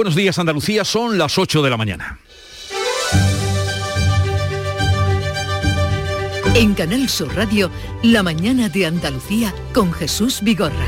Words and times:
Buenos 0.00 0.16
días 0.16 0.38
Andalucía, 0.38 0.82
son 0.82 1.18
las 1.18 1.36
8 1.36 1.60
de 1.60 1.68
la 1.68 1.76
mañana. 1.76 2.18
En 6.54 6.72
Canal 6.72 7.06
Sur 7.10 7.36
Radio, 7.36 7.70
La 8.02 8.22
mañana 8.22 8.70
de 8.70 8.86
Andalucía 8.86 9.52
con 9.74 9.92
Jesús 9.92 10.40
Vigorra. 10.40 10.86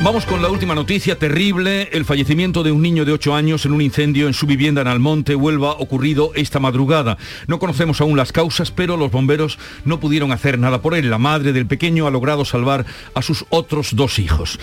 Vamos 0.00 0.24
con 0.24 0.40
la 0.40 0.48
última 0.48 0.74
noticia 0.74 1.18
terrible, 1.18 1.90
el 1.92 2.06
fallecimiento 2.06 2.62
de 2.62 2.72
un 2.72 2.80
niño 2.80 3.04
de 3.04 3.12
8 3.12 3.34
años 3.34 3.66
en 3.66 3.72
un 3.72 3.82
incendio 3.82 4.26
en 4.26 4.32
su 4.32 4.46
vivienda 4.46 4.80
en 4.80 4.88
Almonte, 4.88 5.36
Huelva, 5.36 5.72
ocurrido 5.72 6.32
esta 6.34 6.58
madrugada. 6.58 7.18
No 7.46 7.58
conocemos 7.58 8.00
aún 8.00 8.16
las 8.16 8.32
causas, 8.32 8.70
pero 8.70 8.96
los 8.96 9.10
bomberos 9.10 9.58
no 9.84 10.00
pudieron 10.00 10.32
hacer 10.32 10.58
nada 10.58 10.80
por 10.80 10.94
él. 10.94 11.10
La 11.10 11.18
madre 11.18 11.52
del 11.52 11.66
pequeño 11.66 12.06
ha 12.06 12.10
logrado 12.10 12.46
salvar 12.46 12.86
a 13.12 13.20
sus 13.20 13.44
otros 13.50 13.94
dos 13.94 14.18
hijos. 14.18 14.58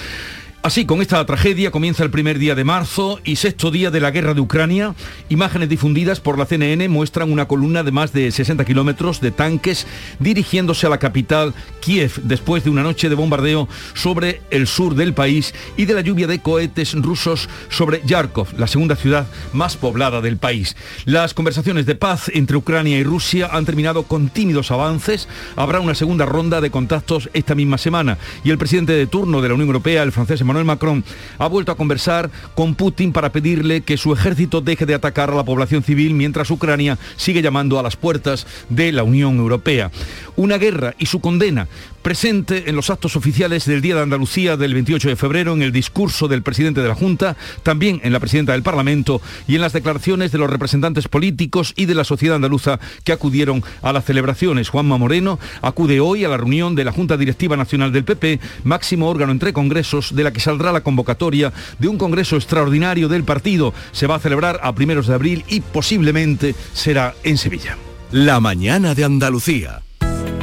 Así, 0.61 0.85
con 0.85 1.01
esta 1.01 1.25
tragedia 1.25 1.71
comienza 1.71 2.03
el 2.03 2.11
primer 2.11 2.37
día 2.37 2.53
de 2.53 2.65
marzo 2.65 3.21
y 3.23 3.37
sexto 3.37 3.71
día 3.71 3.91
de 3.91 4.01
la 4.01 4.11
guerra 4.11 4.33
de 4.33 4.41
Ucrania. 4.41 4.93
Imágenes 5.29 5.69
difundidas 5.69 6.19
por 6.19 6.37
la 6.37 6.45
CNN 6.45 6.89
muestran 6.89 7.31
una 7.31 7.47
columna 7.47 7.81
de 7.81 7.93
más 7.93 8.11
de 8.11 8.29
60 8.29 8.65
kilómetros 8.65 9.21
de 9.21 9.31
tanques 9.31 9.87
dirigiéndose 10.19 10.85
a 10.85 10.89
la 10.89 10.99
capital 10.99 11.53
Kiev 11.79 12.19
después 12.23 12.65
de 12.65 12.71
una 12.71 12.83
noche 12.83 13.07
de 13.07 13.15
bombardeo 13.15 13.69
sobre 13.93 14.41
el 14.51 14.67
sur 14.67 14.95
del 14.95 15.13
país 15.13 15.53
y 15.77 15.85
de 15.85 15.93
la 15.93 16.01
lluvia 16.01 16.27
de 16.27 16.41
cohetes 16.41 16.93
rusos 16.93 17.47
sobre 17.69 18.01
Yarkov, 18.05 18.49
la 18.57 18.67
segunda 18.67 18.97
ciudad 18.97 19.27
más 19.53 19.77
poblada 19.77 20.19
del 20.19 20.35
país. 20.35 20.75
Las 21.05 21.33
conversaciones 21.33 21.85
de 21.85 21.95
paz 21.95 22.29
entre 22.33 22.57
Ucrania 22.57 22.99
y 22.99 23.03
Rusia 23.05 23.47
han 23.49 23.63
terminado 23.63 24.03
con 24.03 24.27
tímidos 24.27 24.71
avances. 24.71 25.29
Habrá 25.55 25.79
una 25.79 25.95
segunda 25.95 26.25
ronda 26.25 26.59
de 26.59 26.69
contactos 26.69 27.29
esta 27.31 27.55
misma 27.55 27.77
semana 27.77 28.17
y 28.43 28.49
el 28.49 28.57
presidente 28.57 28.91
de 28.91 29.07
turno 29.07 29.41
de 29.41 29.47
la 29.47 29.53
Unión 29.53 29.69
Europea, 29.69 30.03
el 30.03 30.11
francés 30.11 30.41
Emmanuel 30.49 30.65
Macron 30.65 31.03
ha 31.37 31.47
vuelto 31.47 31.71
a 31.71 31.77
conversar 31.77 32.31
con 32.55 32.73
Putin 32.73 33.13
para 33.13 33.31
pedirle 33.31 33.81
que 33.81 33.97
su 33.97 34.13
ejército 34.13 34.61
deje 34.61 34.87
de 34.87 34.95
atacar 34.95 35.29
a 35.29 35.35
la 35.35 35.43
población 35.43 35.83
civil 35.83 36.15
mientras 36.15 36.49
Ucrania 36.49 36.97
sigue 37.17 37.43
llamando 37.43 37.77
a 37.77 37.83
las 37.83 37.95
puertas 37.95 38.47
de 38.67 38.91
la 38.91 39.03
Unión 39.03 39.37
Europea. 39.37 39.91
Una 40.35 40.57
guerra 40.57 40.95
y 40.97 41.05
su 41.05 41.19
condena 41.19 41.67
presente 42.01 42.69
en 42.69 42.75
los 42.75 42.89
actos 42.89 43.15
oficiales 43.15 43.65
del 43.65 43.81
Día 43.81 43.95
de 43.95 44.01
Andalucía 44.01 44.57
del 44.57 44.73
28 44.73 45.09
de 45.09 45.15
febrero, 45.15 45.53
en 45.53 45.61
el 45.61 45.71
discurso 45.71 46.27
del 46.27 46.41
presidente 46.41 46.81
de 46.81 46.87
la 46.87 46.95
Junta, 46.95 47.35
también 47.63 48.01
en 48.03 48.13
la 48.13 48.19
presidenta 48.19 48.53
del 48.53 48.63
Parlamento 48.63 49.21
y 49.47 49.55
en 49.55 49.61
las 49.61 49.73
declaraciones 49.73 50.31
de 50.31 50.37
los 50.37 50.49
representantes 50.49 51.07
políticos 51.07 51.73
y 51.75 51.85
de 51.85 51.95
la 51.95 52.03
sociedad 52.03 52.35
andaluza 52.35 52.79
que 53.03 53.11
acudieron 53.11 53.63
a 53.81 53.93
las 53.93 54.05
celebraciones. 54.05 54.69
Juanma 54.69 54.97
Moreno 54.97 55.39
acude 55.61 55.99
hoy 55.99 56.25
a 56.25 56.29
la 56.29 56.37
reunión 56.37 56.75
de 56.75 56.85
la 56.85 56.91
Junta 56.91 57.17
Directiva 57.17 57.57
Nacional 57.57 57.91
del 57.91 58.05
PP, 58.05 58.39
máximo 58.63 59.09
órgano 59.09 59.31
entre 59.31 59.53
congresos, 59.53 60.15
de 60.15 60.23
la 60.23 60.33
que 60.33 60.39
saldrá 60.39 60.71
la 60.71 60.81
convocatoria 60.81 61.53
de 61.79 61.87
un 61.87 61.97
congreso 61.97 62.35
extraordinario 62.35 63.07
del 63.07 63.23
partido. 63.23 63.73
Se 63.91 64.07
va 64.07 64.15
a 64.15 64.19
celebrar 64.19 64.59
a 64.63 64.73
primeros 64.73 65.07
de 65.07 65.13
abril 65.13 65.43
y 65.47 65.61
posiblemente 65.61 66.55
será 66.73 67.15
en 67.23 67.37
Sevilla. 67.37 67.77
La 68.11 68.39
mañana 68.39 68.95
de 68.95 69.03
Andalucía. 69.03 69.81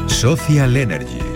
Social 0.06 0.76
Energy. 0.76 1.35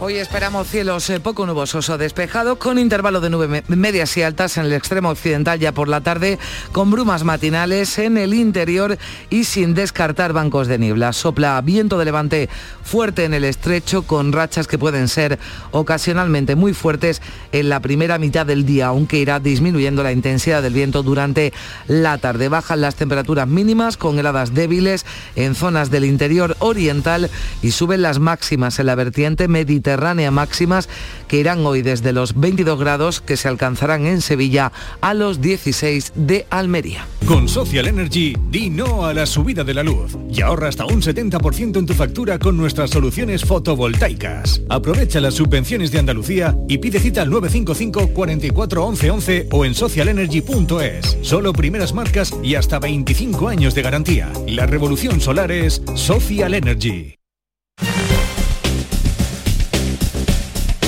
Hoy 0.00 0.14
esperamos 0.14 0.68
cielos 0.68 1.10
eh, 1.10 1.18
poco 1.18 1.44
nubosos 1.44 1.90
o 1.90 1.98
despejados 1.98 2.58
con 2.58 2.78
intervalo 2.78 3.20
de 3.20 3.30
nubes 3.30 3.68
medias 3.68 4.16
y 4.16 4.22
altas 4.22 4.56
en 4.56 4.66
el 4.66 4.72
extremo 4.72 5.08
occidental 5.08 5.58
ya 5.58 5.72
por 5.72 5.88
la 5.88 6.00
tarde, 6.02 6.38
con 6.70 6.92
brumas 6.92 7.24
matinales 7.24 7.98
en 7.98 8.16
el 8.16 8.32
interior 8.32 8.96
y 9.28 9.42
sin 9.42 9.74
descartar 9.74 10.32
bancos 10.32 10.68
de 10.68 10.78
niebla. 10.78 11.12
Sopla 11.12 11.60
viento 11.62 11.98
de 11.98 12.04
levante 12.04 12.48
fuerte 12.84 13.24
en 13.24 13.34
el 13.34 13.42
estrecho 13.42 14.02
con 14.02 14.32
rachas 14.32 14.68
que 14.68 14.78
pueden 14.78 15.08
ser 15.08 15.40
ocasionalmente 15.72 16.54
muy 16.54 16.74
fuertes 16.74 17.20
en 17.50 17.68
la 17.68 17.80
primera 17.80 18.18
mitad 18.18 18.46
del 18.46 18.64
día, 18.64 18.86
aunque 18.86 19.18
irá 19.18 19.40
disminuyendo 19.40 20.04
la 20.04 20.12
intensidad 20.12 20.62
del 20.62 20.74
viento 20.74 21.02
durante 21.02 21.52
la 21.88 22.18
tarde. 22.18 22.48
Bajan 22.48 22.82
las 22.82 22.94
temperaturas 22.94 23.48
mínimas 23.48 23.96
con 23.96 24.16
heladas 24.16 24.54
débiles 24.54 25.04
en 25.34 25.56
zonas 25.56 25.90
del 25.90 26.04
interior 26.04 26.54
oriental 26.60 27.28
y 27.62 27.72
suben 27.72 28.02
las 28.02 28.20
máximas 28.20 28.78
en 28.78 28.86
la 28.86 28.94
vertiente 28.94 29.48
mediterránea 29.48 29.87
mediterránea 29.88 30.30
máximas 30.30 30.88
que 31.28 31.38
irán 31.38 31.64
hoy 31.64 31.82
desde 31.82 32.12
los 32.12 32.38
22 32.38 32.78
grados 32.78 33.20
que 33.20 33.36
se 33.36 33.48
alcanzarán 33.48 34.06
en 34.06 34.20
Sevilla 34.20 34.72
a 35.00 35.14
los 35.14 35.40
16 35.40 36.12
de 36.14 36.46
Almería. 36.50 37.06
Con 37.26 37.48
Social 37.48 37.86
Energy, 37.86 38.34
di 38.50 38.70
no 38.70 39.06
a 39.06 39.14
la 39.14 39.24
subida 39.26 39.64
de 39.64 39.74
la 39.74 39.82
luz 39.82 40.16
y 40.30 40.42
ahorra 40.42 40.68
hasta 40.68 40.84
un 40.84 41.00
70% 41.02 41.78
en 41.78 41.86
tu 41.86 41.94
factura 41.94 42.38
con 42.38 42.56
nuestras 42.56 42.90
soluciones 42.90 43.44
fotovoltaicas. 43.44 44.60
Aprovecha 44.68 45.20
las 45.20 45.34
subvenciones 45.34 45.90
de 45.90 45.98
Andalucía 45.98 46.56
y 46.68 46.78
pide 46.78 47.00
cita 47.00 47.22
al 47.22 47.30
955 47.30 48.14
44 48.14 48.84
11 48.84 49.10
11 49.10 49.48
o 49.52 49.64
en 49.64 49.74
socialenergy.es. 49.74 51.18
Solo 51.22 51.52
primeras 51.52 51.94
marcas 51.94 52.34
y 52.42 52.54
hasta 52.56 52.78
25 52.78 53.48
años 53.48 53.74
de 53.74 53.82
garantía. 53.82 54.32
La 54.46 54.66
revolución 54.66 55.20
solar 55.20 55.50
es 55.50 55.82
Social 55.94 56.54
Energy. 56.54 57.17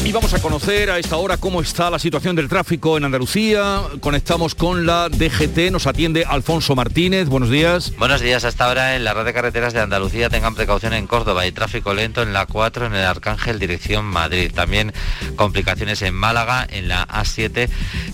Y 0.03 0.13
vamos 0.13 0.33
a 0.33 0.41
conocer 0.41 0.91
a 0.91 0.99
esta 0.99 1.19
hora 1.19 1.37
cómo 1.37 1.61
está 1.61 1.91
la 1.91 1.99
situación 1.99 2.35
del 2.35 2.49
tráfico 2.49 2.97
en 2.97 3.05
Andalucía. 3.05 3.83
Conectamos 4.01 4.55
con 4.55 4.87
la 4.87 5.11
DGT, 5.11 5.71
nos 5.71 5.87
atiende 5.87 6.25
Alfonso 6.27 6.75
Martínez. 6.75 7.29
Buenos 7.29 7.51
días. 7.51 7.93
Buenos 7.99 8.23
días. 8.23 8.45
Hasta 8.45 8.65
ahora 8.65 8.97
en 8.97 9.05
la 9.05 9.13
red 9.13 9.27
de 9.27 9.35
carreteras 9.35 9.75
de 9.75 9.81
Andalucía 9.81 10.31
tengan 10.31 10.55
precaución 10.55 10.95
en 10.95 11.07
Córdoba 11.07 11.47
y 11.47 11.53
tráfico 11.53 11.93
lento 11.93 12.23
en 12.23 12.33
la 12.33 12.47
4 12.47 12.87
en 12.87 12.95
el 12.95 13.05
Arcángel 13.05 13.59
dirección 13.59 14.07
Madrid. 14.07 14.51
También 14.55 14.95
complicaciones 15.37 16.01
en 16.01 16.15
Málaga, 16.15 16.67
en 16.69 16.89
la 16.89 17.07
A7 17.07 17.69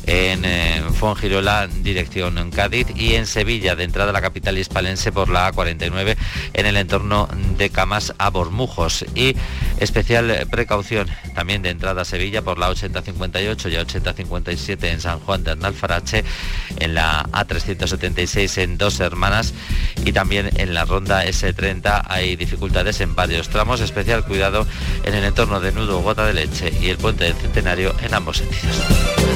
en 0.07 0.45
eh, 0.45 0.83
Fongirola 0.99 1.69
dirección 1.69 2.51
Cádiz 2.51 2.89
y 2.97 3.15
en 3.15 3.27
Sevilla 3.27 3.77
de 3.77 3.85
entrada 3.85 4.11
a 4.11 4.13
la 4.13 4.21
capital 4.21 4.59
hispalense 4.59 5.13
por 5.13 5.29
la 5.29 5.53
A49 5.53 6.17
en 6.53 6.67
el 6.67 6.77
entorno 6.77 7.29
de 7.57 7.71
Camas 7.71 8.13
a 8.19 8.31
Bormujos. 8.31 9.05
Y 9.15 9.37
especial 9.79 10.47
precaución 10.51 11.09
también 11.35 11.63
de 11.63 11.77
a 11.87 12.05
Sevilla 12.05 12.43
por 12.43 12.59
la 12.59 12.69
8058 12.69 13.69
y 13.69 13.77
8057 13.77 14.91
en 14.91 15.01
San 15.01 15.21
Juan 15.21 15.45
de 15.45 15.53
Arnalfarache, 15.53 16.25
en 16.79 16.95
la 16.95 17.25
A376 17.25 18.63
en 18.63 18.79
Dos 18.79 19.01
Hermanas 19.01 19.55
y 20.05 20.13
también 20.13 20.51
en 20.57 20.75
la 20.75 20.85
ronda 20.85 21.25
S30 21.25 22.05
hay 22.09 22.37
dificultades 22.37 23.01
en 23.01 23.15
varios 23.15 23.49
tramos, 23.49 23.81
especial 23.81 24.25
cuidado 24.25 24.67
en 25.05 25.15
el 25.15 25.25
entorno 25.25 25.61
de 25.61 25.73
Nudo 25.73 26.01
Gota 26.01 26.27
de 26.27 26.35
Leche 26.35 26.73
y 26.81 26.89
el 26.89 26.99
puente 26.99 27.25
del 27.25 27.35
Centenario 27.35 27.95
en 28.03 28.15
ambos 28.15 28.39
sentidos. 28.39 29.36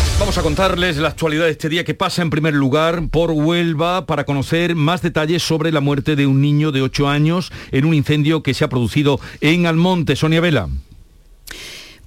Vamos 0.21 0.37
a 0.37 0.43
contarles 0.43 0.97
la 0.97 1.07
actualidad 1.07 1.45
de 1.45 1.49
este 1.49 1.67
día 1.67 1.83
que 1.83 1.95
pasa 1.95 2.21
en 2.21 2.29
primer 2.29 2.53
lugar 2.53 3.09
por 3.09 3.31
Huelva 3.31 4.05
para 4.05 4.23
conocer 4.23 4.75
más 4.75 5.01
detalles 5.01 5.41
sobre 5.41 5.71
la 5.71 5.81
muerte 5.81 6.15
de 6.15 6.27
un 6.27 6.41
niño 6.41 6.71
de 6.71 6.83
8 6.83 7.09
años 7.09 7.51
en 7.71 7.85
un 7.85 7.95
incendio 7.95 8.43
que 8.43 8.53
se 8.53 8.63
ha 8.63 8.69
producido 8.69 9.19
en 9.41 9.65
Almonte. 9.65 10.15
Sonia 10.15 10.39
Vela. 10.39 10.69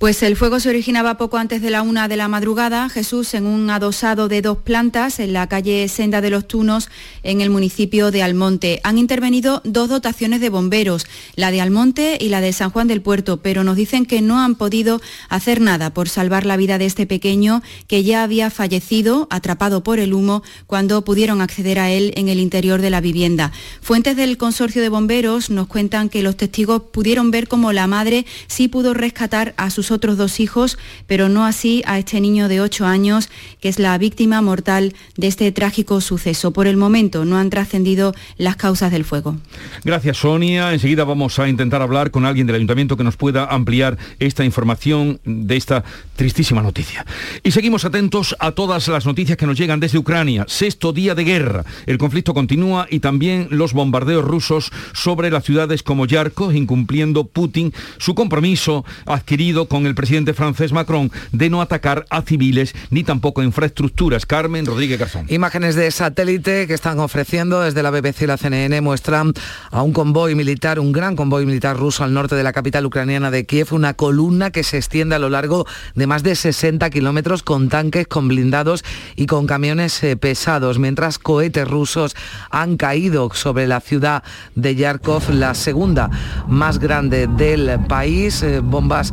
Pues 0.04 0.22
el 0.22 0.36
fuego 0.36 0.60
se 0.60 0.68
originaba 0.68 1.16
poco 1.16 1.38
antes 1.38 1.62
de 1.62 1.70
la 1.70 1.80
una 1.80 2.08
de 2.08 2.18
la 2.18 2.28
madrugada, 2.28 2.90
Jesús, 2.90 3.32
en 3.32 3.46
un 3.46 3.70
adosado 3.70 4.28
de 4.28 4.42
dos 4.42 4.58
plantas 4.58 5.18
en 5.18 5.32
la 5.32 5.48
calle 5.48 5.88
Senda 5.88 6.20
de 6.20 6.28
los 6.28 6.46
Tunos, 6.46 6.90
en 7.22 7.40
el 7.40 7.48
municipio 7.48 8.10
de 8.10 8.22
Almonte. 8.22 8.80
Han 8.84 8.98
intervenido 8.98 9.62
dos 9.64 9.88
dotaciones 9.88 10.42
de 10.42 10.50
bomberos, 10.50 11.06
la 11.36 11.50
de 11.50 11.62
Almonte 11.62 12.18
y 12.20 12.28
la 12.28 12.42
de 12.42 12.52
San 12.52 12.68
Juan 12.68 12.86
del 12.86 13.00
Puerto, 13.00 13.38
pero 13.38 13.64
nos 13.64 13.76
dicen 13.76 14.04
que 14.04 14.20
no 14.20 14.40
han 14.40 14.56
podido 14.56 15.00
hacer 15.30 15.62
nada 15.62 15.94
por 15.94 16.10
salvar 16.10 16.44
la 16.44 16.58
vida 16.58 16.76
de 16.76 16.84
este 16.84 17.06
pequeño 17.06 17.62
que 17.86 18.04
ya 18.04 18.24
había 18.24 18.50
fallecido, 18.50 19.26
atrapado 19.30 19.82
por 19.82 20.00
el 20.00 20.12
humo, 20.12 20.42
cuando 20.66 21.02
pudieron 21.02 21.40
acceder 21.40 21.78
a 21.78 21.90
él 21.90 22.12
en 22.16 22.28
el 22.28 22.40
interior 22.40 22.82
de 22.82 22.90
la 22.90 23.00
vivienda. 23.00 23.52
Fuentes 23.80 24.16
del 24.16 24.36
consorcio 24.36 24.82
de 24.82 24.90
bomberos 24.90 25.48
nos 25.48 25.66
cuentan 25.66 26.10
que 26.10 26.22
los 26.22 26.36
testigos 26.36 26.82
pudieron 26.92 27.30
ver 27.30 27.48
cómo 27.48 27.72
la 27.72 27.86
madre 27.86 28.26
sí 28.48 28.68
pudo 28.68 28.92
rescatar 28.92 29.54
a 29.56 29.70
sus 29.70 29.93
otros 29.94 30.18
dos 30.18 30.40
hijos, 30.40 30.76
pero 31.06 31.30
no 31.30 31.46
así 31.46 31.82
a 31.86 31.98
este 31.98 32.20
niño 32.20 32.48
de 32.48 32.60
8 32.60 32.84
años, 32.84 33.30
que 33.60 33.68
es 33.68 33.78
la 33.78 33.96
víctima 33.96 34.42
mortal 34.42 34.94
de 35.16 35.28
este 35.28 35.50
trágico 35.52 36.00
suceso. 36.02 36.52
Por 36.52 36.66
el 36.66 36.76
momento 36.76 37.24
no 37.24 37.38
han 37.38 37.48
trascendido 37.48 38.14
las 38.36 38.56
causas 38.56 38.92
del 38.92 39.04
fuego. 39.04 39.36
Gracias, 39.84 40.18
Sonia. 40.18 40.72
Enseguida 40.72 41.04
vamos 41.04 41.38
a 41.38 41.48
intentar 41.48 41.80
hablar 41.80 42.10
con 42.10 42.26
alguien 42.26 42.46
del 42.46 42.56
ayuntamiento 42.56 42.96
que 42.96 43.04
nos 43.04 43.16
pueda 43.16 43.46
ampliar 43.46 43.96
esta 44.18 44.44
información 44.44 45.20
de 45.24 45.56
esta 45.56 45.84
tristísima 46.16 46.62
noticia. 46.62 47.06
Y 47.42 47.52
seguimos 47.52 47.84
atentos 47.84 48.36
a 48.38 48.52
todas 48.52 48.88
las 48.88 49.06
noticias 49.06 49.38
que 49.38 49.46
nos 49.46 49.58
llegan 49.58 49.80
desde 49.80 49.98
Ucrania. 49.98 50.44
Sexto 50.48 50.92
día 50.92 51.14
de 51.14 51.24
guerra. 51.24 51.64
El 51.86 51.98
conflicto 51.98 52.34
continúa 52.34 52.86
y 52.90 53.00
también 53.00 53.48
los 53.50 53.72
bombardeos 53.72 54.24
rusos 54.24 54.70
sobre 54.92 55.30
las 55.30 55.44
ciudades 55.44 55.82
como 55.82 56.06
Yarkov, 56.06 56.54
incumpliendo 56.54 57.24
Putin 57.24 57.72
su 57.98 58.14
compromiso 58.14 58.84
adquirido 59.06 59.66
con 59.66 59.83
el 59.86 59.94
presidente 59.94 60.34
francés 60.34 60.72
Macron 60.72 61.10
de 61.32 61.50
no 61.50 61.60
atacar 61.60 62.06
a 62.10 62.22
civiles 62.22 62.74
ni 62.90 63.04
tampoco 63.04 63.40
a 63.40 63.44
infraestructuras. 63.44 64.26
Carmen 64.26 64.66
Rodríguez 64.66 64.98
Garzón. 64.98 65.26
Imágenes 65.28 65.74
de 65.74 65.90
satélite 65.90 66.66
que 66.66 66.74
están 66.74 66.98
ofreciendo 66.98 67.60
desde 67.60 67.82
la 67.82 67.90
BBC 67.90 68.22
y 68.22 68.26
la 68.26 68.36
CNN 68.36 68.80
muestran 68.80 69.32
a 69.70 69.82
un 69.82 69.92
convoy 69.92 70.34
militar, 70.34 70.78
un 70.78 70.92
gran 70.92 71.16
convoy 71.16 71.46
militar 71.46 71.76
ruso 71.76 72.04
al 72.04 72.14
norte 72.14 72.34
de 72.34 72.42
la 72.42 72.52
capital 72.52 72.86
ucraniana 72.86 73.30
de 73.30 73.46
Kiev, 73.46 73.68
una 73.72 73.94
columna 73.94 74.50
que 74.50 74.62
se 74.62 74.78
extiende 74.78 75.14
a 75.14 75.18
lo 75.18 75.28
largo 75.28 75.66
de 75.94 76.06
más 76.06 76.22
de 76.22 76.34
60 76.34 76.90
kilómetros 76.90 77.42
con 77.42 77.68
tanques, 77.68 78.06
con 78.06 78.28
blindados 78.28 78.84
y 79.16 79.26
con 79.26 79.46
camiones 79.46 80.02
eh, 80.02 80.16
pesados, 80.16 80.78
mientras 80.78 81.18
cohetes 81.18 81.68
rusos 81.68 82.16
han 82.50 82.76
caído 82.76 83.30
sobre 83.32 83.66
la 83.66 83.80
ciudad 83.80 84.22
de 84.54 84.74
Yarkov, 84.74 85.30
la 85.30 85.54
segunda 85.54 86.10
más 86.48 86.78
grande 86.78 87.26
del 87.26 87.78
país, 87.88 88.42
eh, 88.42 88.60
bombas 88.60 89.12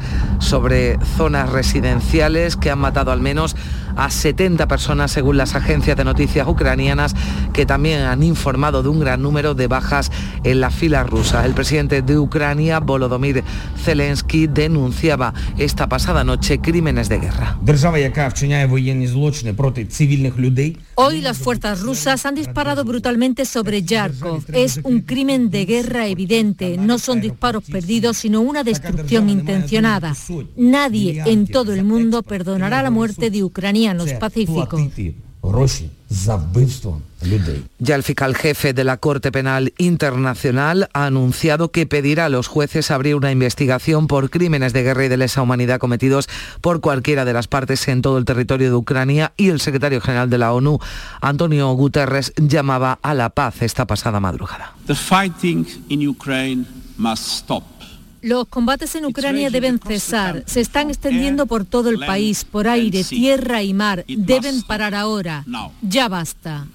sobre 0.51 0.99
zonas 1.15 1.49
residenciales 1.49 2.57
que 2.57 2.69
han 2.69 2.79
matado 2.79 3.13
al 3.13 3.21
menos 3.21 3.55
a 3.95 4.09
70 4.09 4.67
personas 4.67 5.11
según 5.11 5.37
las 5.37 5.55
agencias 5.55 5.97
de 5.97 6.03
noticias 6.03 6.47
ucranianas 6.47 7.15
que 7.53 7.65
también 7.65 8.01
han 8.01 8.23
informado 8.23 8.83
de 8.83 8.89
un 8.89 8.99
gran 8.99 9.21
número 9.21 9.53
de 9.53 9.67
bajas 9.67 10.11
en 10.43 10.61
las 10.61 10.73
filas 10.73 11.09
rusas. 11.09 11.45
El 11.45 11.53
presidente 11.53 12.01
de 12.01 12.17
Ucrania, 12.17 12.79
Volodymyr 12.79 13.43
Zelensky, 13.77 14.47
denunciaba 14.47 15.33
esta 15.57 15.87
pasada 15.87 16.23
noche 16.23 16.59
crímenes 16.59 17.09
de 17.09 17.19
guerra. 17.19 17.57
Hoy 20.95 21.21
las 21.21 21.37
fuerzas 21.37 21.81
rusas 21.81 22.25
han 22.25 22.35
disparado 22.35 22.83
brutalmente 22.83 23.45
sobre 23.45 23.83
Yarkov. 23.83 24.43
Es 24.53 24.79
un 24.83 25.01
crimen 25.01 25.49
de 25.49 25.65
guerra 25.65 26.07
evidente. 26.07 26.77
No 26.77 26.99
son 26.99 27.21
disparos 27.21 27.63
perdidos, 27.63 28.17
sino 28.17 28.41
una 28.41 28.63
destrucción 28.63 29.29
intencionada. 29.29 30.15
Nadie 30.55 31.23
en 31.25 31.47
todo 31.47 31.73
el 31.73 31.83
mundo 31.83 32.23
perdonará 32.23 32.83
la 32.83 32.89
muerte 32.91 33.29
de 33.29 33.43
Ucrania 33.43 33.80
pacíficos. 34.13 34.81
Ya 37.79 37.95
el 37.95 38.03
fiscal 38.03 38.35
jefe 38.35 38.73
de 38.73 38.83
la 38.83 38.97
Corte 38.97 39.31
Penal 39.31 39.73
Internacional 39.77 40.89
ha 40.93 41.05
anunciado 41.05 41.71
que 41.71 41.85
pedirá 41.85 42.25
a 42.25 42.29
los 42.29 42.47
jueces 42.47 42.91
abrir 42.91 43.15
una 43.15 43.31
investigación 43.31 44.07
por 44.07 44.29
crímenes 44.29 44.73
de 44.73 44.83
guerra 44.83 45.05
y 45.05 45.07
de 45.07 45.17
lesa 45.17 45.41
humanidad 45.41 45.79
cometidos 45.79 46.27
por 46.59 46.81
cualquiera 46.81 47.25
de 47.25 47.33
las 47.33 47.47
partes 47.47 47.87
en 47.87 48.01
todo 48.01 48.17
el 48.17 48.25
territorio 48.25 48.69
de 48.69 48.75
Ucrania 48.75 49.33
y 49.37 49.49
el 49.49 49.61
secretario 49.61 50.01
general 50.01 50.29
de 50.29 50.37
la 50.37 50.53
ONU, 50.53 50.79
Antonio 51.21 51.71
Guterres, 51.73 52.33
llamaba 52.35 52.99
a 53.01 53.13
la 53.13 53.29
paz 53.29 53.61
esta 53.61 53.87
pasada 53.87 54.19
madrugada. 54.19 54.75
Los 58.21 58.47
combates 58.47 58.95
en 58.95 59.05
Ucrania 59.05 59.49
deben 59.49 59.79
cesar. 59.79 60.43
Se 60.45 60.61
están 60.61 60.89
extendiendo 60.89 61.45
por 61.47 61.65
todo 61.65 61.89
el 61.89 61.99
país, 61.99 62.45
por 62.45 62.67
aire, 62.67 63.03
tierra 63.03 63.63
y 63.63 63.73
mar. 63.73 64.05
Deben 64.07 64.61
parar 64.63 64.95
ahora. 64.95 65.43
Ya 65.81 66.07
basta. 66.07 66.67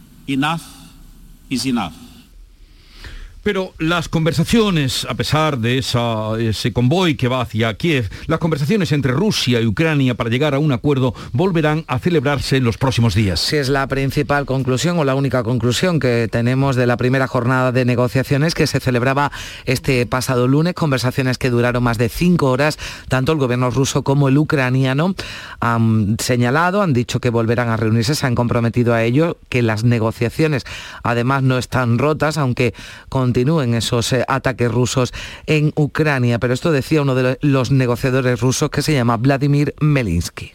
Pero 3.46 3.74
las 3.78 4.08
conversaciones, 4.08 5.06
a 5.08 5.14
pesar 5.14 5.58
de 5.58 5.78
ese 5.78 6.72
convoy 6.72 7.14
que 7.14 7.28
va 7.28 7.42
hacia 7.42 7.72
Kiev, 7.74 8.10
las 8.26 8.40
conversaciones 8.40 8.90
entre 8.90 9.12
Rusia 9.12 9.60
y 9.60 9.66
Ucrania 9.66 10.16
para 10.16 10.30
llegar 10.30 10.56
a 10.56 10.58
un 10.58 10.72
acuerdo 10.72 11.14
volverán 11.30 11.84
a 11.86 12.00
celebrarse 12.00 12.56
en 12.56 12.64
los 12.64 12.76
próximos 12.76 13.14
días. 13.14 13.38
Si 13.38 13.54
es 13.54 13.68
la 13.68 13.86
principal 13.86 14.46
conclusión 14.46 14.98
o 14.98 15.04
la 15.04 15.14
única 15.14 15.44
conclusión 15.44 16.00
que 16.00 16.26
tenemos 16.28 16.74
de 16.74 16.88
la 16.88 16.96
primera 16.96 17.28
jornada 17.28 17.70
de 17.70 17.84
negociaciones 17.84 18.56
que 18.56 18.66
se 18.66 18.80
celebraba 18.80 19.30
este 19.64 20.04
pasado 20.06 20.48
lunes, 20.48 20.74
conversaciones 20.74 21.38
que 21.38 21.48
duraron 21.48 21.84
más 21.84 21.98
de 21.98 22.08
cinco 22.08 22.50
horas, 22.50 22.80
tanto 23.06 23.30
el 23.30 23.38
gobierno 23.38 23.70
ruso 23.70 24.02
como 24.02 24.26
el 24.26 24.38
ucraniano 24.38 25.14
han 25.60 26.16
señalado, 26.18 26.82
han 26.82 26.92
dicho 26.92 27.20
que 27.20 27.30
volverán 27.30 27.68
a 27.68 27.76
reunirse, 27.76 28.16
se 28.16 28.26
han 28.26 28.34
comprometido 28.34 28.92
a 28.92 29.04
ello, 29.04 29.38
que 29.48 29.62
las 29.62 29.84
negociaciones 29.84 30.64
además 31.04 31.44
no 31.44 31.58
están 31.58 31.98
rotas, 31.98 32.38
aunque 32.38 32.74
con 33.08 33.35
continúen 33.36 33.74
esos 33.74 34.14
eh, 34.14 34.24
ataques 34.26 34.72
rusos 34.72 35.12
en 35.44 35.70
Ucrania. 35.76 36.38
Pero 36.38 36.54
esto 36.54 36.72
decía 36.72 37.02
uno 37.02 37.14
de 37.14 37.36
los 37.42 37.70
negociadores 37.70 38.40
rusos 38.40 38.70
que 38.70 38.80
se 38.80 38.94
llama 38.94 39.18
Vladimir 39.18 39.74
Melinsky. 39.78 40.52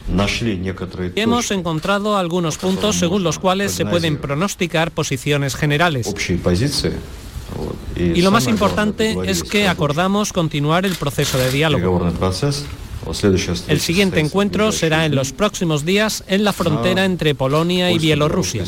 Hemos 1.16 1.52
encontrado 1.52 2.18
algunos 2.18 2.58
puntos 2.58 2.96
según 2.96 3.24
los 3.24 3.38
cuales 3.38 3.72
se 3.72 3.86
pueden 3.86 4.18
pronosticar 4.18 4.90
posiciones 4.90 5.56
generales. 5.56 6.12
Y 7.96 8.22
lo 8.24 8.32
más 8.32 8.48
importante 8.48 9.16
es 9.28 9.44
que 9.44 9.68
acordamos 9.68 10.34
continuar 10.34 10.88
el 10.88 10.96
proceso 10.96 11.38
de 11.38 11.52
diálogo. 11.52 12.12
El 13.68 13.80
siguiente 13.80 14.20
encuentro 14.20 14.72
será 14.72 15.06
en 15.06 15.14
los 15.14 15.34
próximos 15.34 15.86
días 15.86 16.24
en 16.26 16.44
la 16.44 16.54
frontera 16.54 17.06
entre 17.06 17.36
Polonia 17.36 17.92
y 17.92 18.00
Bielorrusia. 18.00 18.64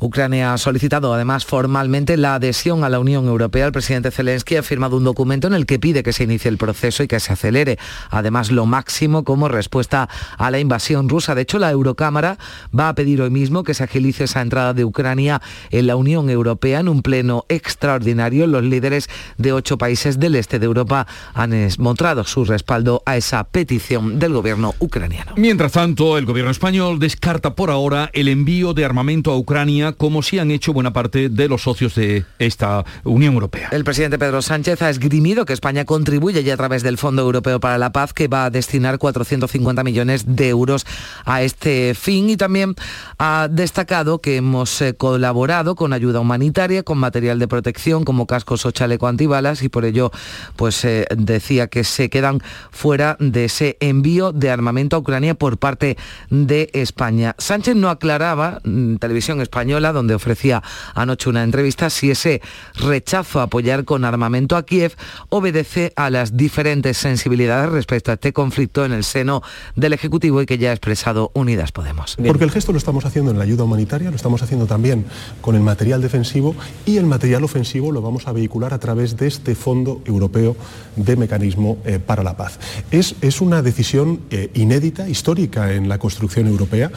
Ucrania 0.00 0.52
ha 0.52 0.58
solicitado 0.58 1.14
además 1.14 1.44
formalmente 1.44 2.16
la 2.16 2.34
adhesión 2.34 2.84
a 2.84 2.88
la 2.88 2.98
Unión 2.98 3.26
Europea. 3.26 3.66
El 3.66 3.72
presidente 3.72 4.10
Zelensky 4.10 4.56
ha 4.56 4.62
firmado 4.62 4.96
un 4.96 5.04
documento 5.04 5.46
en 5.46 5.54
el 5.54 5.66
que 5.66 5.78
pide 5.78 6.02
que 6.02 6.12
se 6.12 6.24
inicie 6.24 6.48
el 6.48 6.58
proceso 6.58 7.02
y 7.02 7.08
que 7.08 7.20
se 7.20 7.32
acelere. 7.32 7.78
Además, 8.10 8.50
lo 8.50 8.66
máximo 8.66 9.24
como 9.24 9.48
respuesta 9.48 10.08
a 10.38 10.50
la 10.50 10.58
invasión 10.58 11.08
rusa. 11.08 11.34
De 11.34 11.42
hecho, 11.42 11.58
la 11.58 11.70
Eurocámara 11.70 12.38
va 12.78 12.88
a 12.88 12.94
pedir 12.94 13.22
hoy 13.22 13.30
mismo 13.30 13.64
que 13.64 13.74
se 13.74 13.84
agilice 13.84 14.24
esa 14.24 14.40
entrada 14.40 14.74
de 14.74 14.84
Ucrania 14.84 15.40
en 15.70 15.86
la 15.86 15.96
Unión 15.96 16.30
Europea 16.30 16.80
en 16.80 16.88
un 16.88 17.02
pleno 17.02 17.44
extraordinario. 17.48 18.46
Los 18.46 18.64
líderes 18.64 19.08
de 19.38 19.52
ocho 19.52 19.78
países 19.78 20.18
del 20.18 20.36
este 20.36 20.58
de 20.58 20.66
Europa 20.66 21.06
han 21.34 21.54
mostrado 21.78 22.24
su 22.24 22.44
respaldo 22.44 23.02
a 23.06 23.16
esa 23.16 23.44
petición 23.44 24.18
del 24.18 24.32
gobierno 24.32 24.74
ucraniano. 24.78 25.32
Mientras 25.36 25.72
tanto, 25.72 26.18
el 26.18 26.26
gobierno 26.26 26.50
español 26.50 26.98
descarta 26.98 27.54
por 27.54 27.70
ahora 27.70 28.10
el 28.12 28.28
envío 28.28 28.74
de 28.74 28.84
armamento 28.84 29.32
a 29.32 29.36
Ucrania 29.36 29.83
como 29.92 30.22
si 30.22 30.38
han 30.38 30.50
hecho 30.50 30.72
buena 30.72 30.92
parte 30.92 31.28
de 31.28 31.48
los 31.48 31.62
socios 31.62 31.94
de 31.94 32.24
esta 32.38 32.84
Unión 33.04 33.34
Europea. 33.34 33.68
El 33.72 33.84
presidente 33.84 34.18
Pedro 34.18 34.42
Sánchez 34.42 34.82
ha 34.82 34.90
esgrimido 34.90 35.44
que 35.44 35.52
España 35.52 35.84
contribuye 35.84 36.42
ya 36.42 36.54
a 36.54 36.56
través 36.56 36.82
del 36.82 36.98
Fondo 36.98 37.22
Europeo 37.22 37.60
para 37.60 37.78
la 37.78 37.92
Paz, 37.92 38.12
que 38.12 38.28
va 38.28 38.46
a 38.46 38.50
destinar 38.50 38.98
450 38.98 39.84
millones 39.84 40.24
de 40.26 40.48
euros 40.48 40.86
a 41.24 41.42
este 41.42 41.94
fin 41.94 42.30
y 42.30 42.36
también 42.36 42.74
ha 43.18 43.48
destacado 43.50 44.20
que 44.20 44.36
hemos 44.36 44.80
eh, 44.80 44.94
colaborado 44.94 45.74
con 45.74 45.92
ayuda 45.92 46.20
humanitaria, 46.20 46.82
con 46.82 46.98
material 46.98 47.38
de 47.38 47.48
protección 47.48 48.04
como 48.04 48.26
cascos 48.26 48.66
o 48.66 48.70
chaleco 48.70 49.06
antibalas 49.06 49.62
y 49.62 49.68
por 49.68 49.84
ello 49.84 50.10
pues 50.56 50.84
eh, 50.84 51.06
decía 51.16 51.66
que 51.68 51.84
se 51.84 52.10
quedan 52.10 52.40
fuera 52.70 53.16
de 53.20 53.46
ese 53.46 53.76
envío 53.80 54.32
de 54.32 54.50
armamento 54.50 54.96
a 54.96 54.98
Ucrania 54.98 55.34
por 55.34 55.58
parte 55.58 55.96
de 56.30 56.70
España. 56.72 57.34
Sánchez 57.38 57.76
no 57.76 57.90
aclaraba, 57.90 58.60
mm, 58.64 58.96
televisión 58.96 59.40
española, 59.40 59.73
donde 59.80 60.14
ofrecía 60.14 60.62
anoche 60.94 61.28
una 61.28 61.42
entrevista 61.42 61.90
si 61.90 62.10
ese 62.10 62.40
rechazo 62.74 63.40
a 63.40 63.44
apoyar 63.44 63.84
con 63.84 64.04
armamento 64.04 64.56
a 64.56 64.64
Kiev 64.64 64.94
obedece 65.28 65.92
a 65.96 66.10
las 66.10 66.36
diferentes 66.36 66.96
sensibilidades 66.96 67.70
respecto 67.70 68.10
a 68.10 68.14
este 68.14 68.32
conflicto 68.32 68.84
en 68.84 68.92
el 68.92 69.04
seno 69.04 69.42
del 69.76 69.92
Ejecutivo 69.92 70.40
y 70.42 70.46
que 70.46 70.58
ya 70.58 70.70
ha 70.70 70.72
expresado 70.72 71.30
Unidas 71.34 71.72
Podemos. 71.72 72.16
Porque 72.26 72.44
el 72.44 72.50
gesto 72.50 72.72
lo 72.72 72.78
estamos 72.78 73.04
haciendo 73.04 73.30
en 73.30 73.38
la 73.38 73.44
ayuda 73.44 73.64
humanitaria, 73.64 74.10
lo 74.10 74.16
estamos 74.16 74.42
haciendo 74.42 74.66
también 74.66 75.04
con 75.40 75.56
el 75.56 75.62
material 75.62 76.00
defensivo 76.00 76.54
y 76.86 76.96
el 76.96 77.06
material 77.06 77.44
ofensivo 77.44 77.92
lo 77.92 78.02
vamos 78.02 78.26
a 78.26 78.32
vehicular 78.32 78.74
a 78.74 78.78
través 78.78 79.16
de 79.16 79.26
este 79.26 79.54
Fondo 79.54 80.00
Europeo 80.04 80.56
de 80.96 81.16
Mecanismo 81.16 81.78
eh, 81.84 81.98
para 81.98 82.22
la 82.22 82.36
Paz. 82.36 82.58
Es, 82.90 83.16
es 83.20 83.40
una 83.40 83.62
decisión 83.62 84.20
eh, 84.30 84.50
inédita, 84.54 85.08
histórica 85.08 85.72
en 85.72 85.88
la 85.88 85.98
construcción 85.98 86.46
europea. 86.46 86.90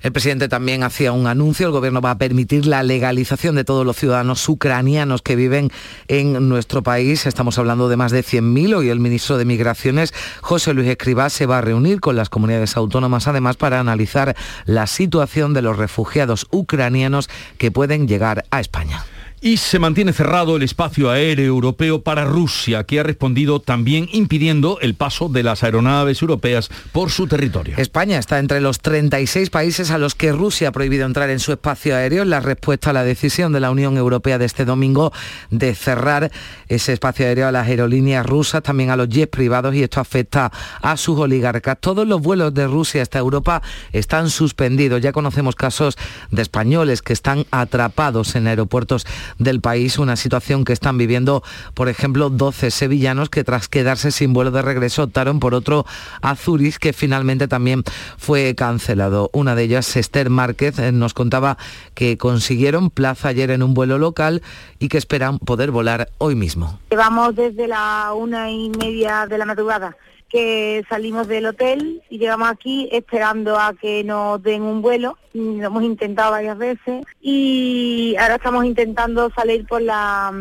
El 0.00 0.12
presidente 0.12 0.48
también 0.48 0.84
hacía 0.84 1.10
un 1.10 1.26
anuncio. 1.26 1.66
El 1.66 1.72
gobierno 1.72 2.00
va 2.00 2.12
a 2.12 2.18
permitir 2.18 2.66
la 2.66 2.84
legalización 2.84 3.56
de 3.56 3.64
todos 3.64 3.84
los 3.84 3.96
ciudadanos 3.96 4.48
ucranianos 4.48 5.22
que 5.22 5.34
viven 5.34 5.72
en 6.06 6.48
nuestro 6.48 6.82
país. 6.82 7.26
Estamos 7.26 7.58
hablando 7.58 7.88
de 7.88 7.96
más 7.96 8.12
de 8.12 8.22
100.000. 8.22 8.76
Hoy 8.76 8.90
el 8.90 9.00
ministro 9.00 9.38
de 9.38 9.44
Migraciones, 9.44 10.14
José 10.40 10.72
Luis 10.72 10.88
Escribá, 10.88 11.30
se 11.30 11.46
va 11.46 11.58
a 11.58 11.62
reunir 11.62 12.00
con 12.00 12.14
las 12.14 12.28
comunidades 12.28 12.76
autónomas, 12.76 13.26
además, 13.26 13.56
para 13.56 13.80
analizar 13.80 14.36
la 14.66 14.86
situación 14.86 15.52
de 15.52 15.62
los 15.62 15.76
refugiados 15.76 16.46
ucranianos 16.50 17.28
que 17.58 17.72
pueden 17.72 18.06
llegar 18.06 18.44
a 18.50 18.60
España. 18.60 19.04
Y 19.40 19.58
se 19.58 19.78
mantiene 19.78 20.12
cerrado 20.12 20.56
el 20.56 20.64
espacio 20.64 21.10
aéreo 21.10 21.46
europeo 21.46 22.02
para 22.02 22.24
Rusia, 22.24 22.82
que 22.82 22.98
ha 22.98 23.04
respondido 23.04 23.60
también 23.60 24.08
impidiendo 24.12 24.78
el 24.80 24.94
paso 24.94 25.28
de 25.28 25.44
las 25.44 25.62
aeronaves 25.62 26.20
europeas 26.22 26.70
por 26.90 27.10
su 27.10 27.28
territorio. 27.28 27.76
España 27.76 28.18
está 28.18 28.40
entre 28.40 28.60
los 28.60 28.80
36 28.80 29.50
países 29.50 29.92
a 29.92 29.98
los 29.98 30.16
que 30.16 30.32
Rusia 30.32 30.68
ha 30.68 30.72
prohibido 30.72 31.06
entrar 31.06 31.30
en 31.30 31.38
su 31.38 31.52
espacio 31.52 31.94
aéreo 31.94 32.24
en 32.24 32.30
la 32.30 32.40
respuesta 32.40 32.90
a 32.90 32.92
la 32.92 33.04
decisión 33.04 33.52
de 33.52 33.60
la 33.60 33.70
Unión 33.70 33.96
Europea 33.96 34.38
de 34.38 34.44
este 34.44 34.64
domingo 34.64 35.12
de 35.50 35.72
cerrar 35.76 36.32
ese 36.66 36.92
espacio 36.92 37.26
aéreo 37.26 37.46
a 37.46 37.52
las 37.52 37.68
aerolíneas 37.68 38.26
rusas, 38.26 38.64
también 38.64 38.90
a 38.90 38.96
los 38.96 39.08
jets 39.08 39.30
privados 39.30 39.72
y 39.72 39.84
esto 39.84 40.00
afecta 40.00 40.50
a 40.82 40.96
sus 40.96 41.16
oligarcas. 41.16 41.78
Todos 41.80 42.08
los 42.08 42.20
vuelos 42.20 42.54
de 42.54 42.66
Rusia 42.66 43.02
hasta 43.02 43.20
Europa 43.20 43.62
están 43.92 44.30
suspendidos. 44.30 45.00
Ya 45.00 45.12
conocemos 45.12 45.54
casos 45.54 45.96
de 46.32 46.42
españoles 46.42 47.02
que 47.02 47.12
están 47.12 47.46
atrapados 47.52 48.34
en 48.34 48.48
aeropuertos 48.48 49.06
del 49.38 49.60
país, 49.60 49.98
una 49.98 50.16
situación 50.16 50.64
que 50.64 50.72
están 50.72 50.98
viviendo, 50.98 51.42
por 51.74 51.88
ejemplo, 51.88 52.30
12 52.30 52.70
sevillanos 52.70 53.30
que 53.30 53.44
tras 53.44 53.68
quedarse 53.68 54.10
sin 54.10 54.32
vuelo 54.32 54.50
de 54.50 54.62
regreso 54.62 55.04
optaron 55.04 55.40
por 55.40 55.54
otro 55.54 55.86
a 56.22 56.36
Zurich 56.36 56.76
que 56.76 56.92
finalmente 56.92 57.48
también 57.48 57.84
fue 58.16 58.54
cancelado. 58.54 59.30
Una 59.32 59.54
de 59.54 59.64
ellas, 59.64 59.96
Esther 59.96 60.30
Márquez, 60.30 60.78
eh, 60.78 60.92
nos 60.92 61.14
contaba 61.14 61.58
que 61.94 62.16
consiguieron 62.18 62.90
plaza 62.90 63.28
ayer 63.28 63.50
en 63.50 63.62
un 63.62 63.74
vuelo 63.74 63.98
local 63.98 64.42
y 64.78 64.88
que 64.88 64.98
esperan 64.98 65.38
poder 65.38 65.70
volar 65.70 66.10
hoy 66.18 66.34
mismo. 66.34 66.78
Llevamos 66.90 67.34
desde 67.34 67.68
la 67.68 68.12
una 68.14 68.50
y 68.50 68.70
media 68.70 69.26
de 69.26 69.38
la 69.38 69.44
madrugada 69.44 69.96
que 70.28 70.84
salimos 70.88 71.26
del 71.26 71.46
hotel 71.46 72.02
y 72.10 72.18
llegamos 72.18 72.48
aquí 72.48 72.88
esperando 72.92 73.58
a 73.58 73.74
que 73.74 74.04
nos 74.04 74.42
den 74.42 74.62
un 74.62 74.82
vuelo. 74.82 75.16
Lo 75.32 75.66
hemos 75.66 75.82
intentado 75.82 76.32
varias 76.32 76.58
veces 76.58 77.04
y 77.20 78.14
ahora 78.18 78.36
estamos 78.36 78.64
intentando 78.64 79.30
salir 79.30 79.66
por 79.66 79.80
la, 79.80 80.32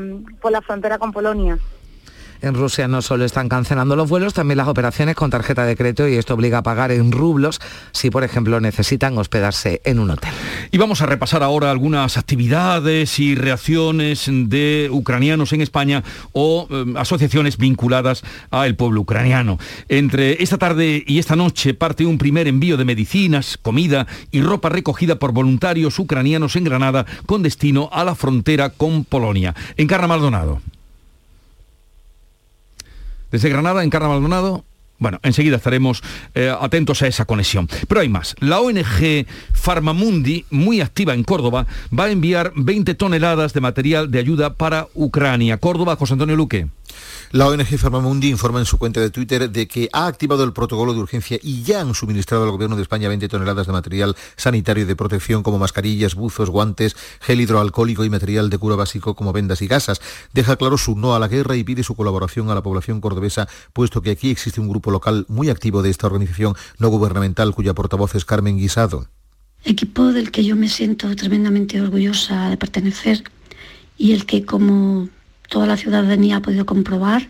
por 0.41 0.51
la 0.51 0.62
frontera 0.62 0.98
con 0.98 1.12
Polonia. 1.12 1.58
En 2.41 2.53
Rusia 2.53 2.88
no 2.88 3.01
solo 3.01 3.25
están 3.25 3.50
cancelando 3.50 3.96
los 3.96 4.10
vuelos, 4.10 4.34
también 4.34 4.58
las 4.58 4.67
operaciones 4.67 5.15
con 5.15 5.29
tarjeta 5.29 5.65
de 5.65 5.75
crédito 5.75 6.08
y 6.08 6.15
esto 6.15 6.34
obliga 6.34 6.60
a 6.60 6.63
pagar 6.63 6.91
en 6.91 7.12
rublos 7.12 7.60
si, 7.91 8.10
por 8.10 8.24
ejemplo, 8.24 8.60
necesitan 8.60 9.17
hospedarse 9.17 9.82
en 9.84 10.00
un 10.00 10.12
hotel. 10.12 10.32
Y 10.72 10.77
vamos 10.77 11.01
a 11.01 11.06
repasar 11.06 11.44
ahora 11.44 11.72
algunas 11.72 12.17
actividades 12.17 13.20
y 13.20 13.36
reacciones 13.36 14.25
de 14.29 14.89
ucranianos 14.91 15.53
en 15.53 15.62
España 15.62 16.03
o 16.32 16.67
eh, 16.70 16.86
asociaciones 16.98 17.58
vinculadas 17.58 18.24
al 18.51 18.75
pueblo 18.75 19.01
ucraniano. 19.01 19.58
Entre 19.89 20.41
esta 20.44 20.58
tarde 20.58 21.03
y 21.06 21.20
esta 21.20 21.36
noche 21.36 21.74
parte 21.74 22.06
un 22.06 22.17
primer 22.17 22.48
envío 22.48 22.77
de 22.77 22.86
medicinas, 22.86 23.58
comida 23.62 24.08
y 24.32 24.41
ropa 24.41 24.70
recogida 24.70 25.20
por 25.20 25.32
voluntarios 25.32 26.00
ucranianos 26.00 26.56
en 26.56 26.63
Granada 26.63 27.06
con 27.25 27.44
destino 27.44 27.89
a 27.91 28.03
la 28.03 28.15
frontera 28.15 28.70
con 28.70 29.06
Polonia. 29.06 29.56
Encarna 29.77 30.08
Maldonado. 30.08 30.62
Desde 33.31 33.50
Granada, 33.50 33.84
en 33.84 33.89
Carna 33.89 34.10
Maldonado. 34.10 34.65
Bueno, 35.00 35.19
enseguida 35.22 35.57
estaremos 35.57 36.01
eh, 36.34 36.51
atentos 36.60 37.03
a 37.03 37.07
esa 37.07 37.25
conexión. 37.25 37.69
Pero 37.88 38.01
hay 38.01 38.10
más. 38.10 38.36
La 38.39 38.60
ONG 38.60 39.27
Farmamundi, 39.53 40.46
muy 40.50 40.81
activa 40.81 41.13
en 41.13 41.24
Córdoba, 41.24 41.67
va 41.98 42.05
a 42.05 42.12
enviar 42.12 42.51
20 42.55 42.96
toneladas 42.96 43.53
de 43.53 43.62
material 43.62 44.10
de 44.10 44.19
ayuda 44.19 44.55
para 44.55 44.88
Ucrania. 44.96 45.57
Córdoba, 45.57 45.96
José 45.98 46.13
Antonio 46.13 46.36
Luque. 46.36 46.67
La 47.31 47.48
ONG 47.48 47.77
Farmamundi 47.77 48.29
informa 48.29 48.60
en 48.60 48.65
su 48.65 48.77
cuenta 48.77 49.01
de 49.01 49.10
Twitter 49.10 49.50
de 49.50 49.67
que 49.67 49.89
ha 49.91 50.07
activado 50.07 50.46
el 50.46 50.53
protocolo 50.53 50.93
de 50.93 51.01
urgencia 51.01 51.38
y 51.43 51.62
ya 51.62 51.81
han 51.81 51.93
suministrado 51.93 52.46
al 52.46 52.51
Gobierno 52.51 52.77
de 52.77 52.84
España 52.84 53.10
20 53.10 53.27
toneladas 53.27 53.67
de 53.67 53.74
material 53.74 54.15
sanitario 54.38 54.86
de 54.86 54.96
protección 54.96 55.43
como 55.43 55.60
mascarillas, 55.60 56.15
buzos, 56.15 56.50
guantes, 56.50 56.96
gel 57.19 57.41
hidroalcohólico 57.41 58.05
y 58.05 58.10
material 58.10 58.50
de 58.50 58.57
cura 58.57 58.77
básico 58.77 59.13
como 59.13 59.34
vendas 59.34 59.62
y 59.62 59.67
gasas. 59.67 60.00
Deja 60.34 60.55
claro 60.55 60.77
su 60.77 60.96
no 60.96 61.15
a 61.15 61.19
la 61.19 61.27
guerra 61.27 61.57
y 61.57 61.65
pide 61.65 61.84
su 61.84 61.96
colaboración 61.96 62.50
a 62.50 62.55
la 62.55 62.63
población 62.63 63.01
cordobesa, 63.01 63.50
puesto 63.74 64.01
que 64.01 64.12
aquí 64.12 64.31
existe 64.31 64.62
un 64.62 64.69
grupo 64.69 64.89
local 64.89 65.25
muy 65.27 65.50
activo 65.50 65.81
de 65.81 65.89
esta 65.89 66.07
organización 66.07 66.55
no 66.79 66.88
gubernamental 66.88 67.53
cuya 67.53 67.74
portavoz 67.74 68.15
es 68.15 68.24
Carmen 68.24 68.57
Guisado. 68.57 69.07
Equipo 69.65 70.13
del 70.13 70.31
que 70.31 70.46
yo 70.46 70.55
me 70.55 70.69
siento 70.69 71.13
tremendamente 71.17 71.81
orgullosa 71.81 72.50
de 72.50 72.55
pertenecer 72.55 73.25
y 73.98 74.13
el 74.13 74.25
que 74.25 74.46
como 74.46 75.10
toda 75.48 75.66
la 75.66 75.77
ciudadanía 75.77 76.38
ha 76.38 76.42
podido 76.42 76.66
comprobar, 76.66 77.30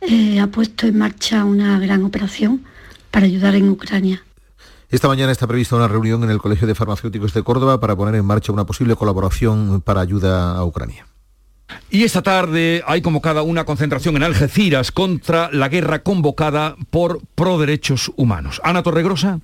eh, 0.00 0.40
ha 0.40 0.46
puesto 0.48 0.86
en 0.86 0.98
marcha 0.98 1.44
una 1.44 1.78
gran 1.78 2.04
operación 2.04 2.64
para 3.10 3.26
ayudar 3.26 3.54
en 3.54 3.68
Ucrania. 3.68 4.22
Esta 4.90 5.08
mañana 5.08 5.32
está 5.32 5.46
prevista 5.46 5.76
una 5.76 5.88
reunión 5.88 6.24
en 6.24 6.30
el 6.30 6.38
Colegio 6.38 6.66
de 6.66 6.74
Farmacéuticos 6.74 7.34
de 7.34 7.42
Córdoba 7.42 7.78
para 7.78 7.94
poner 7.94 8.14
en 8.14 8.24
marcha 8.24 8.52
una 8.52 8.64
posible 8.64 8.96
colaboración 8.96 9.82
para 9.82 10.00
ayuda 10.00 10.56
a 10.56 10.64
Ucrania. 10.64 11.06
Y 11.90 12.04
esta 12.04 12.22
tarde 12.22 12.82
hay 12.86 13.02
convocada 13.02 13.42
una 13.42 13.64
concentración 13.64 14.16
en 14.16 14.22
Algeciras 14.22 14.92
contra 14.92 15.50
la 15.52 15.68
guerra 15.68 16.02
convocada 16.02 16.76
por 16.90 17.20
Pro 17.34 17.58
Derechos 17.58 18.10
Humanos. 18.16 18.60
Ana 18.64 18.82
Torregrosa. 18.82 19.40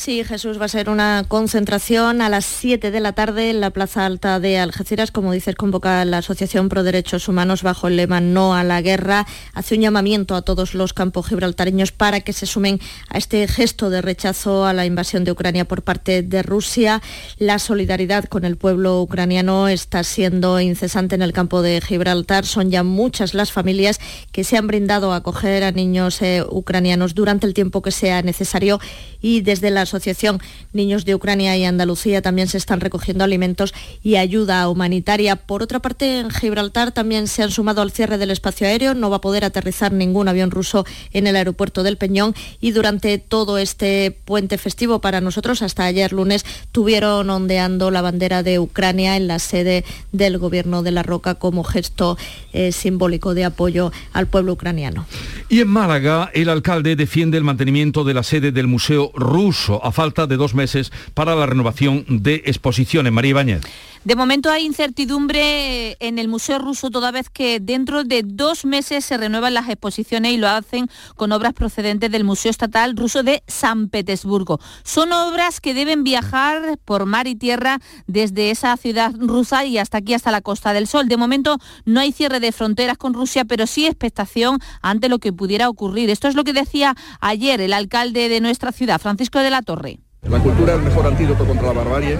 Sí, 0.00 0.24
Jesús, 0.24 0.58
va 0.58 0.64
a 0.64 0.68
ser 0.68 0.88
una 0.88 1.26
concentración 1.28 2.22
a 2.22 2.30
las 2.30 2.46
7 2.46 2.90
de 2.90 3.00
la 3.00 3.12
tarde 3.12 3.50
en 3.50 3.60
la 3.60 3.68
Plaza 3.68 4.06
Alta 4.06 4.40
de 4.40 4.58
Algeciras. 4.58 5.10
Como 5.10 5.30
dices, 5.30 5.56
convoca 5.56 6.02
la 6.06 6.16
Asociación 6.16 6.70
Pro 6.70 6.82
Derechos 6.82 7.28
Humanos 7.28 7.62
bajo 7.62 7.86
el 7.86 7.96
lema 7.96 8.18
No 8.18 8.54
a 8.54 8.64
la 8.64 8.80
Guerra. 8.80 9.26
Hace 9.52 9.74
un 9.74 9.82
llamamiento 9.82 10.36
a 10.36 10.40
todos 10.40 10.72
los 10.72 10.94
campos 10.94 11.26
gibraltareños 11.28 11.92
para 11.92 12.20
que 12.20 12.32
se 12.32 12.46
sumen 12.46 12.80
a 13.10 13.18
este 13.18 13.46
gesto 13.46 13.90
de 13.90 14.00
rechazo 14.00 14.64
a 14.64 14.72
la 14.72 14.86
invasión 14.86 15.24
de 15.24 15.32
Ucrania 15.32 15.66
por 15.66 15.82
parte 15.82 16.22
de 16.22 16.42
Rusia. 16.42 17.02
La 17.36 17.58
solidaridad 17.58 18.24
con 18.24 18.46
el 18.46 18.56
pueblo 18.56 19.02
ucraniano 19.02 19.68
está 19.68 20.02
siendo 20.02 20.60
incesante 20.60 21.14
en 21.14 21.20
el 21.20 21.34
campo 21.34 21.60
de 21.60 21.78
Gibraltar. 21.82 22.46
Son 22.46 22.70
ya 22.70 22.82
muchas 22.82 23.34
las 23.34 23.52
familias 23.52 24.00
que 24.32 24.44
se 24.44 24.56
han 24.56 24.66
brindado 24.66 25.12
a 25.12 25.16
acoger 25.16 25.62
a 25.62 25.72
niños 25.72 26.22
eh, 26.22 26.42
ucranianos 26.48 27.14
durante 27.14 27.46
el 27.46 27.52
tiempo 27.52 27.82
que 27.82 27.90
sea 27.90 28.22
necesario 28.22 28.80
y 29.20 29.42
desde 29.42 29.70
la 29.70 29.89
Asociación 29.90 30.40
Niños 30.72 31.04
de 31.04 31.16
Ucrania 31.16 31.56
y 31.56 31.64
Andalucía 31.64 32.22
también 32.22 32.46
se 32.46 32.56
están 32.56 32.80
recogiendo 32.80 33.24
alimentos 33.24 33.74
y 34.02 34.16
ayuda 34.16 34.68
humanitaria. 34.68 35.34
Por 35.34 35.62
otra 35.62 35.80
parte, 35.80 36.20
en 36.20 36.30
Gibraltar 36.30 36.92
también 36.92 37.26
se 37.26 37.42
han 37.42 37.50
sumado 37.50 37.82
al 37.82 37.90
cierre 37.90 38.18
del 38.18 38.30
espacio 38.30 38.68
aéreo. 38.68 38.94
No 38.94 39.10
va 39.10 39.16
a 39.16 39.20
poder 39.20 39.44
aterrizar 39.44 39.92
ningún 39.92 40.28
avión 40.28 40.52
ruso 40.52 40.86
en 41.12 41.26
el 41.26 41.34
aeropuerto 41.34 41.82
del 41.82 41.96
Peñón 41.96 42.34
y 42.60 42.70
durante 42.70 43.18
todo 43.18 43.58
este 43.58 44.16
puente 44.24 44.58
festivo 44.58 45.00
para 45.00 45.20
nosotros, 45.20 45.60
hasta 45.62 45.84
ayer 45.84 46.12
lunes, 46.12 46.44
tuvieron 46.70 47.28
ondeando 47.28 47.90
la 47.90 48.00
bandera 48.00 48.44
de 48.44 48.60
Ucrania 48.60 49.16
en 49.16 49.26
la 49.26 49.40
sede 49.40 49.84
del 50.12 50.38
gobierno 50.38 50.84
de 50.84 50.92
La 50.92 51.02
Roca 51.02 51.34
como 51.34 51.64
gesto 51.64 52.16
eh, 52.52 52.70
simbólico 52.70 53.34
de 53.34 53.44
apoyo 53.44 53.90
al 54.12 54.28
pueblo 54.28 54.52
ucraniano. 54.52 55.06
Y 55.48 55.60
en 55.60 55.68
Málaga, 55.68 56.30
el 56.32 56.48
alcalde 56.48 56.94
defiende 56.94 57.38
el 57.38 57.44
mantenimiento 57.44 58.04
de 58.04 58.14
la 58.14 58.22
sede 58.22 58.52
del 58.52 58.68
Museo 58.68 59.10
Ruso 59.14 59.79
a 59.82 59.92
falta 59.92 60.26
de 60.26 60.36
dos 60.36 60.54
meses 60.54 60.92
para 61.14 61.34
la 61.34 61.46
renovación 61.46 62.04
de 62.08 62.42
exposiciones. 62.46 63.12
María 63.12 63.30
Ibáñez. 63.30 63.62
De 64.02 64.16
momento 64.16 64.50
hay 64.50 64.64
incertidumbre 64.64 65.98
en 66.00 66.18
el 66.18 66.26
Museo 66.26 66.58
Ruso 66.58 66.88
toda 66.88 67.10
vez 67.10 67.28
que 67.28 67.60
dentro 67.60 68.02
de 68.02 68.22
dos 68.24 68.64
meses 68.64 69.04
se 69.04 69.18
renuevan 69.18 69.52
las 69.52 69.68
exposiciones 69.68 70.32
y 70.32 70.38
lo 70.38 70.48
hacen 70.48 70.88
con 71.16 71.32
obras 71.32 71.52
procedentes 71.52 72.10
del 72.10 72.24
Museo 72.24 72.50
Estatal 72.50 72.96
Ruso 72.96 73.22
de 73.22 73.42
San 73.46 73.90
Petersburgo. 73.90 74.58
Son 74.84 75.12
obras 75.12 75.60
que 75.60 75.74
deben 75.74 76.02
viajar 76.02 76.78
por 76.86 77.04
mar 77.04 77.26
y 77.26 77.34
tierra 77.34 77.78
desde 78.06 78.50
esa 78.50 78.74
ciudad 78.78 79.12
rusa 79.18 79.66
y 79.66 79.76
hasta 79.76 79.98
aquí, 79.98 80.14
hasta 80.14 80.30
la 80.30 80.40
Costa 80.40 80.72
del 80.72 80.86
Sol. 80.86 81.06
De 81.06 81.18
momento 81.18 81.58
no 81.84 82.00
hay 82.00 82.10
cierre 82.10 82.40
de 82.40 82.52
fronteras 82.52 82.96
con 82.96 83.12
Rusia, 83.12 83.44
pero 83.44 83.66
sí 83.66 83.84
expectación 83.84 84.60
ante 84.80 85.10
lo 85.10 85.18
que 85.18 85.34
pudiera 85.34 85.68
ocurrir. 85.68 86.08
Esto 86.08 86.26
es 86.26 86.36
lo 86.36 86.44
que 86.44 86.54
decía 86.54 86.96
ayer 87.20 87.60
el 87.60 87.74
alcalde 87.74 88.30
de 88.30 88.40
nuestra 88.40 88.72
ciudad, 88.72 88.98
Francisco 88.98 89.40
de 89.40 89.50
la 89.50 89.60
Torre. 89.60 90.00
La 90.28 90.38
cultura 90.38 90.74
es 90.74 90.78
el 90.78 90.84
mejor 90.84 91.06
antídoto 91.06 91.46
contra 91.46 91.68
la 91.68 91.72
barbarie, 91.72 92.18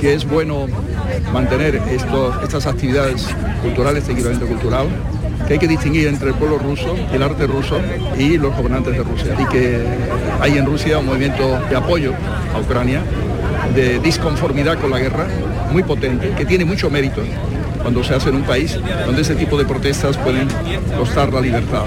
que 0.00 0.14
es 0.14 0.26
bueno 0.26 0.66
mantener 1.32 1.76
estas 1.76 2.66
actividades 2.66 3.28
culturales, 3.62 4.02
este 4.02 4.12
equipamiento 4.14 4.46
cultural, 4.46 4.86
que 5.46 5.52
hay 5.52 5.58
que 5.58 5.68
distinguir 5.68 6.08
entre 6.08 6.30
el 6.30 6.34
pueblo 6.34 6.58
ruso, 6.58 6.96
el 7.12 7.22
arte 7.22 7.46
ruso 7.46 7.78
y 8.18 8.38
los 8.38 8.56
gobernantes 8.56 8.94
de 8.94 9.02
Rusia. 9.02 9.36
Y 9.38 9.44
que 9.46 9.84
hay 10.40 10.56
en 10.56 10.64
Rusia 10.64 10.98
un 10.98 11.06
movimiento 11.06 11.60
de 11.68 11.76
apoyo 11.76 12.14
a 12.54 12.58
Ucrania, 12.58 13.02
de 13.74 13.98
disconformidad 13.98 14.80
con 14.80 14.90
la 14.90 14.98
guerra, 14.98 15.26
muy 15.70 15.82
potente, 15.82 16.32
que 16.36 16.46
tiene 16.46 16.64
mucho 16.64 16.90
mérito 16.90 17.22
cuando 17.86 18.02
se 18.02 18.16
hace 18.16 18.30
en 18.30 18.34
un 18.34 18.42
país 18.42 18.76
donde 19.06 19.22
ese 19.22 19.36
tipo 19.36 19.56
de 19.56 19.64
protestas 19.64 20.18
pueden 20.18 20.48
costar 20.98 21.32
la 21.32 21.40
libertad. 21.40 21.86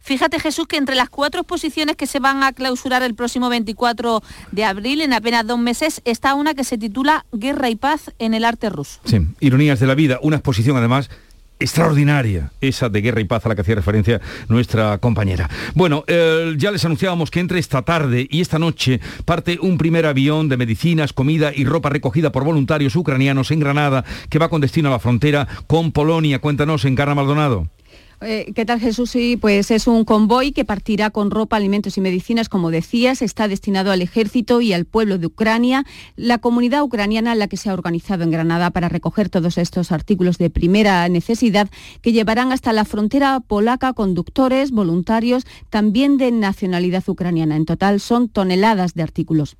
Fíjate 0.00 0.40
Jesús 0.40 0.66
que 0.66 0.76
entre 0.76 0.96
las 0.96 1.10
cuatro 1.10 1.42
exposiciones 1.42 1.94
que 1.94 2.08
se 2.08 2.18
van 2.18 2.42
a 2.42 2.52
clausurar 2.52 3.04
el 3.04 3.14
próximo 3.14 3.48
24 3.48 4.20
de 4.50 4.64
abril, 4.64 5.00
en 5.00 5.12
apenas 5.12 5.46
dos 5.46 5.60
meses, 5.60 6.02
está 6.04 6.34
una 6.34 6.54
que 6.54 6.64
se 6.64 6.76
titula 6.76 7.24
Guerra 7.30 7.70
y 7.70 7.76
Paz 7.76 8.10
en 8.18 8.34
el 8.34 8.44
arte 8.44 8.68
ruso. 8.68 8.98
Sí, 9.04 9.28
ironías 9.38 9.78
de 9.78 9.86
la 9.86 9.94
vida, 9.94 10.18
una 10.22 10.38
exposición 10.38 10.76
además 10.76 11.08
extraordinaria, 11.58 12.50
esa 12.60 12.88
de 12.88 13.00
guerra 13.00 13.20
y 13.20 13.24
paz 13.24 13.44
a 13.46 13.48
la 13.48 13.54
que 13.54 13.62
hacía 13.62 13.74
referencia 13.74 14.20
nuestra 14.48 14.98
compañera. 14.98 15.48
Bueno, 15.74 16.04
eh, 16.06 16.54
ya 16.56 16.70
les 16.70 16.84
anunciábamos 16.84 17.30
que 17.30 17.40
entre 17.40 17.58
esta 17.58 17.82
tarde 17.82 18.26
y 18.30 18.40
esta 18.40 18.58
noche 18.58 19.00
parte 19.24 19.58
un 19.60 19.78
primer 19.78 20.06
avión 20.06 20.48
de 20.48 20.56
medicinas, 20.56 21.12
comida 21.12 21.52
y 21.54 21.64
ropa 21.64 21.88
recogida 21.88 22.32
por 22.32 22.44
voluntarios 22.44 22.96
ucranianos 22.96 23.50
en 23.50 23.60
Granada 23.60 24.04
que 24.28 24.38
va 24.38 24.48
con 24.48 24.60
destino 24.60 24.88
a 24.88 24.92
la 24.92 24.98
frontera 24.98 25.48
con 25.66 25.92
Polonia. 25.92 26.40
Cuéntanos, 26.40 26.84
Encarna 26.84 27.14
Maldonado. 27.14 27.68
Eh, 28.20 28.52
¿Qué 28.52 28.64
tal 28.64 28.80
Jesús? 28.80 29.10
Sí, 29.10 29.36
pues 29.36 29.70
es 29.70 29.86
un 29.86 30.04
convoy 30.04 30.50
que 30.50 30.64
partirá 30.64 31.10
con 31.10 31.30
ropa, 31.30 31.56
alimentos 31.56 31.96
y 31.98 32.00
medicinas, 32.00 32.48
como 32.48 32.72
decías, 32.72 33.22
está 33.22 33.46
destinado 33.46 33.92
al 33.92 34.02
ejército 34.02 34.60
y 34.60 34.72
al 34.72 34.86
pueblo 34.86 35.18
de 35.18 35.26
Ucrania, 35.26 35.84
la 36.16 36.38
comunidad 36.38 36.82
ucraniana 36.82 37.36
la 37.36 37.46
que 37.46 37.56
se 37.56 37.70
ha 37.70 37.74
organizado 37.74 38.24
en 38.24 38.32
Granada 38.32 38.70
para 38.70 38.88
recoger 38.88 39.28
todos 39.28 39.56
estos 39.56 39.92
artículos 39.92 40.36
de 40.38 40.50
primera 40.50 41.08
necesidad 41.08 41.68
que 42.02 42.12
llevarán 42.12 42.50
hasta 42.50 42.72
la 42.72 42.84
frontera 42.84 43.38
polaca 43.38 43.92
conductores, 43.92 44.72
voluntarios, 44.72 45.46
también 45.70 46.16
de 46.16 46.32
nacionalidad 46.32 47.08
ucraniana. 47.08 47.54
En 47.54 47.66
total 47.66 48.00
son 48.00 48.28
toneladas 48.28 48.94
de 48.94 49.04
artículos. 49.04 49.56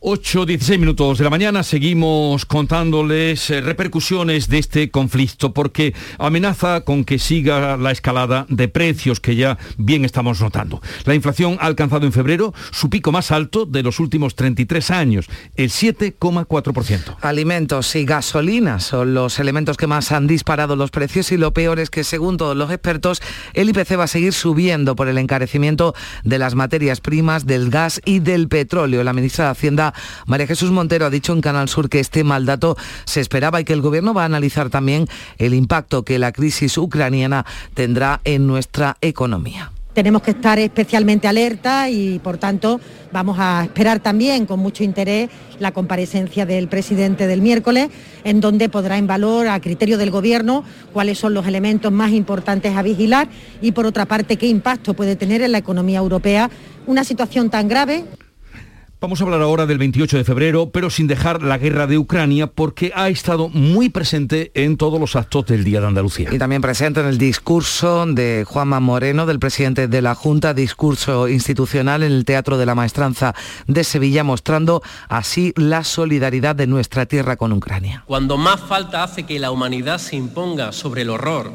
8, 0.00 0.44
16 0.44 0.78
minutos 0.78 1.16
de 1.16 1.24
la 1.24 1.30
mañana 1.30 1.62
seguimos 1.62 2.44
contándoles 2.44 3.48
eh, 3.48 3.62
repercusiones 3.62 4.46
de 4.46 4.58
este 4.58 4.90
conflicto 4.90 5.54
porque 5.54 5.94
amenaza 6.18 6.82
con 6.82 7.02
que 7.02 7.18
siga 7.18 7.78
la 7.78 7.92
escalada 7.92 8.44
de 8.50 8.68
precios 8.68 9.20
que 9.20 9.36
ya 9.36 9.56
bien 9.78 10.04
estamos 10.04 10.38
notando. 10.42 10.82
La 11.06 11.14
inflación 11.14 11.56
ha 11.60 11.66
alcanzado 11.66 12.04
en 12.04 12.12
febrero 12.12 12.52
su 12.72 12.90
pico 12.90 13.10
más 13.10 13.30
alto 13.30 13.64
de 13.64 13.82
los 13.82 13.98
últimos 13.98 14.34
33 14.34 14.90
años, 14.90 15.28
el 15.54 15.70
7,4%. 15.70 17.16
Alimentos 17.22 17.96
y 17.96 18.04
gasolina 18.04 18.80
son 18.80 19.14
los 19.14 19.38
elementos 19.38 19.78
que 19.78 19.86
más 19.86 20.12
han 20.12 20.26
disparado 20.26 20.76
los 20.76 20.90
precios 20.90 21.32
y 21.32 21.38
lo 21.38 21.54
peor 21.54 21.80
es 21.80 21.88
que 21.88 22.04
según 22.04 22.36
todos 22.36 22.54
los 22.54 22.70
expertos 22.70 23.22
el 23.54 23.70
IPC 23.70 23.98
va 23.98 24.04
a 24.04 24.08
seguir 24.08 24.34
subiendo 24.34 24.94
por 24.94 25.08
el 25.08 25.16
encarecimiento 25.16 25.94
de 26.22 26.38
las 26.38 26.54
materias 26.54 27.00
primas, 27.00 27.46
del 27.46 27.70
gas 27.70 28.02
y 28.04 28.18
del 28.18 28.48
petróleo. 28.48 29.02
La 29.02 29.14
ministra 29.14 29.46
de 29.46 29.50
Hacienda 29.52 29.86
María 30.26 30.46
Jesús 30.46 30.70
Montero 30.70 31.06
ha 31.06 31.10
dicho 31.10 31.32
en 31.32 31.40
Canal 31.40 31.68
Sur 31.68 31.88
que 31.88 32.00
este 32.00 32.24
mal 32.24 32.46
dato 32.46 32.76
se 33.04 33.20
esperaba 33.20 33.60
y 33.60 33.64
que 33.64 33.72
el 33.72 33.82
Gobierno 33.82 34.14
va 34.14 34.22
a 34.22 34.26
analizar 34.26 34.70
también 34.70 35.08
el 35.38 35.54
impacto 35.54 36.04
que 36.04 36.18
la 36.18 36.32
crisis 36.32 36.76
ucraniana 36.78 37.44
tendrá 37.74 38.20
en 38.24 38.46
nuestra 38.46 38.96
economía 39.00 39.72
tenemos 39.96 40.20
que 40.20 40.32
estar 40.32 40.58
especialmente 40.58 41.26
alerta 41.26 41.88
y 41.88 42.18
por 42.18 42.36
tanto 42.36 42.78
vamos 43.12 43.38
a 43.40 43.64
esperar 43.64 43.98
también 43.98 44.44
con 44.44 44.60
mucho 44.60 44.84
interés 44.84 45.30
la 45.58 45.72
comparecencia 45.72 46.44
del 46.44 46.68
presidente 46.68 47.26
del 47.26 47.40
miércoles, 47.40 47.88
en 48.22 48.42
donde 48.42 48.68
podrá 48.68 48.98
en 48.98 49.06
valor 49.06 49.48
a 49.48 49.58
criterio 49.58 49.96
del 49.96 50.10
gobierno 50.10 50.64
cuáles 50.92 51.18
son 51.18 51.32
los 51.32 51.46
elementos 51.46 51.90
más 51.92 52.12
importantes 52.12 52.76
a 52.76 52.82
vigilar 52.82 53.28
y 53.62 53.72
por 53.72 53.86
otra 53.86 54.04
parte 54.04 54.36
qué 54.36 54.48
impacto 54.48 54.92
puede 54.92 55.16
tener 55.16 55.40
en 55.40 55.52
la 55.52 55.58
economía 55.58 56.00
europea 56.00 56.50
una 56.86 57.02
situación 57.02 57.48
tan 57.48 57.66
grave. 57.66 58.04
Vamos 58.98 59.20
a 59.20 59.24
hablar 59.24 59.42
ahora 59.42 59.66
del 59.66 59.76
28 59.76 60.16
de 60.16 60.24
febrero, 60.24 60.70
pero 60.70 60.88
sin 60.88 61.06
dejar 61.06 61.42
la 61.42 61.58
guerra 61.58 61.86
de 61.86 61.98
Ucrania, 61.98 62.46
porque 62.46 62.92
ha 62.94 63.10
estado 63.10 63.50
muy 63.50 63.90
presente 63.90 64.52
en 64.54 64.78
todos 64.78 64.98
los 64.98 65.16
actos 65.16 65.44
del 65.44 65.64
Día 65.64 65.82
de 65.82 65.88
Andalucía. 65.88 66.30
Y 66.32 66.38
también 66.38 66.62
presente 66.62 67.00
en 67.00 67.06
el 67.06 67.18
discurso 67.18 68.06
de 68.06 68.44
Juanma 68.48 68.80
Moreno, 68.80 69.26
del 69.26 69.38
presidente 69.38 69.86
de 69.86 70.00
la 70.00 70.14
Junta, 70.14 70.54
discurso 70.54 71.28
institucional 71.28 72.04
en 72.04 72.12
el 72.12 72.24
Teatro 72.24 72.56
de 72.56 72.64
la 72.64 72.74
Maestranza 72.74 73.34
de 73.66 73.84
Sevilla, 73.84 74.24
mostrando 74.24 74.82
así 75.10 75.52
la 75.56 75.84
solidaridad 75.84 76.56
de 76.56 76.66
nuestra 76.66 77.04
tierra 77.04 77.36
con 77.36 77.52
Ucrania. 77.52 78.02
Cuando 78.06 78.38
más 78.38 78.62
falta 78.62 79.02
hace 79.02 79.24
que 79.24 79.38
la 79.38 79.50
humanidad 79.50 79.98
se 79.98 80.16
imponga 80.16 80.72
sobre 80.72 81.02
el 81.02 81.10
horror, 81.10 81.52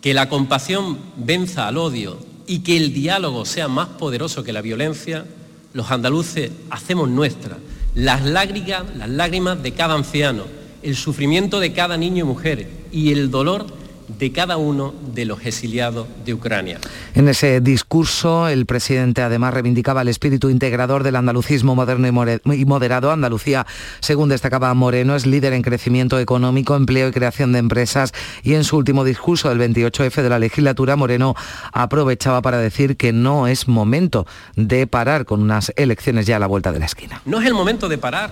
que 0.00 0.14
la 0.14 0.30
compasión 0.30 0.98
venza 1.16 1.68
al 1.68 1.76
odio 1.76 2.16
y 2.46 2.60
que 2.60 2.78
el 2.78 2.94
diálogo 2.94 3.44
sea 3.44 3.68
más 3.68 3.88
poderoso 3.88 4.44
que 4.44 4.54
la 4.54 4.62
violencia, 4.62 5.26
los 5.72 5.90
andaluces 5.90 6.50
hacemos 6.70 7.08
nuestra. 7.08 7.58
Las 7.94 8.24
lágrimas, 8.24 8.84
las 8.96 9.08
lágrimas 9.08 9.62
de 9.62 9.72
cada 9.72 9.94
anciano, 9.94 10.44
el 10.82 10.96
sufrimiento 10.96 11.60
de 11.60 11.72
cada 11.72 11.96
niño 11.96 12.24
y 12.24 12.28
mujer 12.28 12.68
y 12.92 13.12
el 13.12 13.30
dolor 13.30 13.66
de 14.18 14.32
cada 14.32 14.56
uno 14.56 14.94
de 15.14 15.24
los 15.24 15.44
exiliados 15.44 16.06
de 16.24 16.34
Ucrania. 16.34 16.78
En 17.14 17.28
ese 17.28 17.60
discurso, 17.60 18.48
el 18.48 18.66
presidente 18.66 19.22
además 19.22 19.54
reivindicaba 19.54 20.02
el 20.02 20.08
espíritu 20.08 20.50
integrador 20.50 21.02
del 21.02 21.16
andalucismo 21.16 21.74
moderno 21.74 22.06
y 22.54 22.64
moderado. 22.64 23.10
Andalucía, 23.12 23.66
según 24.00 24.28
destacaba 24.28 24.72
Moreno, 24.74 25.14
es 25.14 25.26
líder 25.26 25.52
en 25.52 25.62
crecimiento 25.62 26.18
económico, 26.18 26.76
empleo 26.76 27.08
y 27.08 27.12
creación 27.12 27.52
de 27.52 27.58
empresas. 27.58 28.12
Y 28.42 28.54
en 28.54 28.64
su 28.64 28.76
último 28.76 29.04
discurso 29.04 29.48
del 29.48 29.58
28F 29.58 30.22
de 30.22 30.28
la 30.28 30.38
legislatura, 30.38 30.96
Moreno 30.96 31.34
aprovechaba 31.72 32.42
para 32.42 32.58
decir 32.58 32.96
que 32.96 33.12
no 33.12 33.46
es 33.46 33.68
momento 33.68 34.26
de 34.56 34.86
parar 34.86 35.24
con 35.24 35.42
unas 35.42 35.72
elecciones 35.76 36.26
ya 36.26 36.36
a 36.36 36.38
la 36.38 36.46
vuelta 36.46 36.72
de 36.72 36.78
la 36.78 36.86
esquina. 36.86 37.20
No 37.24 37.40
es 37.40 37.46
el 37.46 37.54
momento 37.54 37.88
de 37.88 37.98
parar, 37.98 38.30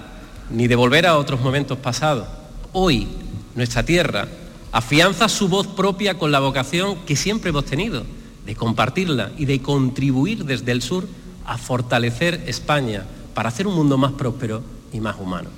ni 0.51 0.67
de 0.67 0.77
volver 0.77 1.07
a 1.07 1.17
otros 1.17 1.41
momentos 1.41 1.79
pasados. 1.79 2.27
Hoy, 2.73 3.09
nuestra 3.55 3.83
tierra 3.83 4.29
afianza 4.73 5.29
su 5.29 5.49
voz 5.49 5.67
propia 5.67 6.19
con 6.19 6.31
la 6.31 6.41
vocación 6.41 6.97
que 7.07 7.17
siempre 7.17 7.51
hemos 7.51 7.65
tenido, 7.65 8.05
de 8.45 8.55
compartirla 8.55 9.31
y 9.37 9.45
de 9.45 9.61
contribuir 9.61 10.45
desde 10.45 10.73
el 10.73 10.83
sur 10.83 11.07
a 11.47 11.59
fortalecer 11.59 12.45
España 12.47 13.05
para 13.35 13.49
hacer 13.49 13.67
un 13.67 13.75
mundo 13.75 13.99
más 13.99 14.13
próspero 14.13 14.63
y 14.93 15.01
más 15.01 15.17
humano. 15.19 15.51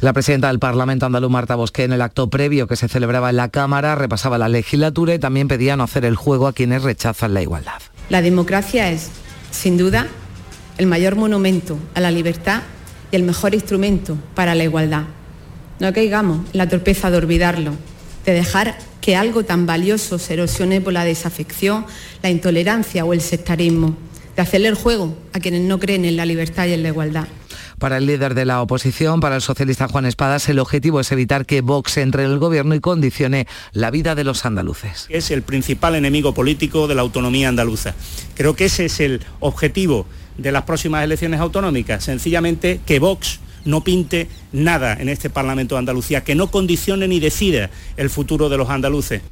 La 0.00 0.12
presidenta 0.12 0.48
del 0.48 0.58
Parlamento 0.58 1.06
andaluz, 1.06 1.30
Marta 1.30 1.54
Bosqué, 1.54 1.84
en 1.84 1.92
el 1.92 2.02
acto 2.02 2.28
previo 2.28 2.66
que 2.66 2.76
se 2.76 2.88
celebraba 2.88 3.30
en 3.30 3.36
la 3.36 3.48
Cámara, 3.48 3.94
repasaba 3.94 4.36
la 4.38 4.48
legislatura 4.48 5.14
y 5.14 5.18
también 5.18 5.48
pedía 5.48 5.76
no 5.76 5.84
hacer 5.84 6.04
el 6.04 6.16
juego 6.16 6.46
a 6.46 6.52
quienes 6.52 6.82
rechazan 6.82 7.32
la 7.32 7.42
igualdad. 7.42 7.80
La 8.10 8.20
democracia 8.20 8.90
es, 8.90 9.10
sin 9.50 9.78
duda, 9.78 10.08
el 10.76 10.86
mayor 10.86 11.16
monumento 11.16 11.78
a 11.94 12.00
la 12.00 12.10
libertad 12.10 12.62
y 13.10 13.16
el 13.16 13.22
mejor 13.22 13.54
instrumento 13.54 14.18
para 14.34 14.54
la 14.54 14.64
igualdad. 14.64 15.04
No 15.80 15.92
caigamos 15.92 16.40
en 16.52 16.58
la 16.58 16.68
torpeza 16.68 17.10
de 17.10 17.16
olvidarlo 17.16 17.72
de 18.24 18.32
dejar 18.32 18.78
que 19.00 19.16
algo 19.16 19.44
tan 19.44 19.66
valioso 19.66 20.18
se 20.18 20.34
erosione 20.34 20.80
por 20.80 20.92
la 20.92 21.04
desafección, 21.04 21.86
la 22.22 22.30
intolerancia 22.30 23.04
o 23.04 23.12
el 23.12 23.20
sectarismo, 23.20 23.96
de 24.34 24.42
hacerle 24.42 24.68
el 24.68 24.74
juego 24.74 25.16
a 25.32 25.40
quienes 25.40 25.62
no 25.62 25.78
creen 25.78 26.04
en 26.04 26.16
la 26.16 26.26
libertad 26.26 26.66
y 26.66 26.72
en 26.72 26.82
la 26.82 26.88
igualdad. 26.88 27.26
Para 27.78 27.98
el 27.98 28.06
líder 28.06 28.34
de 28.34 28.44
la 28.44 28.62
oposición, 28.62 29.20
para 29.20 29.36
el 29.36 29.42
socialista 29.42 29.88
Juan 29.88 30.06
Espadas, 30.06 30.48
el 30.48 30.58
objetivo 30.58 31.00
es 31.00 31.12
evitar 31.12 31.44
que 31.44 31.60
Vox 31.60 31.98
entre 31.98 32.24
en 32.24 32.30
el 32.30 32.38
gobierno 32.38 32.74
y 32.74 32.80
condicione 32.80 33.46
la 33.72 33.90
vida 33.90 34.14
de 34.14 34.24
los 34.24 34.44
andaluces. 34.46 35.06
Es 35.08 35.30
el 35.30 35.42
principal 35.42 35.94
enemigo 35.94 36.32
político 36.34 36.86
de 36.86 36.94
la 36.94 37.02
autonomía 37.02 37.48
andaluza. 37.48 37.94
Creo 38.34 38.56
que 38.56 38.66
ese 38.66 38.86
es 38.86 39.00
el 39.00 39.20
objetivo 39.40 40.06
de 40.38 40.52
las 40.52 40.62
próximas 40.62 41.04
elecciones 41.04 41.40
autonómicas, 41.40 42.04
sencillamente 42.04 42.80
que 42.86 42.98
Vox 43.00 43.40
no 43.64 43.82
pinte 43.82 44.28
nada 44.52 44.94
en 44.94 45.08
este 45.08 45.30
Parlamento 45.30 45.74
de 45.74 45.80
Andalucía, 45.80 46.22
que 46.22 46.34
no 46.34 46.50
condicione 46.50 47.08
ni 47.08 47.20
decida 47.20 47.70
el 47.96 48.10
futuro 48.10 48.48
de 48.48 48.56
los 48.56 48.70
andaluces. 48.70 49.22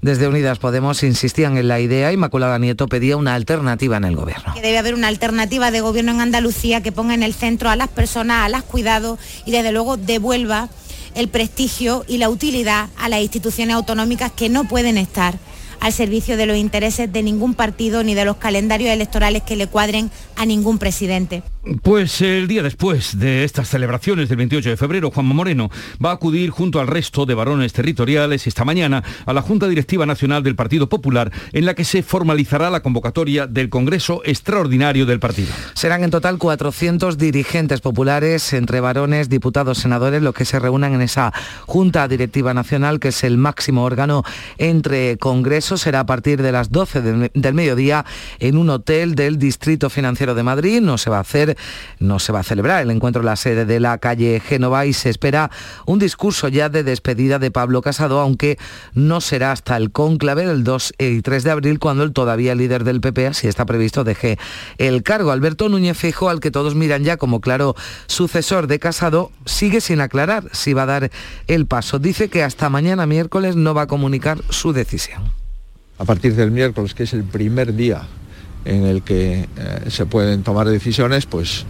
Desde 0.00 0.28
Unidas 0.28 0.58
Podemos 0.58 1.02
insistían 1.02 1.56
en 1.56 1.68
la 1.68 1.80
idea, 1.80 2.12
Inmaculada 2.12 2.58
Nieto 2.58 2.86
pedía 2.86 3.16
una 3.16 3.34
alternativa 3.34 3.96
en 3.96 4.04
el 4.04 4.16
gobierno. 4.16 4.54
Que 4.54 4.60
debe 4.60 4.78
haber 4.78 4.94
una 4.94 5.08
alternativa 5.08 5.70
de 5.70 5.80
gobierno 5.80 6.12
en 6.12 6.20
Andalucía 6.20 6.82
que 6.82 6.92
ponga 6.92 7.14
en 7.14 7.22
el 7.22 7.34
centro 7.34 7.70
a 7.70 7.76
las 7.76 7.88
personas, 7.88 8.44
a 8.44 8.48
las 8.48 8.62
cuidados 8.62 9.18
y 9.46 9.50
desde 9.50 9.72
luego 9.72 9.96
devuelva 9.96 10.68
el 11.14 11.28
prestigio 11.28 12.04
y 12.08 12.18
la 12.18 12.28
utilidad 12.28 12.88
a 12.96 13.08
las 13.08 13.20
instituciones 13.20 13.74
autonómicas 13.76 14.32
que 14.32 14.48
no 14.48 14.64
pueden 14.64 14.98
estar 14.98 15.38
al 15.80 15.92
servicio 15.92 16.36
de 16.36 16.46
los 16.46 16.56
intereses 16.56 17.12
de 17.12 17.22
ningún 17.22 17.54
partido 17.54 18.02
ni 18.02 18.14
de 18.14 18.24
los 18.24 18.36
calendarios 18.36 18.90
electorales 18.90 19.42
que 19.42 19.56
le 19.56 19.66
cuadren 19.66 20.10
a 20.36 20.46
ningún 20.46 20.78
presidente. 20.78 21.42
Pues 21.82 22.20
el 22.20 22.46
día 22.46 22.62
después 22.62 23.18
de 23.18 23.42
estas 23.42 23.70
celebraciones 23.70 24.28
del 24.28 24.36
28 24.36 24.68
de 24.68 24.76
febrero, 24.76 25.10
Juanma 25.10 25.32
Moreno 25.32 25.70
va 26.04 26.10
a 26.10 26.14
acudir 26.14 26.50
junto 26.50 26.78
al 26.78 26.86
resto 26.86 27.24
de 27.24 27.32
varones 27.32 27.72
territoriales 27.72 28.46
esta 28.46 28.66
mañana 28.66 29.02
a 29.24 29.32
la 29.32 29.40
Junta 29.40 29.66
Directiva 29.66 30.04
Nacional 30.04 30.42
del 30.42 30.56
Partido 30.56 30.90
Popular, 30.90 31.32
en 31.52 31.64
la 31.64 31.72
que 31.72 31.84
se 31.84 32.02
formalizará 32.02 32.68
la 32.68 32.80
convocatoria 32.80 33.46
del 33.46 33.70
Congreso 33.70 34.20
Extraordinario 34.26 35.06
del 35.06 35.20
partido. 35.20 35.54
Serán 35.72 36.04
en 36.04 36.10
total 36.10 36.36
400 36.36 37.16
dirigentes 37.16 37.80
populares, 37.80 38.52
entre 38.52 38.80
varones, 38.80 39.30
diputados, 39.30 39.78
senadores, 39.78 40.20
los 40.20 40.34
que 40.34 40.44
se 40.44 40.58
reúnan 40.58 40.92
en 40.92 41.00
esa 41.00 41.32
Junta 41.66 42.06
Directiva 42.08 42.52
Nacional, 42.52 43.00
que 43.00 43.08
es 43.08 43.24
el 43.24 43.38
máximo 43.38 43.84
órgano 43.84 44.22
entre 44.58 45.16
congresos. 45.16 45.80
Será 45.80 46.00
a 46.00 46.06
partir 46.06 46.42
de 46.42 46.52
las 46.52 46.70
12 46.70 47.30
del 47.32 47.54
mediodía 47.54 48.04
en 48.38 48.58
un 48.58 48.68
hotel 48.68 49.14
del 49.14 49.38
Distrito 49.38 49.88
Financiero 49.88 50.34
de 50.34 50.42
Madrid. 50.42 50.82
No 50.82 50.98
se 50.98 51.08
va 51.08 51.16
a 51.16 51.20
hacer 51.20 51.53
no 51.98 52.18
se 52.18 52.32
va 52.32 52.40
a 52.40 52.42
celebrar 52.42 52.82
el 52.82 52.90
encuentro 52.90 53.22
en 53.22 53.26
la 53.26 53.36
sede 53.36 53.64
de 53.64 53.80
la 53.80 53.98
calle 53.98 54.40
Génova 54.40 54.86
y 54.86 54.92
se 54.92 55.10
espera 55.10 55.50
un 55.86 55.98
discurso 55.98 56.48
ya 56.48 56.68
de 56.68 56.82
despedida 56.82 57.38
de 57.38 57.50
Pablo 57.50 57.82
Casado, 57.82 58.20
aunque 58.20 58.58
no 58.94 59.20
será 59.20 59.52
hasta 59.52 59.76
el 59.76 59.90
cónclave 59.90 60.46
del 60.46 60.64
2 60.64 60.94
y 60.98 61.22
3 61.22 61.44
de 61.44 61.50
abril 61.50 61.78
cuando 61.78 62.02
el 62.02 62.12
todavía 62.12 62.54
líder 62.54 62.84
del 62.84 63.00
PP, 63.00 63.26
así 63.26 63.48
está 63.48 63.66
previsto, 63.66 64.04
deje 64.04 64.38
el 64.78 65.02
cargo. 65.02 65.30
Alberto 65.30 65.68
Núñez 65.68 65.96
Fijo, 65.96 66.28
al 66.28 66.40
que 66.40 66.50
todos 66.50 66.74
miran 66.74 67.04
ya 67.04 67.16
como 67.16 67.40
claro 67.40 67.74
sucesor 68.06 68.66
de 68.66 68.78
Casado, 68.78 69.30
sigue 69.46 69.80
sin 69.80 70.00
aclarar 70.00 70.44
si 70.52 70.72
va 70.72 70.82
a 70.82 70.86
dar 70.86 71.10
el 71.46 71.66
paso. 71.66 71.98
Dice 71.98 72.28
que 72.28 72.42
hasta 72.42 72.68
mañana 72.68 73.06
miércoles 73.06 73.56
no 73.56 73.74
va 73.74 73.82
a 73.82 73.86
comunicar 73.86 74.38
su 74.50 74.72
decisión. 74.72 75.22
A 75.98 76.04
partir 76.04 76.34
del 76.34 76.50
miércoles, 76.50 76.94
que 76.94 77.04
es 77.04 77.12
el 77.12 77.24
primer 77.24 77.74
día 77.74 78.02
en 78.64 78.84
el 78.84 79.02
que 79.02 79.48
eh, 79.56 79.90
se 79.90 80.06
pueden 80.06 80.42
tomar 80.42 80.68
decisiones, 80.68 81.26
pues 81.26 81.64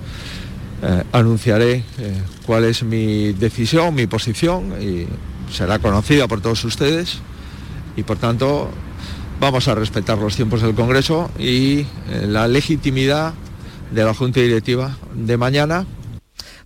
eh, 0.83 1.02
anunciaré 1.12 1.85
eh, 1.98 2.22
cuál 2.46 2.64
es 2.64 2.83
mi 2.83 3.33
decisión, 3.33 3.94
mi 3.94 4.07
posición 4.07 4.74
y 4.80 5.07
será 5.52 5.78
conocida 5.78 6.28
por 6.28 6.40
todos 6.40 6.64
ustedes. 6.64 7.18
Y 7.96 8.02
por 8.02 8.18
tanto 8.18 8.70
vamos 9.40 9.68
a 9.68 9.74
respetar 9.74 10.18
los 10.18 10.37
tiempos 10.37 10.62
del 10.62 10.74
Congreso 10.74 11.30
y 11.38 11.87
la 12.26 12.48
legitimidad 12.48 13.35
de 13.92 14.04
la 14.04 14.14
Junta 14.14 14.40
Directiva 14.40 14.96
de 15.14 15.37
mañana 15.37 15.87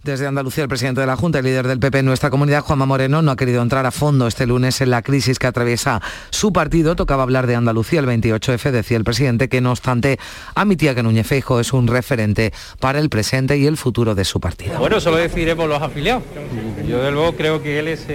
desde 0.08 0.26
Andalucía, 0.26 0.64
el 0.64 0.68
presidente 0.68 1.02
de 1.02 1.06
la 1.06 1.16
Junta 1.16 1.38
y 1.38 1.42
líder 1.42 1.68
del 1.68 1.78
PP 1.78 1.98
en 1.98 2.06
nuestra 2.06 2.30
comunidad, 2.30 2.62
Juanma 2.62 2.86
Moreno, 2.86 3.20
no 3.20 3.30
ha 3.30 3.36
querido 3.36 3.60
entrar 3.60 3.84
a 3.84 3.90
fondo 3.90 4.26
este 4.26 4.46
lunes 4.46 4.80
en 4.80 4.90
la 4.90 5.02
crisis 5.02 5.38
que 5.38 5.46
atraviesa 5.46 6.00
su 6.30 6.50
partido. 6.50 6.96
Tocaba 6.96 7.22
hablar 7.22 7.46
de 7.46 7.54
Andalucía 7.54 8.00
el 8.00 8.06
28F, 8.06 8.70
decía 8.70 8.96
el 8.96 9.04
presidente, 9.04 9.50
que 9.50 9.60
no 9.60 9.70
obstante 9.70 10.18
admitía 10.54 10.94
que 10.94 11.02
Núñez 11.02 11.26
Feijo 11.26 11.60
es 11.60 11.74
un 11.74 11.88
referente 11.88 12.54
para 12.80 12.98
el 12.98 13.10
presente 13.10 13.58
y 13.58 13.66
el 13.66 13.76
futuro 13.76 14.14
de 14.14 14.24
su 14.24 14.40
partido. 14.40 14.78
Bueno, 14.78 14.96
eso 14.96 15.10
lo 15.10 15.18
decidiremos 15.18 15.68
los 15.68 15.82
afiliados. 15.82 16.22
Yo 16.86 17.02
de 17.02 17.10
luego 17.10 17.32
creo 17.36 17.62
que 17.62 17.78
él 17.78 17.88
es 17.88 18.06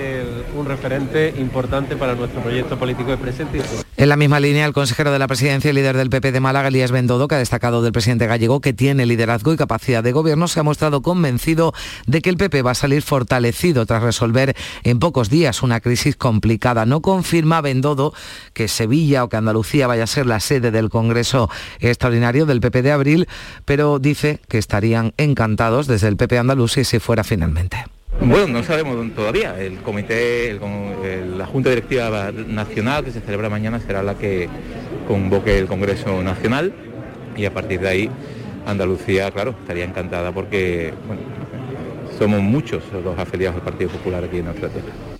un 0.58 0.66
referente 0.66 1.36
importante 1.38 1.96
para 1.96 2.16
nuestro 2.16 2.42
proyecto 2.42 2.78
político 2.80 3.12
de 3.12 3.18
presente. 3.18 3.62
En 3.98 4.10
la 4.10 4.18
misma 4.18 4.40
línea, 4.40 4.66
el 4.66 4.74
consejero 4.74 5.12
de 5.12 5.20
la 5.20 5.28
presidencia 5.28 5.70
y 5.70 5.74
líder 5.74 5.96
del 5.96 6.10
PP 6.10 6.32
de 6.32 6.40
Málaga, 6.40 6.70
Elías 6.70 6.92
Bendodo, 6.92 7.28
que 7.28 7.36
ha 7.36 7.38
destacado 7.38 7.84
del 7.84 7.92
presidente 7.92 8.26
gallego 8.26 8.60
que 8.60 8.74
tiene 8.74 9.06
liderazgo 9.06 9.54
y 9.54 9.58
capacidad 9.58 10.04
de 10.04 10.12
gobierno, 10.12 10.48
se 10.48 10.60
ha 10.60 10.64
mostrado 10.64 11.04
convencido 11.04 11.74
de 12.08 12.22
que 12.22 12.30
el 12.30 12.38
PP 12.38 12.62
va 12.62 12.72
a 12.72 12.76
salir 12.76 13.02
fortalecido 13.02 13.86
tras 13.86 14.04
resolver 14.04 14.56
en 14.84 15.00
pocos 15.00 15.30
días 15.30 15.64
una 15.64 15.80
crisis 15.80 16.16
complicada. 16.16 16.86
No 16.86 17.02
confirma 17.02 17.62
Bendodo 17.62 18.14
que 18.54 18.68
Sevilla 18.68 19.24
o 19.24 19.30
que 19.30 19.38
Andalucía 19.38 19.88
vaya 19.88 20.04
a 20.04 20.08
ser 20.08 20.26
la 20.26 20.40
sede 20.40 20.72
del 20.72 20.90
Congreso 20.90 21.50
Extraordinario 21.80 22.46
del 22.46 22.62
PP 22.62 22.82
de 22.82 22.92
abril, 22.92 23.28
pero 23.66 24.00
dice 24.00 24.40
que 24.48 24.58
estarían 24.58 25.14
encantados 25.18 25.88
desde 25.88 26.08
el 26.08 26.18
PP 26.18 26.38
andaluz 26.38 26.74
si 26.74 26.84
se 26.84 27.00
fuera 27.00 27.24
finalmente. 27.24 27.86
Bueno, 28.22 28.48
no 28.48 28.64
sabemos 28.64 28.96
todavía. 29.16 29.60
El 29.60 29.80
comité, 29.80 30.60
la 31.36 31.46
Junta 31.46 31.70
Directiva 31.70 32.32
Nacional 32.32 33.04
que 33.04 33.12
se 33.12 33.22
celebra 33.22 33.50
mañana 33.50 33.80
será 33.80 34.04
la 34.04 34.16
que 34.16 34.48
convoque 35.08 35.58
el 35.58 35.68
Congreso 35.68 36.22
Nacional 36.22 36.74
y 37.36 37.46
a 37.46 37.54
partir 37.54 37.80
de 37.80 37.90
ahí 37.90 38.10
Andalucía, 38.66 39.32
claro, 39.32 39.56
estaría 39.60 39.84
encantada 39.84 40.32
porque 40.32 40.94
somos 42.18 42.42
muchos 42.42 42.84
los 43.04 43.18
afiliados 43.18 43.56
del 43.56 43.64
Partido 43.64 43.90
Popular 43.92 44.24
aquí 44.24 44.38
en 44.38 44.46
nuestra 44.46 44.70
tierra. 44.70 45.13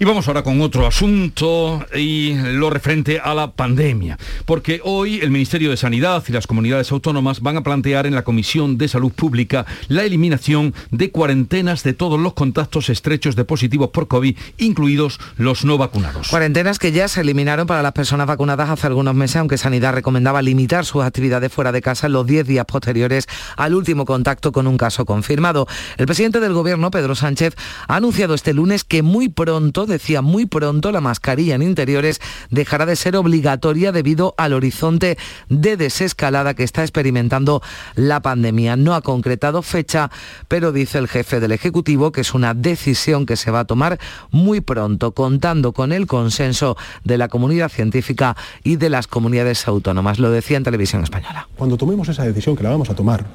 Y 0.00 0.04
vamos 0.04 0.28
ahora 0.28 0.44
con 0.44 0.60
otro 0.60 0.86
asunto 0.86 1.84
y 1.92 2.34
lo 2.34 2.70
referente 2.70 3.18
a 3.18 3.34
la 3.34 3.50
pandemia, 3.50 4.16
porque 4.44 4.80
hoy 4.84 5.18
el 5.22 5.32
Ministerio 5.32 5.70
de 5.70 5.76
Sanidad 5.76 6.22
y 6.28 6.32
las 6.32 6.46
comunidades 6.46 6.92
autónomas 6.92 7.40
van 7.40 7.56
a 7.56 7.64
plantear 7.64 8.06
en 8.06 8.14
la 8.14 8.22
Comisión 8.22 8.78
de 8.78 8.86
Salud 8.86 9.10
Pública 9.10 9.66
la 9.88 10.04
eliminación 10.04 10.72
de 10.92 11.10
cuarentenas 11.10 11.82
de 11.82 11.94
todos 11.94 12.20
los 12.20 12.34
contactos 12.34 12.90
estrechos 12.90 13.34
de 13.34 13.44
positivos 13.44 13.88
por 13.88 14.06
COVID, 14.06 14.36
incluidos 14.58 15.18
los 15.36 15.64
no 15.64 15.78
vacunados. 15.78 16.28
Cuarentenas 16.28 16.78
que 16.78 16.92
ya 16.92 17.08
se 17.08 17.22
eliminaron 17.22 17.66
para 17.66 17.82
las 17.82 17.90
personas 17.90 18.28
vacunadas 18.28 18.70
hace 18.70 18.86
algunos 18.86 19.16
meses, 19.16 19.38
aunque 19.38 19.58
Sanidad 19.58 19.94
recomendaba 19.94 20.42
limitar 20.42 20.84
sus 20.84 21.02
actividades 21.02 21.52
fuera 21.52 21.72
de 21.72 21.82
casa 21.82 22.06
en 22.06 22.12
los 22.12 22.24
10 22.24 22.46
días 22.46 22.66
posteriores 22.66 23.26
al 23.56 23.74
último 23.74 24.04
contacto 24.04 24.52
con 24.52 24.68
un 24.68 24.76
caso 24.76 25.04
confirmado. 25.04 25.66
El 25.96 26.06
presidente 26.06 26.38
del 26.38 26.52
Gobierno, 26.52 26.92
Pedro 26.92 27.16
Sánchez, 27.16 27.56
ha 27.88 27.96
anunciado 27.96 28.34
este 28.34 28.54
lunes 28.54 28.84
que 28.84 29.02
muy 29.02 29.28
pronto 29.28 29.87
decía 29.88 30.22
muy 30.22 30.46
pronto, 30.46 30.92
la 30.92 31.00
mascarilla 31.00 31.54
en 31.54 31.62
interiores 31.62 32.20
dejará 32.50 32.86
de 32.86 32.96
ser 32.96 33.16
obligatoria 33.16 33.92
debido 33.92 34.34
al 34.36 34.52
horizonte 34.52 35.18
de 35.48 35.76
desescalada 35.76 36.54
que 36.54 36.62
está 36.62 36.82
experimentando 36.82 37.62
la 37.94 38.20
pandemia. 38.20 38.76
No 38.76 38.94
ha 38.94 39.02
concretado 39.02 39.62
fecha, 39.62 40.10
pero 40.46 40.72
dice 40.72 40.98
el 40.98 41.08
jefe 41.08 41.40
del 41.40 41.52
Ejecutivo 41.52 42.12
que 42.12 42.20
es 42.20 42.34
una 42.34 42.54
decisión 42.54 43.26
que 43.26 43.36
se 43.36 43.50
va 43.50 43.60
a 43.60 43.64
tomar 43.64 43.98
muy 44.30 44.60
pronto, 44.60 45.12
contando 45.12 45.72
con 45.72 45.92
el 45.92 46.06
consenso 46.06 46.76
de 47.04 47.18
la 47.18 47.28
comunidad 47.28 47.70
científica 47.70 48.36
y 48.62 48.76
de 48.76 48.90
las 48.90 49.06
comunidades 49.06 49.66
autónomas. 49.66 50.18
Lo 50.18 50.30
decía 50.30 50.56
en 50.56 50.64
televisión 50.64 51.02
española. 51.02 51.48
Cuando 51.56 51.76
tomemos 51.76 52.08
esa 52.08 52.24
decisión, 52.24 52.56
que 52.56 52.62
la 52.62 52.70
vamos 52.70 52.90
a 52.90 52.94
tomar, 52.94 53.26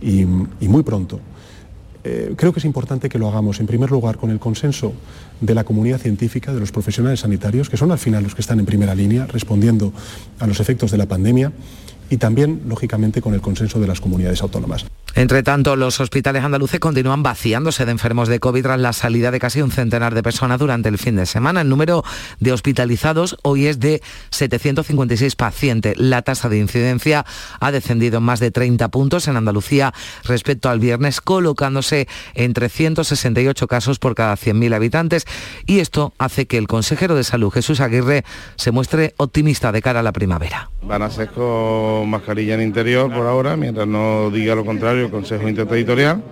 y, 0.00 0.20
y 0.20 0.68
muy 0.68 0.82
pronto, 0.82 1.20
eh, 2.04 2.34
creo 2.36 2.52
que 2.52 2.58
es 2.58 2.64
importante 2.64 3.08
que 3.08 3.18
lo 3.18 3.28
hagamos, 3.28 3.60
en 3.60 3.66
primer 3.66 3.90
lugar, 3.90 4.16
con 4.16 4.30
el 4.30 4.40
consenso 4.40 4.92
de 5.40 5.54
la 5.54 5.64
comunidad 5.64 5.98
científica, 5.98 6.52
de 6.52 6.60
los 6.60 6.72
profesionales 6.72 7.20
sanitarios, 7.20 7.70
que 7.70 7.76
son 7.76 7.92
al 7.92 7.98
final 7.98 8.24
los 8.24 8.34
que 8.34 8.40
están 8.40 8.58
en 8.58 8.66
primera 8.66 8.94
línea 8.94 9.26
respondiendo 9.26 9.92
a 10.38 10.46
los 10.46 10.58
efectos 10.58 10.90
de 10.90 10.98
la 10.98 11.06
pandemia, 11.06 11.52
y 12.12 12.18
también, 12.18 12.60
lógicamente, 12.66 13.22
con 13.22 13.32
el 13.32 13.40
consenso 13.40 13.80
de 13.80 13.86
las 13.86 14.02
comunidades 14.02 14.42
autónomas. 14.42 14.84
Entre 15.14 15.42
tanto, 15.42 15.76
los 15.76 15.98
hospitales 16.00 16.44
andaluces 16.44 16.78
continúan 16.78 17.22
vaciándose 17.22 17.86
de 17.86 17.92
enfermos 17.92 18.28
de 18.28 18.38
COVID 18.38 18.62
tras 18.62 18.80
la 18.80 18.92
salida 18.92 19.30
de 19.30 19.38
casi 19.38 19.60
un 19.62 19.70
centenar 19.70 20.14
de 20.14 20.22
personas 20.22 20.58
durante 20.58 20.90
el 20.90 20.98
fin 20.98 21.16
de 21.16 21.26
semana. 21.26 21.62
El 21.62 21.70
número 21.70 22.02
de 22.38 22.52
hospitalizados 22.52 23.36
hoy 23.42 23.66
es 23.66 23.78
de 23.78 24.02
756 24.30 25.36
pacientes. 25.36 25.98
La 25.98 26.22
tasa 26.22 26.48
de 26.50 26.58
incidencia 26.58 27.24
ha 27.60 27.72
descendido 27.72 28.18
en 28.18 28.24
más 28.24 28.40
de 28.40 28.50
30 28.50 28.88
puntos 28.88 29.28
en 29.28 29.36
Andalucía 29.36 29.92
respecto 30.24 30.68
al 30.68 30.80
viernes, 30.80 31.20
colocándose 31.20 32.08
en 32.34 32.52
368 32.52 33.66
casos 33.66 33.98
por 33.98 34.14
cada 34.14 34.34
100.000 34.34 34.74
habitantes. 34.74 35.24
Y 35.66 35.80
esto 35.80 36.12
hace 36.18 36.46
que 36.46 36.58
el 36.58 36.68
consejero 36.68 37.14
de 37.14 37.24
salud, 37.24 37.50
Jesús 37.50 37.80
Aguirre, 37.80 38.24
se 38.56 38.70
muestre 38.70 39.14
optimista 39.18 39.72
de 39.72 39.82
cara 39.82 40.00
a 40.00 40.02
la 40.02 40.12
primavera. 40.12 40.70
Van 40.82 41.02
a 41.02 41.10
ser 41.10 41.30
con 41.30 42.01
mascarilla 42.08 42.54
en 42.54 42.62
interior 42.62 43.12
por 43.12 43.26
ahora, 43.26 43.56
mientras 43.56 43.86
no 43.86 44.30
diga 44.30 44.54
lo 44.54 44.64
contrario 44.64 45.06
el 45.06 45.10
Consejo 45.10 45.48
Interterritorial, 45.48 46.22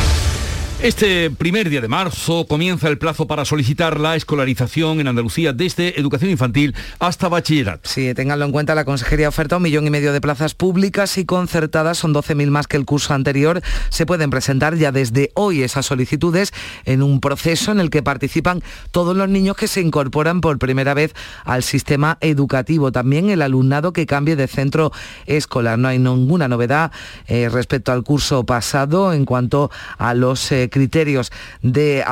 Este 0.83 1.29
primer 1.29 1.69
día 1.69 1.79
de 1.79 1.87
marzo 1.87 2.47
comienza 2.47 2.89
el 2.89 2.97
plazo 2.97 3.27
para 3.27 3.45
solicitar 3.45 3.99
la 3.99 4.15
escolarización 4.15 4.99
en 4.99 5.07
Andalucía 5.07 5.53
desde 5.53 5.99
educación 5.99 6.31
infantil 6.31 6.73
hasta 6.97 7.29
bachillerato. 7.29 7.87
Sí, 7.87 8.11
ténganlo 8.15 8.45
en 8.45 8.51
cuenta, 8.51 8.73
la 8.73 8.83
Consejería 8.83 9.29
oferta 9.29 9.57
un 9.57 9.61
millón 9.61 9.85
y 9.85 9.91
medio 9.91 10.11
de 10.11 10.19
plazas 10.19 10.55
públicas 10.55 11.19
y 11.19 11.25
concertadas, 11.25 11.99
son 11.99 12.15
12.000 12.15 12.49
más 12.49 12.65
que 12.65 12.77
el 12.77 12.85
curso 12.85 13.13
anterior. 13.13 13.61
Se 13.89 14.07
pueden 14.07 14.31
presentar 14.31 14.75
ya 14.75 14.91
desde 14.91 15.29
hoy 15.35 15.61
esas 15.61 15.85
solicitudes 15.85 16.51
en 16.85 17.03
un 17.03 17.19
proceso 17.19 17.71
en 17.71 17.79
el 17.79 17.91
que 17.91 18.01
participan 18.01 18.63
todos 18.89 19.15
los 19.15 19.29
niños 19.29 19.57
que 19.57 19.67
se 19.67 19.81
incorporan 19.81 20.41
por 20.41 20.57
primera 20.57 20.95
vez 20.95 21.13
al 21.45 21.61
sistema 21.61 22.17
educativo. 22.21 22.91
También 22.91 23.29
el 23.29 23.43
alumnado 23.43 23.93
que 23.93 24.07
cambie 24.07 24.35
de 24.35 24.47
centro 24.47 24.91
escolar. 25.27 25.77
No 25.77 25.89
hay 25.89 25.99
ninguna 25.99 26.47
novedad 26.47 26.91
eh, 27.27 27.49
respecto 27.49 27.91
al 27.91 28.03
curso 28.03 28.47
pasado 28.47 29.13
en 29.13 29.25
cuanto 29.25 29.69
a 29.99 30.15
los 30.15 30.51
eh, 30.51 30.70
criterios 30.71 31.31
de, 31.61 32.03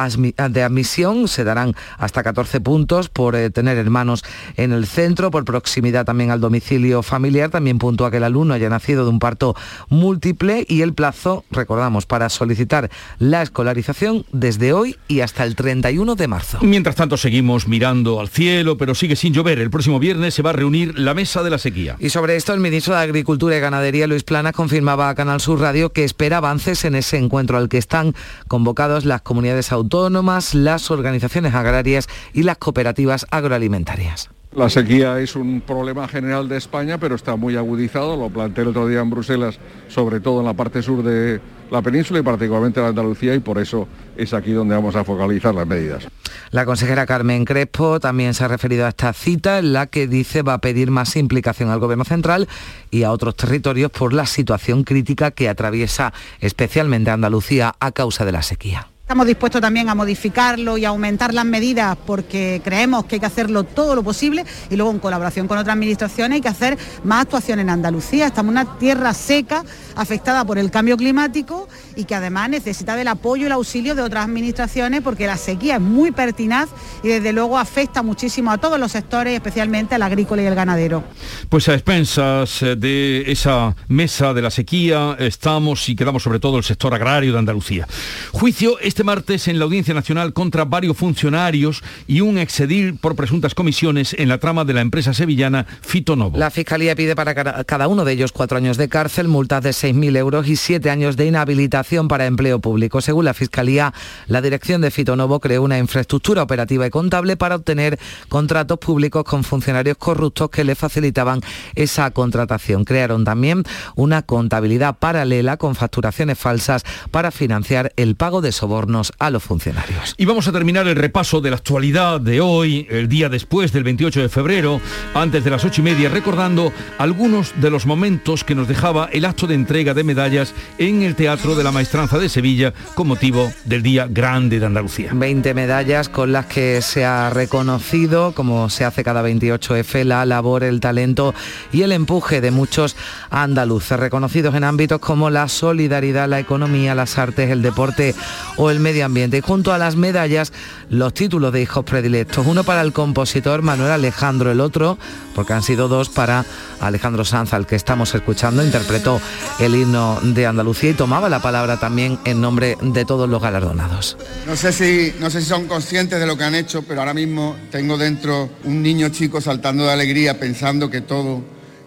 de, 0.49 0.63
admisión. 0.63 1.27
Se 1.27 1.43
darán 1.43 1.75
hasta 1.97 2.21
14 2.21 2.61
puntos 2.61 3.09
por 3.09 3.35
eh, 3.35 3.49
tener 3.49 3.77
hermanos 3.77 4.23
en 4.55 4.71
el 4.71 4.85
centro, 4.85 5.31
por 5.31 5.45
proximidad 5.45 6.05
también 6.05 6.29
al 6.29 6.39
domicilio 6.39 7.01
familiar. 7.01 7.49
También 7.49 7.79
puntúa 7.79 8.11
que 8.11 8.17
el 8.17 8.23
alumno 8.23 8.53
haya 8.53 8.69
nacido 8.69 9.03
de 9.05 9.09
un 9.09 9.19
parto 9.19 9.55
múltiple 9.89 10.65
y 10.67 10.81
el 10.81 10.93
plazo, 10.93 11.43
recordamos, 11.49 12.05
para 12.05 12.29
solicitar 12.29 12.91
la 13.17 13.41
escolarización 13.41 14.25
desde 14.31 14.73
hoy 14.73 14.97
y 15.07 15.21
hasta 15.21 15.43
el 15.43 15.55
31 15.55 16.15
de 16.15 16.27
marzo. 16.27 16.59
Mientras 16.61 16.95
tanto 16.95 17.17
seguimos 17.17 17.67
mirando 17.67 18.19
al 18.19 18.29
cielo, 18.29 18.77
pero 18.77 18.93
sigue 18.93 19.15
sin 19.15 19.33
llover. 19.33 19.59
El 19.59 19.69
próximo 19.69 19.99
viernes 19.99 20.33
se 20.33 20.41
va 20.41 20.51
a 20.51 20.53
reunir 20.53 20.99
la 20.99 21.13
mesa 21.13 21.41
de 21.43 21.49
la 21.49 21.57
sequía. 21.57 21.95
Y 21.99 22.09
sobre 22.09 22.35
esto 22.35 22.53
el 22.53 22.59
ministro 22.59 22.93
de 22.93 23.01
Agricultura 23.01 23.57
y 23.57 23.59
Ganadería, 23.59 24.07
Luis 24.07 24.23
Plana, 24.23 24.51
confirmaba 24.51 25.09
a 25.09 25.15
Canal 25.15 25.41
Sur 25.41 25.59
Radio 25.59 25.91
que 25.91 26.03
espera 26.03 26.37
avances 26.37 26.85
en 26.85 26.95
ese 26.95 27.17
encuentro 27.17 27.57
al 27.57 27.69
que 27.69 27.77
están 27.77 28.13
convocados 28.49 29.05
las 29.05 29.21
comunidades 29.21 29.71
autónomas, 29.71 30.53
las 30.53 30.91
organizaciones 30.91 31.53
agrarias 31.53 32.09
y 32.33 32.43
las 32.43 32.57
cooperativas 32.57 33.25
agroalimentarias. 33.31 34.29
La 34.53 34.67
sequía 34.67 35.19
es 35.19 35.35
un 35.35 35.61
problema 35.61 36.07
general 36.07 36.49
de 36.49 36.57
España, 36.57 36.97
pero 36.97 37.15
está 37.15 37.35
muy 37.35 37.55
agudizado. 37.55 38.17
Lo 38.17 38.29
planteé 38.29 38.63
el 38.63 38.69
otro 38.69 38.87
día 38.87 38.99
en 38.99 39.11
Bruselas, 39.11 39.59
sobre 39.87 40.19
todo 40.19 40.39
en 40.39 40.47
la 40.47 40.55
parte 40.55 40.81
sur 40.81 41.03
de 41.03 41.39
la 41.71 41.81
península 41.81 42.19
y 42.19 42.23
particularmente 42.23 42.79
en 42.79 42.87
Andalucía, 42.87 43.35
y 43.35 43.39
por 43.39 43.57
eso 43.57 43.87
es 44.17 44.33
aquí 44.33 44.51
donde 44.51 44.75
vamos 44.75 44.95
a 44.95 45.03
focalizar 45.03 45.53
las 45.55 45.67
medidas. 45.67 46.07
La 46.51 46.65
consejera 46.65 47.05
Carmen 47.05 47.45
Crespo 47.45 47.99
también 47.99 48.33
se 48.33 48.43
ha 48.43 48.47
referido 48.47 48.85
a 48.85 48.89
esta 48.89 49.13
cita 49.13 49.59
en 49.59 49.73
la 49.73 49.87
que 49.87 50.07
dice 50.07 50.41
va 50.41 50.55
a 50.55 50.61
pedir 50.61 50.91
más 50.91 51.15
implicación 51.15 51.69
al 51.69 51.79
Gobierno 51.79 52.05
central 52.05 52.47
y 52.91 53.03
a 53.03 53.11
otros 53.11 53.35
territorios 53.35 53.91
por 53.91 54.13
la 54.13 54.25
situación 54.25 54.83
crítica 54.83 55.31
que 55.31 55.49
atraviesa 55.49 56.13
especialmente 56.39 57.11
Andalucía 57.11 57.75
a 57.79 57.91
causa 57.91 58.25
de 58.25 58.31
la 58.31 58.41
sequía. 58.41 58.88
Estamos 59.09 59.25
dispuestos 59.25 59.59
también 59.59 59.89
a 59.89 59.95
modificarlo 59.95 60.77
y 60.77 60.85
a 60.85 60.89
aumentar 60.89 61.33
las 61.33 61.43
medidas 61.43 61.97
porque 62.05 62.61
creemos 62.63 63.05
que 63.05 63.15
hay 63.15 63.19
que 63.19 63.25
hacerlo 63.25 63.63
todo 63.63 63.95
lo 63.95 64.03
posible 64.03 64.45
y 64.69 64.75
luego 64.75 64.91
en 64.91 64.99
colaboración 64.99 65.47
con 65.47 65.57
otras 65.57 65.73
administraciones 65.73 66.35
hay 66.35 66.41
que 66.41 66.47
hacer 66.47 66.77
más 67.03 67.23
actuación 67.23 67.57
en 67.57 67.71
Andalucía. 67.71 68.27
Estamos 68.27 68.51
en 68.53 68.59
una 68.59 68.77
tierra 68.77 69.15
seca 69.15 69.63
afectada 69.95 70.45
por 70.45 70.59
el 70.59 70.69
cambio 70.69 70.95
climático 70.95 71.67
y 71.99 72.05
que 72.05 72.15
además 72.15 72.49
necesita 72.49 72.95
del 72.95 73.09
apoyo 73.09 73.43
y 73.43 73.45
el 73.47 73.51
auxilio 73.51 73.93
de 73.93 74.01
otras 74.01 74.23
administraciones 74.23 75.01
porque 75.01 75.27
la 75.27 75.35
sequía 75.35 75.75
es 75.75 75.81
muy 75.81 76.11
pertinaz 76.11 76.69
y 77.03 77.09
desde 77.09 77.33
luego 77.33 77.57
afecta 77.57 78.01
muchísimo 78.03 78.51
a 78.51 78.57
todos 78.57 78.79
los 78.79 78.93
sectores, 78.93 79.33
especialmente 79.33 79.95
al 79.95 80.03
agrícola 80.03 80.41
y 80.41 80.45
el 80.45 80.55
ganadero. 80.55 81.03
Pues 81.49 81.67
a 81.67 81.73
expensas 81.73 82.61
de 82.61 83.29
esa 83.29 83.75
mesa 83.89 84.33
de 84.33 84.41
la 84.41 84.49
sequía 84.49 85.17
estamos 85.19 85.89
y 85.89 85.95
quedamos 85.95 86.23
sobre 86.23 86.39
todo 86.39 86.57
el 86.57 86.63
sector 86.63 86.93
agrario 86.93 87.33
de 87.33 87.39
Andalucía. 87.39 87.85
Juicio 88.31 88.79
este 88.79 89.03
martes 89.03 89.49
en 89.49 89.59
la 89.59 89.65
Audiencia 89.65 89.93
Nacional 89.93 90.31
contra 90.31 90.63
varios 90.63 90.95
funcionarios 90.95 91.83
y 92.07 92.21
un 92.21 92.37
exedil 92.37 92.95
por 92.95 93.17
presuntas 93.17 93.55
comisiones 93.55 94.15
en 94.17 94.29
la 94.29 94.37
trama 94.37 94.63
de 94.63 94.73
la 94.73 94.81
empresa 94.81 95.13
sevillana 95.13 95.65
Fitonovo. 95.81 96.37
La 96.37 96.49
Fiscalía 96.49 96.95
pide 96.95 97.15
para 97.15 97.35
cada 97.65 97.87
uno 97.89 98.05
de 98.05 98.13
ellos 98.13 98.31
cuatro 98.31 98.57
años 98.57 98.77
de 98.77 98.87
cárcel, 98.87 99.27
multas 99.27 99.63
de 99.63 99.71
6.000 99.71 100.15
euros 100.15 100.47
y 100.47 100.55
siete 100.55 100.89
años 100.89 101.17
de 101.17 101.25
inhabilitación 101.25 101.88
para 102.07 102.27
empleo 102.27 102.59
público. 102.59 103.01
Según 103.01 103.25
la 103.25 103.33
Fiscalía, 103.33 103.93
la 104.27 104.41
dirección 104.41 104.81
de 104.81 104.91
Fitonovo 104.91 105.39
creó 105.39 105.63
una 105.63 105.79
infraestructura 105.79 106.43
operativa 106.43 106.85
y 106.85 106.89
contable 106.91 107.35
para 107.35 107.55
obtener 107.55 107.99
contratos 108.27 108.77
públicos 108.77 109.23
con 109.23 109.43
funcionarios 109.43 109.97
corruptos 109.97 110.51
que 110.51 110.63
le 110.63 110.75
facilitaban 110.75 111.41
esa 111.73 112.11
contratación. 112.11 112.85
Crearon 112.85 113.23
también 113.23 113.63
una 113.95 114.21
contabilidad 114.21 114.97
paralela 114.99 115.57
con 115.57 115.75
facturaciones 115.75 116.37
falsas 116.37 116.83
para 117.09 117.31
financiar 117.31 117.91
el 117.95 118.15
pago 118.15 118.41
de 118.41 118.51
sobornos 118.51 119.11
a 119.17 119.31
los 119.31 119.41
funcionarios. 119.41 120.13
Y 120.17 120.25
vamos 120.25 120.47
a 120.47 120.51
terminar 120.51 120.87
el 120.87 120.95
repaso 120.95 121.41
de 121.41 121.49
la 121.49 121.55
actualidad 121.55 122.21
de 122.21 122.39
hoy, 122.39 122.85
el 122.89 123.09
día 123.09 123.29
después 123.29 123.71
del 123.71 123.83
28 123.83 124.21
de 124.21 124.29
febrero, 124.29 124.79
antes 125.15 125.43
de 125.43 125.49
las 125.49 125.65
ocho 125.65 125.81
y 125.81 125.85
media, 125.85 126.09
recordando 126.09 126.71
algunos 126.99 127.59
de 127.59 127.71
los 127.71 127.87
momentos 127.87 128.43
que 128.43 128.53
nos 128.53 128.67
dejaba 128.67 129.09
el 129.11 129.25
acto 129.25 129.47
de 129.47 129.55
entrega 129.55 129.93
de 129.93 130.03
medallas 130.03 130.53
en 130.77 131.01
el 131.01 131.15
Teatro 131.15 131.55
de 131.55 131.63
la 131.63 131.71
Maestranza 131.79 132.19
de 132.19 132.27
Sevilla 132.27 132.73
con 132.93 133.07
motivo 133.07 133.53
del 133.63 133.81
Día 133.81 134.05
Grande 134.09 134.59
de 134.59 134.65
Andalucía. 134.65 135.11
20 135.13 135.53
medallas 135.53 136.09
con 136.09 136.33
las 136.33 136.45
que 136.45 136.81
se 136.81 137.05
ha 137.05 137.29
reconocido, 137.29 138.33
como 138.33 138.69
se 138.69 138.83
hace 138.83 139.01
cada 139.01 139.23
28F, 139.23 140.03
la 140.03 140.25
labor, 140.25 140.65
el 140.65 140.81
talento 140.81 141.33
y 141.71 141.83
el 141.83 141.93
empuje 141.93 142.41
de 142.41 142.51
muchos 142.51 142.97
andaluces, 143.29 143.97
reconocidos 143.97 144.55
en 144.55 144.65
ámbitos 144.65 144.99
como 144.99 145.29
la 145.29 145.47
solidaridad, 145.47 146.27
la 146.27 146.41
economía, 146.41 146.95
las 146.95 147.17
artes, 147.17 147.49
el 147.49 147.61
deporte 147.61 148.13
o 148.57 148.71
el 148.71 148.81
medio 148.81 149.05
ambiente. 149.05 149.37
Y 149.37 149.41
junto 149.41 149.71
a 149.71 149.77
las 149.77 149.95
medallas, 149.95 150.51
los 150.89 151.13
títulos 151.13 151.53
de 151.53 151.61
hijos 151.61 151.85
predilectos. 151.85 152.45
Uno 152.45 152.65
para 152.65 152.81
el 152.81 152.91
compositor 152.91 153.61
Manuel 153.61 153.91
Alejandro, 153.91 154.51
el 154.51 154.59
otro, 154.59 154.97
porque 155.33 155.53
han 155.53 155.63
sido 155.63 155.87
dos 155.87 156.09
para 156.09 156.43
Alejandro 156.79 157.25
Sanz, 157.25 157.53
al 157.53 157.65
que 157.65 157.75
estamos 157.75 158.13
escuchando, 158.15 158.63
interpretó 158.63 159.21
el 159.59 159.75
himno 159.75 160.19
de 160.21 160.45
Andalucía 160.45 160.91
y 160.91 160.93
tomaba 160.93 161.29
la 161.29 161.41
palabra 161.41 161.79
también 161.79 162.19
en 162.25 162.41
nombre 162.41 162.77
de 162.81 163.05
todos 163.05 163.29
los 163.29 163.41
galardonados. 163.41 164.17
No 164.47 164.55
sé 164.55 164.71
si, 164.71 165.13
no 165.19 165.29
sé 165.29 165.41
si 165.41 165.47
son 165.47 165.67
conscientes 165.67 166.19
de 166.19 166.25
lo 166.25 166.37
que 166.37 166.43
han 166.43 166.55
hecho, 166.55 166.83
pero 166.83 167.01
ahora 167.01 167.13
mismo 167.13 167.55
tengo 167.71 167.97
dentro 167.97 168.49
un 168.63 168.81
niño 168.81 169.09
chico 169.09 169.41
saltando 169.41 169.85
de 169.85 169.91
alegría 169.91 170.39
pensando 170.39 170.89
que 170.89 171.01
todo 171.01 171.41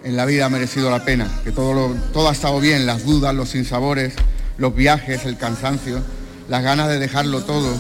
en 0.05 0.17
la 0.17 0.27
vida 0.27 0.47
ha 0.47 0.49
merecido 0.49 0.91
la 0.91 1.05
pena, 1.05 1.29
que 1.45 1.53
todo, 1.53 1.95
todo 2.13 2.29
ha 2.29 2.33
estado 2.33 2.61
bien, 2.61 2.87
las 2.87 3.05
dudas, 3.05 3.35
los 3.35 3.51
sinsabores, 3.51 4.15
los 4.59 4.75
viajes, 4.75 5.25
el 5.25 5.37
cansancio 5.37 6.03
las 6.49 6.63
ganas 6.63 6.89
de 6.89 6.99
dejarlo 6.99 7.43
todo, 7.43 7.75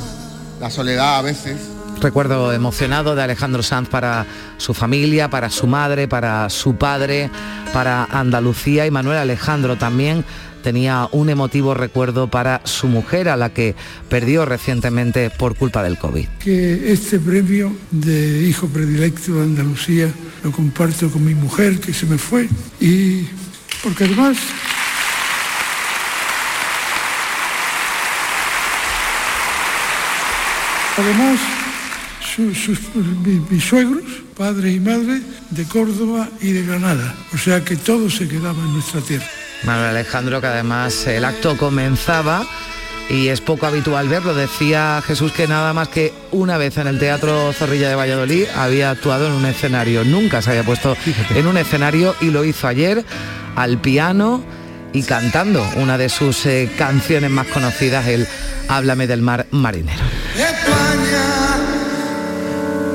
la 0.61 0.71
soledad 0.71 1.19
a 1.19 1.23
veces. 1.23 1.57
Recuerdo 2.03 2.53
emocionado 2.53 3.15
de 3.15 3.23
Alejandro 3.23 3.63
Sanz 3.63 3.89
para 3.89 4.27
su 4.57 4.75
familia, 4.75 5.31
para 5.31 5.51
su 5.51 5.69
madre, 5.69 6.09
para 6.09 6.51
su 6.51 6.75
padre, 6.75 7.31
para 7.73 8.05
Andalucía 8.07 8.87
y 8.87 8.91
Manuel 8.91 9.19
Alejandro 9.19 9.79
también 9.79 10.25
tenía 10.65 11.09
un 11.13 11.31
emotivo 11.31 11.75
recuerdo 11.75 12.29
para 12.29 12.61
su 12.65 12.89
mujer 12.89 13.29
a 13.29 13.37
la 13.37 13.51
que 13.51 13.77
perdió 14.09 14.45
recientemente 14.45 15.31
por 15.31 15.55
culpa 15.55 15.85
del 15.85 15.97
COVID. 15.97 16.27
Que 16.41 16.93
este 16.93 17.21
premio 17.21 17.73
de 17.93 18.49
hijo 18.49 18.67
predilecto 18.67 19.35
de 19.37 19.43
Andalucía 19.43 20.09
lo 20.43 20.51
comparto 20.51 21.09
con 21.09 21.25
mi 21.25 21.37
mujer 21.37 21.79
que 21.79 21.95
se 21.95 22.07
me 22.07 22.19
fue 22.19 22.49
y 22.81 23.29
porque 23.85 24.05
además 24.05 24.39
Además, 30.99 31.41
sus, 32.35 32.81
mis, 33.51 33.65
suegros, 33.65 34.03
padre 34.37 34.73
y 34.73 34.81
madre, 34.81 35.21
de 35.51 35.65
Córdoba 35.65 36.29
y 36.41 36.53
de 36.53 36.65
Granada. 36.65 37.15
O 37.35 37.39
sea 37.39 37.65
que 37.65 37.77
todo 37.77 38.09
se 38.11 38.29
quedaba 38.29 38.59
en 38.59 38.73
nuestra 38.73 39.01
tierra. 39.01 39.27
Manuel 39.65 39.91
Alejandro, 39.91 40.41
que 40.41 40.47
además 40.47 41.07
el 41.07 41.25
acto 41.25 41.57
comenzaba 41.57 42.47
y 43.09 43.29
es 43.29 43.41
poco 43.41 43.67
habitual 43.67 44.09
verlo. 44.09 44.35
Decía 44.35 45.03
Jesús 45.07 45.33
que 45.33 45.47
nada 45.47 45.73
más 45.73 45.89
que 45.89 46.13
una 46.31 46.57
vez 46.57 46.79
en 46.79 46.87
el 46.87 46.99
Teatro 46.99 47.53
Zorrilla 47.53 47.89
de 47.89 47.95
Valladolid 47.95 48.47
había 48.57 48.91
actuado 48.91 49.27
en 49.27 49.33
un 49.33 49.45
escenario. 49.45 50.05
Nunca 50.05 50.43
se 50.43 50.51
había 50.51 50.65
puesto 50.65 50.97
en 51.35 51.47
un 51.47 51.59
escenario 51.59 52.17
y 52.21 52.31
lo 52.31 52.45
hizo 52.45 52.67
ayer 52.67 53.05
al 53.55 53.79
piano 53.79 54.43
y 54.93 55.03
cantando 55.03 55.67
una 55.77 55.99
de 55.99 56.09
sus 56.09 56.45
eh, 56.47 56.71
canciones 56.77 57.31
más 57.31 57.47
conocidas, 57.47 58.07
el 58.09 58.27
Háblame 58.69 59.07
del 59.07 59.23
mar 59.23 59.47
marinero. 59.51 60.03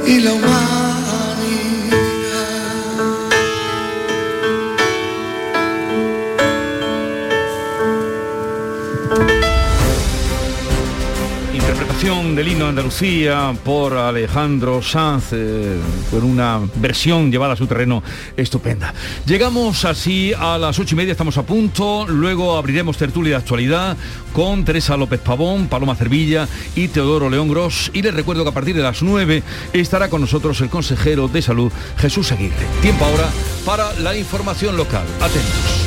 España 0.08 0.74
y 0.74 0.77
la 12.04 12.70
Andalucía 12.70 13.56
por 13.64 13.94
Alejandro 13.94 14.82
Sanz, 14.82 15.30
eh, 15.32 15.80
con 16.12 16.24
una 16.24 16.60
versión 16.76 17.32
llevada 17.32 17.54
a 17.54 17.56
su 17.56 17.66
terreno 17.66 18.04
estupenda. 18.36 18.94
Llegamos 19.26 19.84
así 19.84 20.32
a 20.38 20.58
las 20.58 20.78
ocho 20.78 20.96
y 20.96 20.98
media, 20.98 21.12
estamos 21.12 21.38
a 21.38 21.44
punto, 21.44 22.06
luego 22.08 22.56
abriremos 22.56 22.98
tertulia 22.98 23.32
de 23.32 23.38
actualidad 23.38 23.98
con 24.32 24.64
Teresa 24.64 24.96
López 24.96 25.20
Pavón, 25.22 25.68
Paloma 25.68 25.96
Cervilla 25.96 26.48
y 26.76 26.88
Teodoro 26.88 27.30
León 27.30 27.50
Gros. 27.50 27.90
Y 27.94 28.02
les 28.02 28.14
recuerdo 28.14 28.44
que 28.44 28.50
a 28.50 28.54
partir 28.54 28.76
de 28.76 28.84
las 28.84 29.02
nueve 29.02 29.44
estará 29.74 30.10
con 30.10 30.22
nosotros 30.22 30.62
el 30.62 30.70
consejero 30.70 31.28
de 31.28 31.42
salud 31.42 31.72
Jesús 31.98 32.32
Aguirre. 32.32 32.56
Tiempo 32.82 33.06
ahora 33.06 33.30
para 33.66 33.94
la 34.00 34.16
información 34.16 34.78
local. 34.78 35.06
Atentos. 35.20 35.87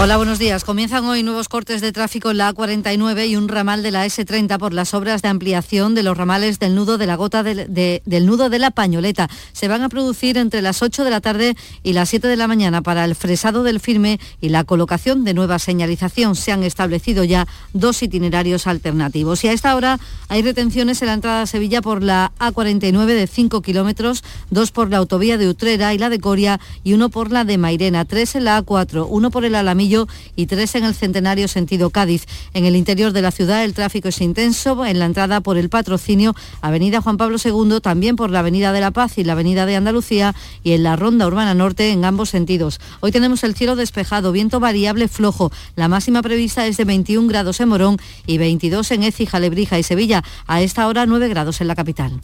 Hola, 0.00 0.16
buenos 0.16 0.38
días. 0.38 0.62
Comienzan 0.62 1.04
hoy 1.06 1.24
nuevos 1.24 1.48
cortes 1.48 1.80
de 1.80 1.90
tráfico 1.90 2.30
en 2.30 2.38
la 2.38 2.54
A49 2.54 3.30
y 3.30 3.34
un 3.34 3.48
ramal 3.48 3.82
de 3.82 3.90
la 3.90 4.06
S30 4.06 4.56
por 4.56 4.72
las 4.72 4.94
obras 4.94 5.22
de 5.22 5.28
ampliación 5.28 5.96
de 5.96 6.04
los 6.04 6.16
ramales 6.16 6.60
del 6.60 6.76
nudo 6.76 6.98
de 6.98 7.06
la 7.06 7.16
gota 7.16 7.42
de, 7.42 8.00
del 8.04 8.26
nudo 8.26 8.48
de 8.48 8.60
la 8.60 8.70
pañoleta. 8.70 9.28
Se 9.52 9.66
van 9.66 9.82
a 9.82 9.88
producir 9.88 10.38
entre 10.38 10.62
las 10.62 10.82
8 10.82 11.02
de 11.02 11.10
la 11.10 11.20
tarde 11.20 11.56
y 11.82 11.94
las 11.94 12.10
7 12.10 12.28
de 12.28 12.36
la 12.36 12.46
mañana 12.46 12.80
para 12.80 13.04
el 13.04 13.16
fresado 13.16 13.64
del 13.64 13.80
firme 13.80 14.20
y 14.40 14.50
la 14.50 14.62
colocación 14.62 15.24
de 15.24 15.34
nueva 15.34 15.58
señalización. 15.58 16.36
Se 16.36 16.52
han 16.52 16.62
establecido 16.62 17.24
ya 17.24 17.48
dos 17.72 18.00
itinerarios 18.00 18.68
alternativos. 18.68 19.42
Y 19.42 19.48
a 19.48 19.52
esta 19.52 19.74
hora 19.74 19.98
hay 20.28 20.42
retenciones 20.42 21.02
en 21.02 21.08
la 21.08 21.14
entrada 21.14 21.42
a 21.42 21.46
Sevilla 21.46 21.82
por 21.82 22.04
la 22.04 22.30
A49 22.38 23.04
de 23.04 23.26
5 23.26 23.62
kilómetros, 23.62 24.22
dos 24.50 24.70
por 24.70 24.90
la 24.90 24.98
autovía 24.98 25.38
de 25.38 25.48
Utrera 25.48 25.92
y 25.92 25.98
la 25.98 26.08
de 26.08 26.20
Coria 26.20 26.60
y 26.84 26.92
uno 26.92 27.08
por 27.08 27.32
la 27.32 27.44
de 27.44 27.58
Mairena, 27.58 28.04
tres 28.04 28.36
en 28.36 28.44
la 28.44 28.62
A4, 28.64 29.04
uno 29.10 29.32
por 29.32 29.44
el 29.44 29.56
Alamillo 29.56 29.87
y 30.36 30.46
tres 30.46 30.74
en 30.74 30.84
el 30.84 30.94
Centenario 30.94 31.48
sentido 31.48 31.90
Cádiz. 31.90 32.26
En 32.54 32.64
el 32.64 32.76
interior 32.76 33.12
de 33.12 33.22
la 33.22 33.30
ciudad 33.30 33.64
el 33.64 33.74
tráfico 33.74 34.08
es 34.08 34.20
intenso 34.20 34.84
en 34.84 34.98
la 34.98 35.06
entrada 35.06 35.40
por 35.40 35.56
el 35.56 35.68
patrocinio, 35.68 36.34
Avenida 36.60 37.00
Juan 37.00 37.16
Pablo 37.16 37.38
II, 37.42 37.80
también 37.80 38.16
por 38.16 38.30
la 38.30 38.40
Avenida 38.40 38.72
de 38.72 38.80
la 38.80 38.90
Paz 38.90 39.18
y 39.18 39.24
la 39.24 39.32
Avenida 39.32 39.66
de 39.66 39.76
Andalucía 39.76 40.34
y 40.62 40.72
en 40.72 40.82
la 40.82 40.96
Ronda 40.96 41.26
Urbana 41.26 41.54
Norte 41.54 41.90
en 41.90 42.04
ambos 42.04 42.30
sentidos. 42.30 42.80
Hoy 43.00 43.12
tenemos 43.12 43.44
el 43.44 43.54
cielo 43.54 43.76
despejado, 43.76 44.32
viento 44.32 44.60
variable 44.60 45.08
flojo. 45.08 45.50
La 45.76 45.88
máxima 45.88 46.22
prevista 46.22 46.66
es 46.66 46.76
de 46.76 46.84
21 46.84 47.28
grados 47.28 47.60
en 47.60 47.68
Morón 47.68 47.96
y 48.26 48.38
22 48.38 48.90
en 48.90 49.02
Écija, 49.02 49.40
Lebrija 49.40 49.78
y 49.78 49.82
Sevilla. 49.82 50.22
A 50.46 50.62
esta 50.62 50.86
hora 50.86 51.06
9 51.06 51.28
grados 51.28 51.60
en 51.60 51.68
la 51.68 51.74
capital. 51.74 52.20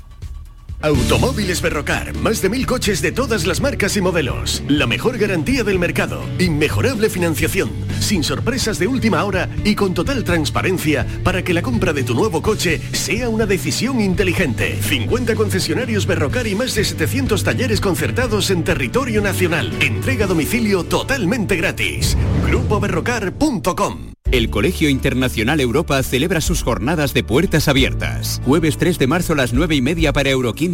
Automóviles 0.85 1.63
Berrocar, 1.63 2.15
más 2.19 2.43
de 2.43 2.51
mil 2.51 2.67
coches 2.67 3.01
de 3.01 3.11
todas 3.11 3.47
las 3.47 3.63
marcas 3.63 3.97
y 3.97 4.03
modelos. 4.03 4.63
La 4.69 4.87
mejor 4.87 5.17
garantía 5.17 5.65
del 5.65 5.79
mercado, 5.79 6.23
inmejorable 6.39 7.09
financiación, 7.09 7.71
sin 8.01 8.23
sorpresas 8.23 8.79
de 8.79 8.87
última 8.87 9.25
hora 9.25 9.49
y 9.65 9.77
con 9.77 9.95
total 9.95 10.25
transparencia 10.25 11.07
para 11.25 11.43
que 11.43 11.55
la 11.55 11.63
compra 11.63 11.95
de 11.95 12.03
tu 12.03 12.13
nuevo 12.13 12.43
coche 12.43 12.83
sea 12.93 13.31
una 13.31 13.47
decisión 13.47 13.99
inteligente. 13.99 14.77
50 14.83 15.35
concesionarios 15.37 16.05
Berrocar 16.05 16.47
y 16.47 16.55
más 16.55 16.75
de 16.75 16.85
700 16.85 17.43
talleres 17.43 17.81
concertados 17.81 18.51
en 18.51 18.63
territorio 18.63 19.23
nacional. 19.23 19.73
Entrega 19.81 20.27
a 20.27 20.29
domicilio 20.29 20.85
totalmente 20.85 21.57
gratis. 21.57 22.15
GrupoBerrocar.com 22.47 24.15
el 24.35 24.51
Colegio 24.51 24.89
Internacional 24.89 25.61
Europa 25.61 26.03
celebra 26.03 26.41
sus 26.41 26.65
jornadas 26.65 27.15
de 27.15 27.23
puertas 27.23 27.69
abiertas. 27.69 28.43
Jueves 28.45 28.79
3 28.79 28.99
de 28.99 29.07
marzo 29.07 29.35
a 29.35 29.37
las 29.37 29.53
9 29.53 29.77
y 29.77 29.81
media 29.81 30.13
para 30.13 30.31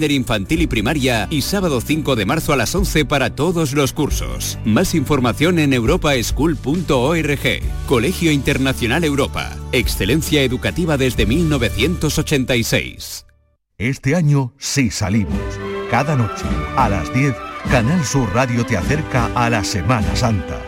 Infantil 0.08 0.62
y 0.62 0.66
primaria 0.66 1.28
y 1.30 1.42
sábado 1.42 1.80
5 1.80 2.16
de 2.16 2.24
marzo 2.24 2.52
a 2.52 2.56
las 2.56 2.74
11 2.74 3.04
para 3.04 3.34
todos 3.34 3.74
los 3.74 3.92
cursos. 3.92 4.58
Más 4.64 4.94
información 4.94 5.58
en 5.58 5.72
europaschool.org. 5.72 7.62
Colegio 7.86 8.32
Internacional 8.32 9.04
Europa. 9.04 9.56
Excelencia 9.72 10.42
educativa 10.42 10.96
desde 10.96 11.26
1986. 11.26 13.26
Este 13.78 14.14
año 14.14 14.52
sí 14.58 14.90
salimos. 14.90 15.32
Cada 15.90 16.14
noche, 16.14 16.44
a 16.76 16.88
las 16.88 17.12
10, 17.14 17.34
Canal 17.70 18.04
Sur 18.04 18.32
Radio 18.34 18.64
te 18.66 18.76
acerca 18.76 19.30
a 19.34 19.50
la 19.50 19.64
Semana 19.64 20.14
Santa. 20.16 20.60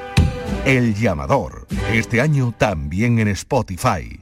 El 0.64 0.94
llamador. 0.94 1.66
Este 1.92 2.20
año 2.20 2.54
también 2.56 3.18
en 3.18 3.28
Spotify. 3.28 4.21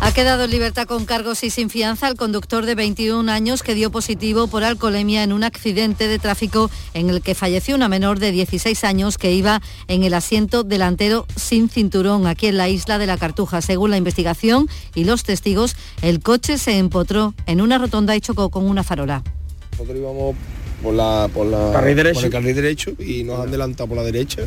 Ha 0.00 0.12
quedado 0.12 0.44
en 0.44 0.50
libertad 0.52 0.86
con 0.86 1.04
cargos 1.06 1.42
y 1.42 1.50
sin 1.50 1.70
fianza 1.70 2.08
el 2.08 2.14
conductor 2.14 2.64
de 2.64 2.76
21 2.76 3.30
años 3.30 3.64
que 3.64 3.74
dio 3.74 3.90
positivo 3.90 4.46
por 4.46 4.62
alcoholemia 4.62 5.24
en 5.24 5.32
un 5.32 5.42
accidente 5.42 6.06
de 6.06 6.20
tráfico 6.20 6.70
en 6.94 7.10
el 7.10 7.20
que 7.20 7.34
falleció 7.34 7.74
una 7.74 7.88
menor 7.88 8.20
de 8.20 8.30
16 8.30 8.84
años 8.84 9.18
que 9.18 9.32
iba 9.32 9.60
en 9.88 10.04
el 10.04 10.14
asiento 10.14 10.62
delantero 10.62 11.26
sin 11.34 11.68
cinturón 11.68 12.28
aquí 12.28 12.46
en 12.46 12.56
la 12.56 12.68
isla 12.68 12.98
de 12.98 13.06
la 13.06 13.18
Cartuja. 13.18 13.60
Según 13.60 13.90
la 13.90 13.96
investigación 13.96 14.68
y 14.94 15.02
los 15.02 15.24
testigos, 15.24 15.74
el 16.00 16.20
coche 16.20 16.58
se 16.58 16.78
empotró 16.78 17.34
en 17.46 17.60
una 17.60 17.76
rotonda 17.76 18.14
y 18.14 18.20
chocó 18.20 18.50
con 18.50 18.66
una 18.66 18.84
farola. 18.84 19.24
Nosotros 19.72 19.98
íbamos 19.98 20.36
por, 20.80 20.94
la, 20.94 21.28
por, 21.34 21.46
la, 21.46 21.72
Carril 21.72 21.96
derecho. 21.96 22.14
por 22.14 22.24
el 22.24 22.30
carril 22.30 22.54
derecho 22.54 22.92
y 23.00 23.24
nos 23.24 23.40
han 23.40 23.48
adelantado 23.48 23.88
por 23.88 23.96
la 23.96 24.04
derecha 24.04 24.42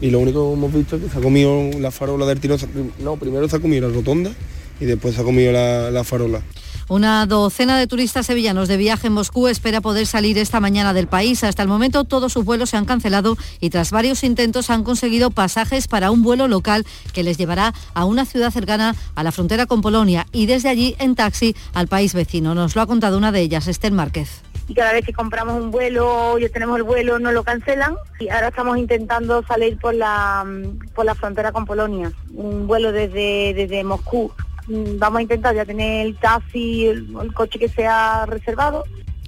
y 0.00 0.10
lo 0.10 0.18
único 0.18 0.48
que 0.48 0.54
hemos 0.54 0.74
visto 0.74 0.96
es 0.96 1.02
que 1.02 1.08
se 1.08 1.18
ha 1.18 1.20
comido 1.20 1.70
la 1.78 1.92
farola 1.92 2.26
del 2.26 2.40
tiro. 2.40 2.56
No, 2.98 3.16
primero 3.16 3.48
se 3.48 3.54
ha 3.54 3.60
comido 3.60 3.88
la 3.88 3.94
rotonda 3.94 4.32
y 4.80 4.84
después 4.84 5.18
ha 5.18 5.24
comido 5.24 5.52
la, 5.52 5.90
la 5.90 6.04
farola. 6.04 6.42
Una 6.88 7.24
docena 7.26 7.78
de 7.78 7.86
turistas 7.86 8.26
sevillanos 8.26 8.68
de 8.68 8.76
viaje 8.76 9.06
en 9.06 9.14
Moscú 9.14 9.48
espera 9.48 9.80
poder 9.80 10.06
salir 10.06 10.36
esta 10.36 10.60
mañana 10.60 10.92
del 10.92 11.06
país. 11.06 11.42
Hasta 11.44 11.62
el 11.62 11.68
momento 11.68 12.04
todos 12.04 12.32
sus 12.32 12.44
vuelos 12.44 12.70
se 12.70 12.76
han 12.76 12.84
cancelado 12.84 13.38
y 13.60 13.70
tras 13.70 13.92
varios 13.92 14.24
intentos 14.24 14.68
han 14.68 14.84
conseguido 14.84 15.30
pasajes 15.30 15.88
para 15.88 16.10
un 16.10 16.22
vuelo 16.22 16.48
local 16.48 16.84
que 17.14 17.22
les 17.22 17.38
llevará 17.38 17.72
a 17.94 18.04
una 18.04 18.26
ciudad 18.26 18.50
cercana 18.50 18.94
a 19.14 19.22
la 19.22 19.32
frontera 19.32 19.66
con 19.66 19.80
Polonia 19.80 20.26
y 20.32 20.46
desde 20.46 20.68
allí 20.68 20.94
en 20.98 21.14
taxi 21.14 21.56
al 21.72 21.88
país 21.88 22.14
vecino. 22.14 22.54
Nos 22.54 22.76
lo 22.76 22.82
ha 22.82 22.86
contado 22.86 23.16
una 23.16 23.32
de 23.32 23.40
ellas, 23.40 23.68
Estel 23.68 23.92
Márquez 23.92 24.42
y 24.68 24.74
cada 24.74 24.92
vez 24.92 25.04
que 25.04 25.12
compramos 25.12 25.60
un 25.60 25.70
vuelo, 25.70 26.38
ya 26.38 26.48
tenemos 26.48 26.76
el 26.76 26.84
vuelo, 26.84 27.18
no 27.18 27.32
lo 27.32 27.42
cancelan 27.42 27.96
y 28.20 28.28
ahora 28.28 28.48
estamos 28.48 28.78
intentando 28.78 29.42
salir 29.44 29.76
por 29.78 29.94
la 29.94 30.46
por 30.94 31.04
la 31.04 31.14
frontera 31.14 31.52
con 31.52 31.64
Polonia, 31.64 32.12
un 32.34 32.66
vuelo 32.66 32.92
desde 32.92 33.54
desde 33.54 33.82
Moscú. 33.82 34.32
Mm, 34.68 34.98
Vamos 34.98 35.18
a 35.18 35.22
intentar 35.22 35.54
ya 35.54 35.64
tener 35.64 36.06
el 36.06 36.16
taxi, 36.16 36.86
el, 36.86 37.32
coche 37.34 37.58
que 37.58 37.68
sea 37.68 38.26
reservado 38.26 38.84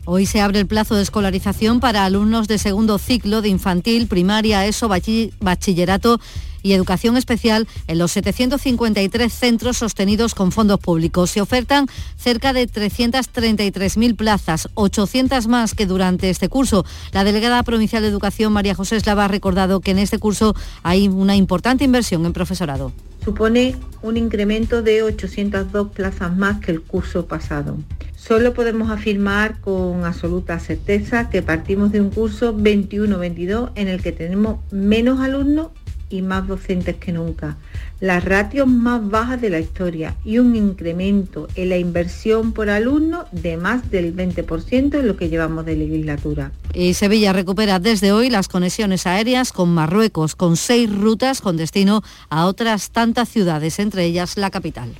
Hoy 0.06 0.26
se 0.26 0.42
abre 0.42 0.58
el 0.58 0.66
plazo 0.66 0.96
de 0.96 1.02
escolarización 1.02 1.80
para 1.80 2.04
alumnos 2.04 2.46
de 2.46 2.58
segundo 2.58 2.98
ciclo 2.98 3.40
de 3.40 3.48
infantil, 3.48 4.06
primaria, 4.06 4.66
ESO, 4.66 4.88
bachillerato 4.88 6.20
y 6.62 6.74
educación 6.74 7.16
especial 7.16 7.66
en 7.86 7.98
los 7.98 8.12
753 8.12 9.32
centros 9.32 9.78
sostenidos 9.78 10.34
con 10.34 10.52
fondos 10.52 10.78
públicos. 10.78 11.30
Se 11.30 11.40
ofertan 11.40 11.86
cerca 12.16 12.52
de 12.52 12.68
333.000 12.68 14.14
plazas, 14.14 14.68
800 14.74 15.46
más 15.46 15.74
que 15.74 15.86
durante 15.86 16.28
este 16.28 16.50
curso. 16.50 16.84
La 17.12 17.24
delegada 17.24 17.62
provincial 17.62 18.02
de 18.02 18.08
Educación, 18.08 18.52
María 18.52 18.74
José 18.74 18.96
Eslava, 18.96 19.24
ha 19.24 19.28
recordado 19.28 19.80
que 19.80 19.92
en 19.92 19.98
este 19.98 20.18
curso 20.18 20.54
hay 20.82 21.08
una 21.08 21.34
importante 21.34 21.84
inversión 21.84 22.26
en 22.26 22.34
profesorado. 22.34 22.92
Supone 23.24 23.76
un 24.02 24.18
incremento 24.18 24.82
de 24.82 25.02
802 25.02 25.92
plazas 25.92 26.36
más 26.36 26.60
que 26.60 26.72
el 26.72 26.82
curso 26.82 27.26
pasado. 27.26 27.78
Solo 28.14 28.52
podemos 28.52 28.90
afirmar 28.90 29.60
con 29.60 30.04
absoluta 30.04 30.58
certeza 30.58 31.30
que 31.30 31.40
partimos 31.40 31.90
de 31.90 32.02
un 32.02 32.10
curso 32.10 32.54
21-22 32.54 33.70
en 33.76 33.88
el 33.88 34.02
que 34.02 34.12
tenemos 34.12 34.60
menos 34.70 35.20
alumnos 35.20 35.68
y 36.10 36.22
más 36.22 36.46
docentes 36.46 36.96
que 36.96 37.12
nunca, 37.12 37.56
las 38.00 38.24
ratios 38.24 38.66
más 38.66 39.08
bajas 39.08 39.40
de 39.40 39.50
la 39.50 39.60
historia 39.60 40.14
y 40.24 40.38
un 40.38 40.56
incremento 40.56 41.48
en 41.54 41.70
la 41.70 41.78
inversión 41.78 42.52
por 42.52 42.70
alumno 42.70 43.24
de 43.32 43.56
más 43.56 43.90
del 43.90 44.14
20% 44.14 44.98
en 44.98 45.06
lo 45.06 45.16
que 45.16 45.28
llevamos 45.28 45.64
de 45.64 45.76
legislatura. 45.76 46.52
Y 46.72 46.94
Sevilla 46.94 47.32
recupera 47.32 47.78
desde 47.78 48.12
hoy 48.12 48.30
las 48.30 48.48
conexiones 48.48 49.06
aéreas 49.06 49.52
con 49.52 49.72
Marruecos, 49.72 50.34
con 50.34 50.56
seis 50.56 50.94
rutas 50.94 51.40
con 51.40 51.56
destino 51.56 52.02
a 52.28 52.46
otras 52.46 52.90
tantas 52.90 53.28
ciudades, 53.28 53.78
entre 53.78 54.04
ellas 54.04 54.36
la 54.36 54.50
capital. 54.50 54.90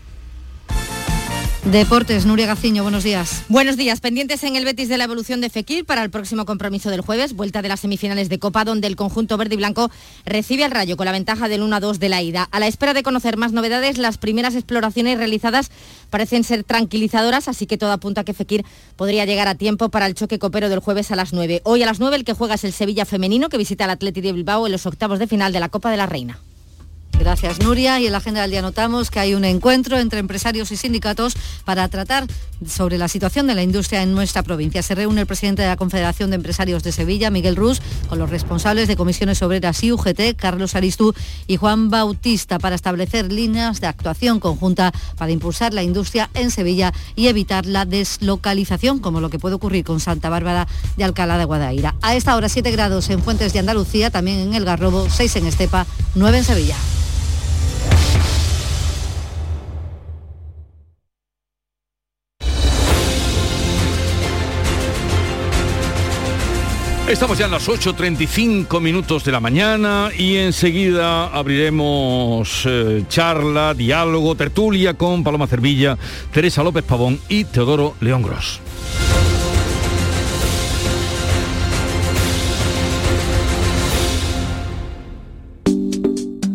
Deportes, 1.64 2.26
Nuria 2.26 2.44
Gaciño, 2.44 2.82
buenos 2.82 3.04
días. 3.04 3.44
Buenos 3.48 3.78
días, 3.78 4.00
pendientes 4.00 4.44
en 4.44 4.54
el 4.54 4.66
Betis 4.66 4.90
de 4.90 4.98
la 4.98 5.04
evolución 5.04 5.40
de 5.40 5.48
Fekir 5.48 5.86
para 5.86 6.02
el 6.02 6.10
próximo 6.10 6.44
compromiso 6.44 6.90
del 6.90 7.00
jueves, 7.00 7.32
vuelta 7.32 7.62
de 7.62 7.70
las 7.70 7.80
semifinales 7.80 8.28
de 8.28 8.38
Copa, 8.38 8.66
donde 8.66 8.86
el 8.86 8.96
conjunto 8.96 9.38
verde 9.38 9.54
y 9.54 9.56
blanco 9.56 9.90
recibe 10.26 10.64
al 10.64 10.72
Rayo 10.72 10.98
con 10.98 11.06
la 11.06 11.12
ventaja 11.12 11.48
del 11.48 11.62
1-2 11.62 11.96
de 11.96 12.10
la 12.10 12.20
ida. 12.20 12.46
A 12.52 12.60
la 12.60 12.66
espera 12.66 12.92
de 12.92 13.02
conocer 13.02 13.38
más 13.38 13.52
novedades, 13.52 13.96
las 13.96 14.18
primeras 14.18 14.54
exploraciones 14.56 15.16
realizadas 15.16 15.70
parecen 16.10 16.44
ser 16.44 16.64
tranquilizadoras, 16.64 17.48
así 17.48 17.66
que 17.66 17.78
todo 17.78 17.92
apunta 17.92 18.20
a 18.20 18.24
que 18.24 18.34
Fekir 18.34 18.62
podría 18.96 19.24
llegar 19.24 19.48
a 19.48 19.54
tiempo 19.54 19.88
para 19.88 20.04
el 20.04 20.14
choque 20.14 20.38
copero 20.38 20.68
del 20.68 20.80
jueves 20.80 21.12
a 21.12 21.16
las 21.16 21.32
9. 21.32 21.62
Hoy 21.64 21.82
a 21.82 21.86
las 21.86 21.98
9 21.98 22.14
el 22.14 22.24
que 22.24 22.34
juega 22.34 22.56
es 22.56 22.64
el 22.64 22.74
Sevilla 22.74 23.06
femenino, 23.06 23.48
que 23.48 23.56
visita 23.56 23.84
al 23.84 23.90
Atleti 23.90 24.20
de 24.20 24.34
Bilbao 24.34 24.66
en 24.66 24.72
los 24.72 24.84
octavos 24.84 25.18
de 25.18 25.26
final 25.26 25.50
de 25.54 25.60
la 25.60 25.70
Copa 25.70 25.90
de 25.90 25.96
la 25.96 26.04
Reina. 26.04 26.38
Gracias, 27.18 27.60
Nuria. 27.60 28.00
Y 28.00 28.06
en 28.06 28.12
la 28.12 28.18
agenda 28.18 28.42
del 28.42 28.50
día 28.50 28.62
notamos 28.62 29.10
que 29.10 29.20
hay 29.20 29.34
un 29.34 29.44
encuentro 29.44 29.98
entre 29.98 30.18
empresarios 30.18 30.70
y 30.72 30.76
sindicatos 30.76 31.36
para 31.64 31.88
tratar 31.88 32.26
sobre 32.66 32.98
la 32.98 33.08
situación 33.08 33.46
de 33.46 33.54
la 33.54 33.62
industria 33.62 34.02
en 34.02 34.14
nuestra 34.14 34.42
provincia. 34.42 34.82
Se 34.82 34.94
reúne 34.94 35.20
el 35.20 35.26
presidente 35.26 35.62
de 35.62 35.68
la 35.68 35.76
Confederación 35.76 36.30
de 36.30 36.36
Empresarios 36.36 36.82
de 36.82 36.92
Sevilla, 36.92 37.30
Miguel 37.30 37.56
Rus, 37.56 37.80
con 38.08 38.18
los 38.18 38.30
responsables 38.30 38.88
de 38.88 38.96
comisiones 38.96 39.42
obreras 39.42 39.82
y 39.82 39.92
UGT, 39.92 40.36
Carlos 40.36 40.74
Aristú 40.74 41.14
y 41.46 41.56
Juan 41.56 41.90
Bautista, 41.90 42.58
para 42.58 42.74
establecer 42.74 43.32
líneas 43.32 43.80
de 43.80 43.86
actuación 43.86 44.40
conjunta 44.40 44.92
para 45.16 45.32
impulsar 45.32 45.74
la 45.74 45.82
industria 45.82 46.30
en 46.34 46.50
Sevilla 46.50 46.92
y 47.16 47.28
evitar 47.28 47.66
la 47.66 47.84
deslocalización, 47.84 48.98
como 48.98 49.20
lo 49.20 49.30
que 49.30 49.38
puede 49.38 49.54
ocurrir 49.54 49.84
con 49.84 50.00
Santa 50.00 50.28
Bárbara 50.28 50.66
de 50.96 51.04
Alcalá 51.04 51.38
de 51.38 51.44
Guadaira. 51.44 51.94
A 52.02 52.16
esta 52.16 52.36
hora 52.36 52.48
7 52.48 52.70
grados 52.70 53.10
en 53.10 53.22
Fuentes 53.22 53.52
de 53.52 53.58
Andalucía, 53.58 54.10
también 54.10 54.40
en 54.40 54.54
El 54.54 54.64
Garrobo, 54.64 55.08
6 55.10 55.36
en 55.36 55.46
Estepa, 55.46 55.86
9 56.14 56.38
en 56.38 56.44
Sevilla. 56.44 56.76
Estamos 67.14 67.38
ya 67.38 67.44
en 67.44 67.52
las 67.52 67.68
8.35 67.68 68.80
minutos 68.80 69.24
de 69.24 69.30
la 69.30 69.38
mañana 69.38 70.10
y 70.18 70.34
enseguida 70.34 71.28
abriremos 71.28 72.64
eh, 72.66 73.04
charla, 73.08 73.72
diálogo, 73.72 74.34
tertulia 74.34 74.94
con 74.94 75.22
Paloma 75.22 75.46
Cervilla, 75.46 75.96
Teresa 76.32 76.64
López 76.64 76.82
Pavón 76.82 77.20
y 77.28 77.44
Teodoro 77.44 77.94
León 78.00 78.22
Gros. 78.22 78.60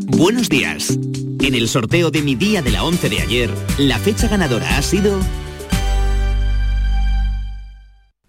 Buenos 0.08 0.50
días. 0.50 1.00
En 1.42 1.56
el 1.56 1.70
sorteo 1.70 2.12
de 2.12 2.22
mi 2.22 2.36
día 2.36 2.62
de 2.62 2.72
la 2.72 2.84
11 2.84 3.08
de 3.08 3.22
ayer, 3.22 3.50
la 3.78 3.98
fecha 3.98 4.28
ganadora 4.28 4.78
ha 4.78 4.82
sido 4.82 5.22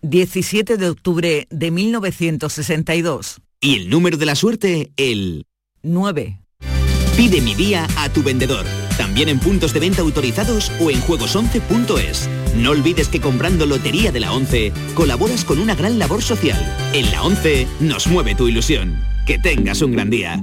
17 0.03 0.77
de 0.77 0.89
octubre 0.89 1.47
de 1.51 1.71
1962. 1.71 3.41
y 3.63 3.77
el 3.77 3.91
número 3.91 4.17
de 4.17 4.27
la 4.27 4.35
suerte, 4.35 4.91
el 4.97 5.45
9. 5.83 6.41
Pide 7.17 7.41
mi 7.43 7.55
día 7.55 7.87
a 7.99 8.09
tu 8.09 8.23
vendedor. 8.23 8.65
También 8.97 9.29
en 9.29 9.39
puntos 9.39 9.75
de 9.75 9.81
venta 9.81 10.01
autorizados 10.01 10.73
o 10.81 10.91
en 10.91 11.01
juegos11.es. 11.03 12.29
No 12.57 12.71
olvides 12.71 13.09
que 13.09 13.21
comprando 13.21 13.67
Lotería 13.67 14.13
de 14.13 14.21
la 14.21 14.33
11 14.33 14.73
colaboras 14.95 15.45
con 15.45 15.59
una 15.59 15.75
gran 15.75 15.99
labor 15.99 16.23
social. 16.23 16.59
En 16.95 17.11
la 17.11 17.23
11 17.23 17.67
nos 17.81 18.07
mueve 18.07 18.35
tu 18.35 18.49
ilusión. 18.49 18.99
Que 19.27 19.39
tengas 19.39 19.83
un 19.83 19.93
gran 19.93 20.09
día. 20.09 20.43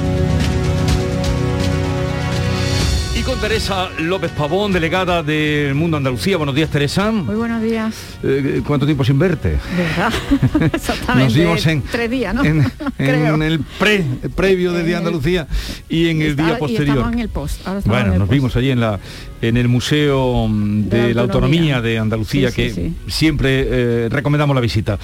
Y 3.21 3.23
con 3.23 3.39
Teresa 3.39 3.89
López 3.99 4.31
Pavón, 4.31 4.73
delegada 4.73 5.21
del 5.21 5.75
Mundo 5.75 5.97
Andalucía. 5.97 6.37
Buenos 6.37 6.55
días, 6.55 6.71
Teresa. 6.71 7.11
Muy 7.11 7.35
buenos 7.35 7.61
días. 7.61 7.93
Eh, 8.23 8.63
¿Cuánto 8.65 8.87
tiempo 8.87 9.03
sin 9.03 9.19
verte? 9.19 9.59
¿Verdad? 9.77 10.11
Exactamente. 10.73 11.25
Nos 11.25 11.33
vimos 11.35 11.67
en, 11.67 11.83
tres 11.83 12.09
días, 12.09 12.33
¿no? 12.33 12.43
en, 12.43 12.63
Creo. 12.97 13.35
en 13.35 13.43
el 13.43 13.59
pre, 13.59 14.03
previo 14.35 14.71
de 14.71 14.81
Día 14.83 14.93
el- 14.97 15.05
Andalucía 15.05 15.45
y 15.87 16.07
en 16.09 16.23
el 16.23 16.35
día 16.35 16.57
posterior. 16.57 17.13
en 17.13 17.19
el 17.19 17.29
post. 17.29 17.59
ahora 17.67 17.77
estamos 17.79 17.95
Bueno, 17.95 18.07
en 18.07 18.13
el 18.13 18.19
nos 18.19 18.27
post. 18.27 18.33
vimos 18.33 18.55
allí 18.55 18.71
en 18.71 18.79
la 18.79 18.99
en 19.43 19.57
el 19.57 19.67
Museo 19.67 20.47
de, 20.49 21.07
De 21.07 21.13
la 21.13 21.21
Autonomía 21.21 21.75
Autonomía. 21.75 21.81
de 21.81 21.97
Andalucía, 21.99 22.49
Sí, 22.49 22.55
que 22.55 22.69
sí, 22.71 22.95
sí. 23.05 23.11
siempre 23.11 23.67
eh, 23.69 24.09
recomendamos 24.09 24.55
la 24.55 24.61
visita. 24.61 24.97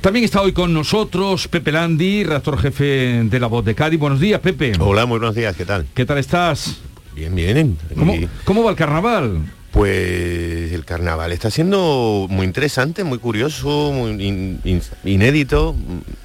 También 0.00 0.24
está 0.24 0.40
hoy 0.42 0.52
con 0.52 0.72
nosotros 0.74 1.46
Pepe 1.46 1.70
Landi, 1.72 2.24
redactor 2.24 2.58
jefe 2.58 3.22
de 3.24 3.40
La 3.40 3.46
Voz 3.46 3.64
de 3.64 3.74
Cádiz. 3.76 3.98
Buenos 4.00 4.18
días, 4.18 4.40
Pepe. 4.40 4.72
Hola, 4.80 5.06
muy 5.06 5.18
buenos 5.20 5.36
días, 5.36 5.54
¿qué 5.54 5.64
tal? 5.64 5.86
¿Qué 5.94 6.04
tal 6.04 6.18
estás? 6.18 6.80
Bien, 7.14 7.34
bien. 7.34 7.76
¿Cómo, 7.96 8.14
cómo 8.44 8.62
va 8.64 8.70
el 8.70 8.76
carnaval? 8.76 9.42
Pues 9.72 10.72
el 10.72 10.84
carnaval 10.84 11.30
está 11.30 11.48
siendo 11.48 12.26
muy 12.28 12.44
interesante, 12.44 13.04
muy 13.04 13.18
curioso, 13.18 13.92
muy 13.92 14.10
in- 14.20 14.60
in- 14.64 14.82
inédito 15.04 15.76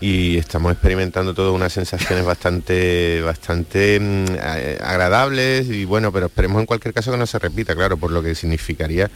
y 0.02 0.38
estamos 0.38 0.72
experimentando 0.72 1.36
todas 1.36 1.54
unas 1.54 1.72
sensaciones 1.72 2.26
bastante, 2.26 3.22
bastante 3.22 4.00
mm, 4.00 4.26
eh, 4.42 4.80
agradables 4.84 5.68
y 5.70 5.86
bueno, 5.86 6.12
pero 6.12 6.26
esperemos 6.26 6.60
en 6.60 6.66
cualquier 6.66 6.92
caso 6.94 7.12
que 7.12 7.18
no 7.20 7.28
se 7.28 7.38
repita, 7.38 7.76
claro, 7.76 7.98
por 7.98 8.12
lo 8.12 8.24
que 8.24 8.34
significaría 8.34 9.12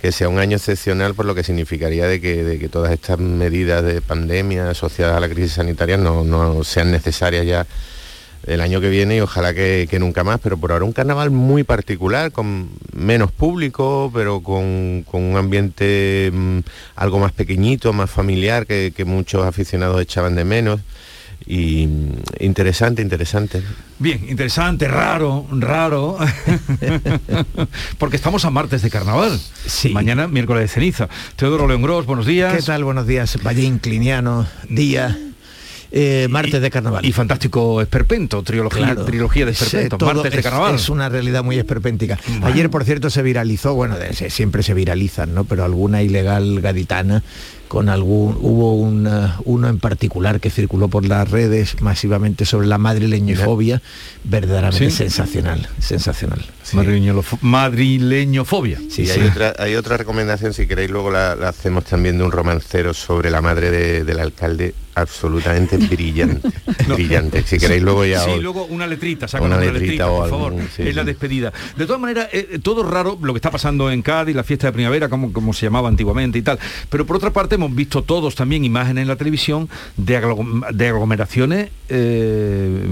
que 0.00 0.12
sea 0.12 0.28
un 0.30 0.38
año 0.38 0.56
excepcional 0.56 1.14
por 1.14 1.26
lo 1.26 1.34
que 1.34 1.42
significaría 1.42 2.06
de 2.06 2.20
que, 2.22 2.44
de 2.44 2.58
que 2.58 2.68
todas 2.70 2.90
estas 2.92 3.18
medidas 3.18 3.84
de 3.84 4.00
pandemia 4.00 4.70
asociadas 4.70 5.16
a 5.16 5.20
la 5.20 5.28
crisis 5.28 5.52
sanitaria 5.54 5.98
no, 5.98 6.24
no 6.24 6.62
sean 6.64 6.90
necesarias 6.90 7.44
ya 7.44 7.66
el 8.46 8.60
año 8.60 8.80
que 8.80 8.88
viene 8.88 9.16
y 9.16 9.20
ojalá 9.20 9.52
que, 9.52 9.86
que 9.90 9.98
nunca 9.98 10.24
más, 10.24 10.40
pero 10.40 10.56
por 10.56 10.72
ahora 10.72 10.84
un 10.84 10.92
carnaval 10.92 11.30
muy 11.30 11.64
particular, 11.64 12.32
con 12.32 12.70
menos 12.92 13.32
público, 13.32 14.10
pero 14.14 14.40
con, 14.40 15.04
con 15.10 15.22
un 15.22 15.36
ambiente 15.36 16.30
mm, 16.32 16.58
algo 16.96 17.18
más 17.18 17.32
pequeñito, 17.32 17.92
más 17.92 18.10
familiar, 18.10 18.66
que, 18.66 18.92
que 18.94 19.04
muchos 19.04 19.46
aficionados 19.46 20.00
echaban 20.00 20.34
de 20.34 20.44
menos. 20.44 20.80
Y 21.46 21.86
mm, 21.86 22.12
interesante, 22.40 23.02
interesante. 23.02 23.62
Bien, 23.98 24.24
interesante, 24.28 24.88
raro, 24.88 25.46
raro, 25.50 26.18
porque 27.98 28.16
estamos 28.16 28.44
a 28.44 28.50
martes 28.50 28.82
de 28.82 28.90
carnaval. 28.90 29.40
Mañana, 29.92 30.28
miércoles 30.28 30.62
de 30.62 30.68
ceniza. 30.68 31.08
Teodoro 31.36 31.66
León 31.66 31.82
Gros, 31.82 32.06
buenos 32.06 32.26
días. 32.26 32.54
¿Qué 32.54 32.62
tal? 32.62 32.84
Buenos 32.84 33.06
días. 33.06 33.38
Valle 33.42 33.62
Incliniano, 33.62 34.46
día, 34.68 35.16
eh, 35.90 36.26
martes 36.30 36.60
de 36.60 36.70
carnaval. 36.70 37.04
Y 37.04 37.12
fantástico 37.12 37.80
esperpento, 37.80 38.42
trilogía, 38.42 38.94
trilogía 39.06 39.46
de 39.46 39.52
esperpento, 39.52 39.96
Sí, 39.98 40.04
martes 40.04 40.32
de 40.32 40.38
es- 40.38 40.44
carnaval. 40.44 40.74
Es 40.74 40.88
una 40.88 41.08
realidad 41.08 41.42
muy 41.42 41.56
esperpéntica. 41.58 42.18
Ayer, 42.42 42.68
por 42.70 42.84
cierto, 42.84 43.10
se 43.10 43.22
viralizó, 43.22 43.74
bueno, 43.74 43.96
de- 43.98 44.12
se- 44.14 44.30
siempre 44.30 44.62
se 44.62 44.74
viralizan, 44.74 45.34
¿no? 45.34 45.44
Pero 45.44 45.64
alguna 45.64 46.02
ilegal 46.02 46.60
gaditana 46.60 47.22
con 47.68 47.90
algún 47.90 48.36
hubo 48.40 48.74
una- 48.76 49.36
uno 49.44 49.68
en 49.68 49.78
particular 49.78 50.40
que 50.40 50.48
circuló 50.48 50.88
por 50.88 51.04
las 51.06 51.30
redes 51.30 51.80
masivamente 51.82 52.46
sobre 52.46 52.66
la 52.66 52.78
madrileñofobia 52.78 53.82
verdaderamente 54.24 54.90
Sí. 54.90 54.96
sensacional 54.96 55.68
sensacional 55.78 56.42
Madrileño- 56.72 57.22
madrileñofobia 57.42 58.78
y 58.96 59.10
hay, 59.10 59.20
Otra, 59.20 59.54
hay 59.58 59.74
otra 59.74 59.96
recomendación, 59.98 60.52
si 60.54 60.66
queréis 60.66 60.90
luego 60.90 61.10
la, 61.10 61.34
la 61.34 61.50
hacemos 61.50 61.84
también 61.84 62.18
de 62.18 62.24
un 62.24 62.32
romancero 62.32 62.94
sobre 62.94 63.30
la 63.30 63.40
madre 63.42 63.70
de- 63.70 64.04
del 64.04 64.18
alcalde, 64.20 64.74
absolutamente 65.00 65.76
brillante. 65.90 66.48
brillante. 66.86 67.42
Si 67.42 67.58
queréis 67.58 67.82
luego 67.82 68.04
ya... 68.04 68.20
Sí, 68.24 68.30
os- 68.30 68.42
luego 68.42 68.64
una 68.66 68.86
letrita, 68.86 69.26
saca 69.28 69.44
Una 69.44 69.56
una, 69.56 69.64
letrita 69.66 69.80
letrita, 69.84 70.10
o 70.10 70.16
por 70.16 70.24
algún- 70.24 70.38
favor. 70.58 70.62
sí, 70.74 70.82
es 70.82 70.94
la 70.96 71.04
despedida. 71.04 71.52
De 71.76 71.86
todas 71.86 72.00
maneras, 72.00 72.28
eh, 72.32 72.58
todo 72.62 72.82
raro 72.82 73.18
lo 73.20 73.32
que 73.32 73.38
está 73.38 73.50
pasando 73.50 73.90
en 73.90 74.02
Cádiz, 74.02 74.34
la 74.36 74.44
fiesta 74.44 74.66
de 74.68 74.72
primavera, 74.72 75.08
como, 75.08 75.32
como 75.32 75.52
se 75.52 75.66
llamaba 75.66 75.88
antiguamente 75.88 76.38
y 76.38 76.42
tal. 76.42 76.58
Pero 76.88 77.06
por 77.06 77.16
otra 77.16 77.32
parte 77.32 77.54
hemos 77.56 77.74
visto 77.74 78.02
todos 78.02 78.34
también 78.34 78.64
imágenes 78.64 79.02
en 79.02 79.08
la 79.08 79.16
televisión 79.16 79.68
de, 79.96 80.20
de 80.72 80.88
aglomeraciones 80.88 81.70
eh, 81.88 82.86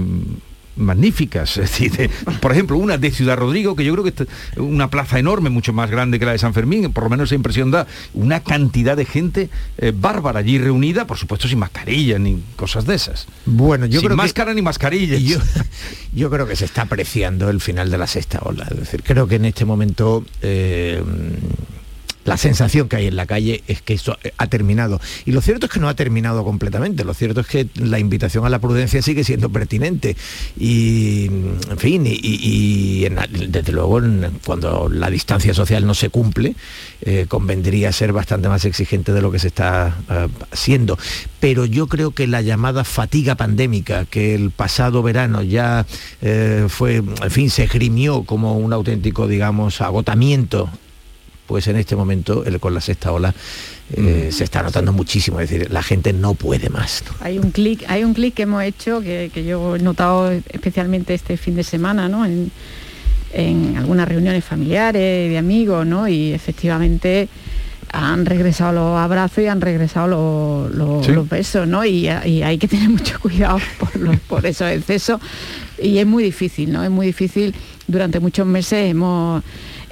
magníficas. 0.77 1.57
Es 1.57 1.69
decir, 1.71 1.91
de- 1.91 2.09
por 2.41 2.51
ejemplo, 2.51 2.77
una 2.77 2.97
de 2.97 3.11
Ciudad 3.11 3.37
Rodrigo, 3.37 3.75
que 3.75 3.83
yo 3.83 3.93
creo 3.93 4.03
que 4.03 4.23
es 4.23 4.27
una 4.57 4.89
plaza 4.89 5.19
enorme, 5.19 5.49
mucho 5.49 5.73
más 5.73 5.89
grande 5.89 6.19
que 6.19 6.25
la 6.25 6.31
de 6.33 6.37
San 6.37 6.53
Fermín, 6.53 6.91
por 6.93 7.03
lo 7.03 7.09
menos 7.09 7.29
esa 7.29 7.35
impresión 7.35 7.71
da. 7.71 7.87
Una 8.13 8.41
cantidad 8.41 8.95
de 8.97 9.05
gente 9.05 9.49
eh, 9.77 9.91
bárbara 9.95 10.39
allí 10.39 10.57
reunida, 10.57 11.05
por 11.07 11.17
supuesto 11.17 11.47
sin 11.47 11.59
mascarilla 11.59 12.19
ni 12.19 12.41
cosas 12.55 12.85
de 12.85 12.95
esas. 12.95 13.27
Bueno, 13.45 13.85
yo 13.85 13.99
Sin 13.99 14.07
creo 14.07 14.17
que- 14.17 14.23
máscara 14.23 14.53
ni 14.53 14.61
mascarilla. 14.61 15.17
Yo, 15.27 15.39
yo 16.13 16.29
creo 16.29 16.47
que 16.47 16.55
se 16.55 16.65
está 16.65 16.83
apreciando 16.83 17.49
el 17.49 17.59
final 17.59 17.89
de 17.91 17.97
la 17.97 18.07
sexta 18.07 18.39
ola. 18.43 18.67
Es 18.71 18.77
decir, 18.77 19.03
creo 19.03 19.27
que 19.27 19.35
en 19.35 19.45
este 19.45 19.65
momento 19.65 20.23
eh, 20.41 21.03
la 22.27 22.37
sensación 22.37 22.89
que 22.89 22.97
hay 22.97 23.07
en 23.07 23.15
la 23.15 23.25
calle 23.25 23.63
es 23.67 23.81
que 23.81 23.93
eso 23.93 24.17
eh, 24.21 24.33
ha 24.37 24.47
terminado. 24.47 24.99
Y 25.25 25.31
lo 25.31 25.41
cierto 25.41 25.65
es 25.67 25.71
que 25.71 25.79
no 25.79 25.87
ha 25.87 25.95
terminado 25.95 26.43
completamente, 26.43 27.05
lo 27.05 27.13
cierto 27.13 27.39
es 27.39 27.47
que 27.47 27.67
la 27.75 27.99
invitación 27.99 28.45
a 28.45 28.49
la 28.49 28.59
prudencia 28.59 29.01
sigue 29.01 29.23
siendo 29.23 29.49
pertinente. 29.49 30.17
Y, 30.59 31.25
en 31.25 31.77
fin, 31.77 32.03
y, 32.05 33.07
desde 33.29 33.71
luego 33.71 34.01
cuando 34.45 34.89
la 34.89 35.09
distancia 35.09 35.53
social 35.53 35.85
no 35.85 35.93
se 35.93 36.09
cumple, 36.09 36.55
eh, 37.01 37.25
convendría 37.29 37.91
ser 37.93 38.11
bastante 38.11 38.49
más 38.49 38.65
exigente 38.65 39.13
de 39.13 39.21
lo 39.21 39.31
que 39.31 39.39
se 39.39 39.47
está 39.47 39.95
eh, 40.09 40.27
haciendo. 40.51 40.99
Pero 41.39 41.65
yo 41.65 41.87
creo 41.87 42.11
que 42.11 42.27
la 42.27 42.41
llamada 42.41 42.83
fatiga 42.83 43.35
pandémica, 43.35 44.03
que 44.03 44.35
el 44.35 44.51
pasado 44.51 45.01
verano 45.01 45.43
ya 45.43 45.85
eh, 46.21 46.65
fue, 46.67 46.95
en 46.95 47.31
fin, 47.31 47.49
se 47.49 47.63
esgrimió 47.63 48.23
como 48.23 48.57
un 48.57 48.73
auténtico, 48.73 49.27
digamos, 49.27 49.79
agotamiento 49.79 50.69
pues 51.47 51.67
en 51.67 51.77
este 51.77 51.95
momento 51.95 52.43
el- 52.45 52.59
con 52.59 52.73
la 52.73 52.81
sexta 52.81 53.11
ola 53.11 53.33
eh, 53.95 54.29
se 54.31 54.43
está 54.43 54.61
notando 54.61 54.91
muchísimo, 54.93 55.39
es 55.39 55.49
decir, 55.49 55.71
la 55.71 55.81
gente 55.81 56.11
no 56.13 56.33
puede 56.33 56.69
más. 56.69 57.03
¿no? 57.07 57.25
Hay 57.25 57.39
un 57.39 57.51
clic, 57.51 57.83
hay 57.87 58.03
un 58.03 58.13
clic 58.13 58.33
que 58.35 58.43
hemos 58.43 58.61
hecho 58.63 59.01
que, 59.01 59.31
que 59.33 59.45
yo 59.45 59.75
he 59.75 59.79
notado 59.79 60.29
especialmente 60.31 61.13
este 61.13 61.37
fin 61.37 61.55
de 61.55 61.63
semana, 61.63 62.09
¿no? 62.09 62.25
En, 62.25 62.51
en 63.33 63.77
algunas 63.77 64.07
reuniones 64.07 64.43
familiares, 64.43 65.29
de 65.29 65.37
amigos, 65.37 65.85
¿no? 65.85 66.07
Y 66.07 66.33
efectivamente 66.33 67.27
han 67.93 68.25
regresado 68.25 68.73
los 68.73 68.97
abrazos 68.99 69.43
y 69.43 69.47
han 69.47 69.61
regresado 69.61 70.07
los, 70.67 70.75
los- 70.75 71.05
Sí. 71.05 71.11
los 71.13 71.27
besos, 71.29 71.67
¿no? 71.67 71.85
Y, 71.85 72.07
y 72.25 72.41
hay 72.43 72.57
que 72.57 72.67
tener 72.67 72.89
mucho 72.89 73.19
cuidado 73.21 73.59
por, 73.79 73.95
los- 73.95 74.19
por 74.21 74.45
esos 74.45 74.69
excesos. 74.69 75.21
Y 75.81 75.97
es 75.99 76.05
muy 76.05 76.23
difícil, 76.23 76.71
¿no? 76.73 76.83
Es 76.83 76.89
muy 76.89 77.07
difícil. 77.07 77.53
Durante 77.87 78.19
muchos 78.19 78.45
meses 78.45 78.89
hemos 78.91 79.43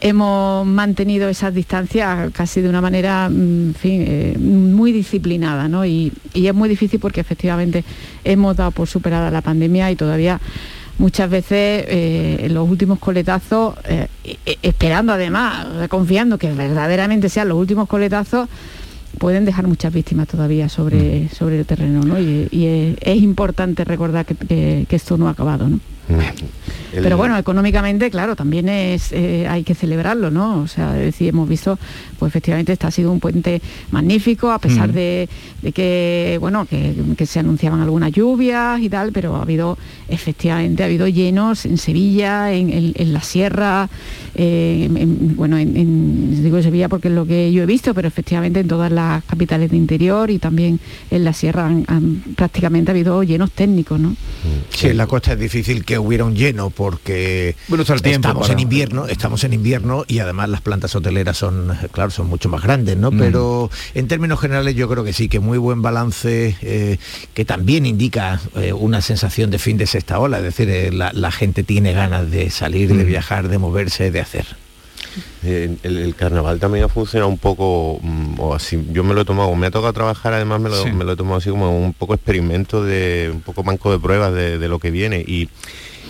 hemos 0.08 0.68
mantenido 0.68 1.28
esas 1.30 1.53
distancias 1.53 2.30
casi 2.32 2.62
de 2.62 2.70
una 2.70 2.80
manera, 2.80 3.28
mm, 3.30 3.34
en 3.70 3.76
fin, 3.76 4.03
eh, 4.08 4.38
muy 4.39 4.91
disciplinada, 4.91 5.68
¿no? 5.68 5.84
Y, 5.86 6.12
y 6.34 6.45
es 6.47 6.53
muy 6.53 6.70
difícil 6.70 6.99
porque 6.99 7.22
efectivamente 7.22 7.84
hemos 8.24 8.56
dado 8.56 8.70
por 8.72 8.88
superada 8.88 9.32
la 9.32 9.41
pandemia 9.41 9.89
y 9.91 9.95
todavía 9.95 10.39
muchas 10.99 11.30
veces 11.30 11.86
eh, 11.88 12.38
en 12.43 12.53
los 12.53 12.70
últimos 12.70 12.99
coletazos, 12.99 13.76
eh, 13.86 14.08
e- 14.24 14.58
esperando 14.62 15.12
además, 15.14 15.66
confiando 15.89 16.38
que 16.38 16.51
verdaderamente 16.53 17.28
sean 17.30 17.49
los 17.49 17.58
últimos 17.58 17.88
coletazos, 17.88 18.47
pueden 19.18 19.43
dejar 19.43 19.66
muchas 19.66 19.91
víctimas 19.91 20.28
todavía 20.28 20.70
sobre, 20.70 21.30
sobre 21.30 21.58
el 21.60 21.66
terreno, 21.66 22.01
¿no? 22.03 22.20
Y, 22.20 22.47
y 22.51 22.66
es, 22.68 22.97
es 23.01 23.18
importante 23.24 23.84
recordar 23.86 24.26
que, 24.26 24.36
que- 24.36 24.86
que 24.88 24.95
esto 24.95 25.18
no 25.18 25.28
ha 25.28 25.32
acabado, 25.32 25.68
¿no? 25.68 25.80
El- 26.93 27.03
Pero 27.03 27.18
bueno, 27.18 27.38
económicamente, 27.38 28.10
claro, 28.10 28.36
también 28.38 28.70
es 28.70 29.12
eh, 29.12 29.47
hay 29.49 29.64
que 29.64 29.76
celebrarlo, 29.76 30.32
¿no? 30.32 30.60
O 30.62 30.68
sea, 30.68 30.97
es 30.97 31.06
decir, 31.06 31.28
hemos 31.30 31.49
visto, 31.49 31.78
pues 32.20 32.30
efectivamente 32.30 32.72
este 32.72 32.88
ha 32.88 32.91
sido 32.91 33.12
un 33.12 33.20
puente 33.20 33.62
magnífico, 33.91 34.49
a 34.51 34.60
pesar 34.60 34.89
Mm. 34.89 34.93
de, 34.93 35.30
de 35.62 35.72
que, 35.74 36.38
bueno, 36.39 36.66
que, 36.66 36.93
que 37.18 37.26
se 37.26 37.39
anunciaban 37.39 37.82
algunas 37.82 38.14
lluvias 38.14 38.80
y 38.82 38.88
tal, 38.89 39.12
pero 39.12 39.36
ha 39.36 39.41
habido, 39.41 39.78
efectivamente, 40.08 40.84
ha 40.84 40.86
habido 40.86 41.08
llenos 41.10 41.66
en 41.66 41.78
Sevilla, 41.78 42.53
en, 42.53 42.70
en- 42.72 42.93
en 42.95 43.14
la 43.14 43.22
sierra, 43.22 43.89
eh, 44.36 44.84
en- 44.89 44.95
en- 44.97 45.36
bueno, 45.36 45.58
en, 45.58 45.76
en- 45.76 46.43
digo 46.43 46.62
Sevilla 46.62 46.88
porque 46.88 47.10
es 47.10 47.14
lo 47.14 47.26
que 47.26 47.51
yo 47.51 47.64
he 47.64 47.66
visto, 47.66 47.93
pero 47.93 48.08
efectivamente 48.08 48.62
en 48.62 48.68
todas 48.70 48.91
las 48.91 49.22
capitales 49.26 49.70
de 49.72 49.76
interior 49.78 50.30
y 50.32 50.39
también 50.39 50.80
en 51.12 51.24
la 51.26 51.34
sierra 51.34 51.66
han- 51.66 51.84
han- 51.88 52.24
prácticamente 52.38 52.91
ha 52.91 52.93
habido 52.93 53.22
llenos 53.24 53.51
técnicos, 53.51 53.99
¿no? 53.99 54.16
Sí, 54.70 54.88
en 54.88 54.97
la 54.97 55.08
costa 55.08 55.34
es 55.34 55.39
difícil 55.39 55.84
que 55.84 55.95
hubiera 56.00 56.26
un 56.26 56.36
lleno 56.36 56.70
porque 56.70 57.56
Bueno, 57.68 57.82
está 57.84 57.93
el 57.93 58.02
tiempo 58.02 58.28
estamos 58.28 58.43
para- 58.48 58.54
en 58.54 58.60
invierno, 58.60 59.08
estamos 59.08 59.43
en 59.43 59.54
invierno 59.54 60.04
y 60.08 60.20
además 60.20 60.50
las 60.50 60.62
plantas 60.62 60.96
hoteleras 60.96 61.38
son, 61.38 61.78
claro, 61.91 62.12
son 62.12 62.28
mucho 62.28 62.50
más 62.50 62.62
grandes, 62.64 62.98
¿no? 62.98 63.12
Mm. 63.12 63.20
Pero 63.20 63.70
en 63.93 64.08
términos 64.08 64.39
generales 64.39 64.76
yo 64.76 64.88
creo 64.89 65.04
que 65.04 65.14
sí, 65.14 65.28
que 65.30 65.39
muy 65.39 65.58
buen 65.58 65.82
balance, 65.82 66.56
eh, 66.62 66.98
que 67.34 67.46
también 67.46 67.86
indica 67.86 68.39
eh, 68.56 68.74
una 68.74 69.02
sensación 69.02 69.50
de 69.52 69.60
fin 69.60 69.78
de 69.78 69.88
sexta 69.88 70.20
ola, 70.20 70.38
es 70.38 70.43
decir, 70.43 70.70
eh, 70.70 70.91
la, 70.91 71.12
la 71.14 71.32
gente 71.32 71.64
tiene 71.64 71.93
ganas 71.93 72.30
de 72.32 72.50
salir, 72.50 72.93
de 72.96 73.04
Mm. 73.04 73.08
viajar, 73.08 73.48
de 73.50 73.58
moverse, 73.58 74.12
de 74.12 74.20
hacer. 74.22 74.46
Eh, 75.43 75.78
el, 75.84 75.98
el 75.98 76.16
carnaval 76.16 76.60
también 76.60 76.86
ha 76.86 76.89
funcionado 76.89 77.30
un 77.30 77.38
poco, 77.38 78.00
mm, 78.02 78.39
o 78.39 78.54
así, 78.54 78.84
yo 78.91 79.04
me 79.04 79.14
lo 79.14 79.22
he 79.22 79.26
tomado, 79.26 79.54
me 79.56 79.68
ha 79.68 79.72
tocado 79.72 79.93
trabajar, 79.93 80.34
además 80.34 80.60
me 80.60 80.70
lo, 80.70 80.84
Sí. 80.84 80.91
me 80.91 81.04
lo 81.06 81.14
he 81.14 81.16
tomado 81.16 81.38
así 81.38 81.50
como 81.50 81.78
un 81.78 81.93
poco 81.93 82.14
experimento 82.16 82.84
de, 82.84 83.30
un 83.34 83.41
poco 83.41 83.64
banco 83.64 83.91
de 83.91 84.00
pruebas 84.00 84.34
de, 84.34 84.58
de 84.60 84.68
lo 84.68 84.80
que 84.80 84.91
viene 84.91 85.24
y, 85.26 85.50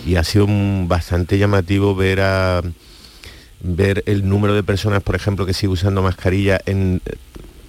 y 0.06 0.16
ha 0.16 0.24
sido 0.24 0.46
bastante 0.48 1.38
llamativo 1.38 1.94
ver 1.94 2.20
a 2.20 2.62
ver 3.60 4.02
el 4.06 4.28
número 4.28 4.54
de 4.54 4.62
personas, 4.62 5.02
por 5.02 5.14
ejemplo, 5.16 5.46
que 5.46 5.54
sigue 5.54 5.72
usando 5.72 6.02
mascarilla 6.02 6.60
en 6.66 7.00
eh, 7.06 7.14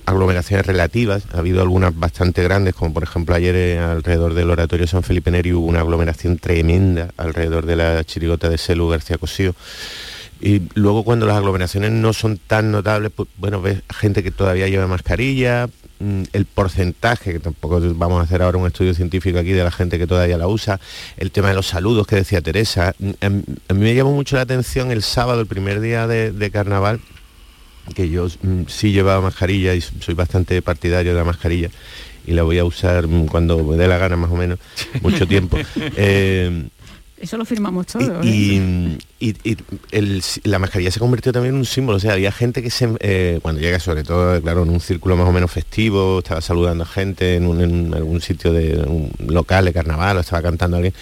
aglomeraciones 0.05 0.65
relativas. 0.65 1.23
Ha 1.33 1.39
habido 1.39 1.61
algunas 1.61 1.97
bastante 1.97 2.43
grandes, 2.43 2.75
como 2.75 2.93
por 2.93 3.03
ejemplo 3.03 3.35
ayer 3.35 3.55
eh, 3.55 3.79
alrededor 3.79 4.33
del 4.33 4.49
Oratorio 4.49 4.87
San 4.87 5.03
Felipe 5.03 5.31
Neri 5.31 5.53
hubo 5.53 5.65
una 5.65 5.81
aglomeración 5.81 6.37
tremenda 6.37 7.09
alrededor 7.17 7.65
de 7.65 7.75
la 7.75 8.03
chirigota 8.03 8.49
de 8.49 8.57
Celu 8.57 8.87
García 8.89 9.17
Cosío. 9.17 9.53
Y 10.39 10.61
luego 10.75 11.03
cuando 11.03 11.25
las 11.25 11.37
aglomeraciones 11.37 11.91
no 11.91 12.13
son 12.13 12.37
tan 12.37 12.71
notables, 12.71 13.11
pues, 13.15 13.27
bueno, 13.37 13.61
ves 13.61 13.81
gente 13.93 14.21
que 14.23 14.31
todavía 14.31 14.67
lleva 14.67 14.85
mascarilla, 14.87 15.67
mm, 15.99 16.23
el 16.33 16.45
porcentaje, 16.45 17.33
que 17.33 17.39
tampoco 17.39 17.81
vamos 17.95 18.19
a 18.19 18.23
hacer 18.23 18.41
ahora 18.43 18.57
un 18.59 18.67
estudio 18.67 18.93
científico 18.93 19.39
aquí 19.39 19.51
de 19.51 19.63
la 19.63 19.71
gente 19.71 19.97
que 19.97 20.05
todavía 20.05 20.37
la 20.37 20.47
usa, 20.47 20.79
el 21.17 21.31
tema 21.31 21.49
de 21.49 21.55
los 21.55 21.65
saludos 21.67 22.05
que 22.05 22.17
decía 22.17 22.41
Teresa. 22.41 22.93
Mm, 22.99 23.09
A 23.21 23.29
mí 23.29 23.43
a 23.69 23.73
mí 23.73 23.79
me 23.79 23.95
llamó 23.95 24.11
mucho 24.11 24.35
la 24.35 24.43
atención 24.43 24.91
el 24.91 25.01
sábado, 25.01 25.41
el 25.41 25.47
primer 25.47 25.79
día 25.81 26.05
de, 26.07 26.31
de 26.31 26.51
carnaval, 26.51 26.99
que 27.95 28.09
yo 28.09 28.27
mm, 28.27 28.63
sí 28.67 28.91
llevaba 28.91 29.21
mascarilla 29.21 29.73
y 29.73 29.81
soy 29.81 30.13
bastante 30.13 30.61
partidario 30.61 31.13
de 31.13 31.17
la 31.17 31.23
mascarilla 31.25 31.69
y 32.27 32.33
la 32.33 32.43
voy 32.43 32.59
a 32.59 32.65
usar 32.65 33.05
cuando 33.31 33.63
me 33.63 33.77
dé 33.77 33.87
la 33.87 33.97
gana 33.97 34.17
más 34.17 34.29
o 34.29 34.35
menos, 34.35 34.59
mucho 35.01 35.25
tiempo. 35.25 35.57
Eh, 35.95 36.67
Eso 37.19 37.35
lo 37.37 37.45
firmamos 37.45 37.87
todos. 37.87 38.23
y, 38.25 38.57
¿eh? 38.57 38.97
y- 39.19 39.35
y 39.43 39.57
el- 39.91 40.21
la 40.43 40.59
mascarilla 40.59 40.91
se 40.91 40.99
convirtió 40.99 41.31
también 41.33 41.55
en 41.55 41.59
un 41.59 41.65
símbolo. 41.65 41.97
O 41.97 41.99
sea, 41.99 42.13
había 42.13 42.31
gente 42.31 42.61
que 42.61 42.69
se, 42.69 42.87
eh, 42.99 43.39
cuando 43.41 43.59
llega 43.59 43.79
sobre 43.79 44.03
todo, 44.03 44.39
claro, 44.41 44.61
en 44.63 44.69
un 44.69 44.79
círculo 44.79 45.17
más 45.17 45.27
o 45.27 45.31
menos 45.31 45.49
festivo, 45.51 46.19
estaba 46.19 46.41
saludando 46.41 46.83
a 46.83 46.87
gente 46.87 47.35
en, 47.35 47.47
un- 47.47 47.61
en 47.61 47.93
algún 47.95 48.21
sitio 48.21 48.53
de 48.53 48.77
un 48.83 49.11
local 49.27 49.65
de 49.65 49.73
carnaval 49.73 50.17
o 50.17 50.19
estaba 50.19 50.43
cantando 50.43 50.77
a 50.77 50.79
alguien. 50.79 50.93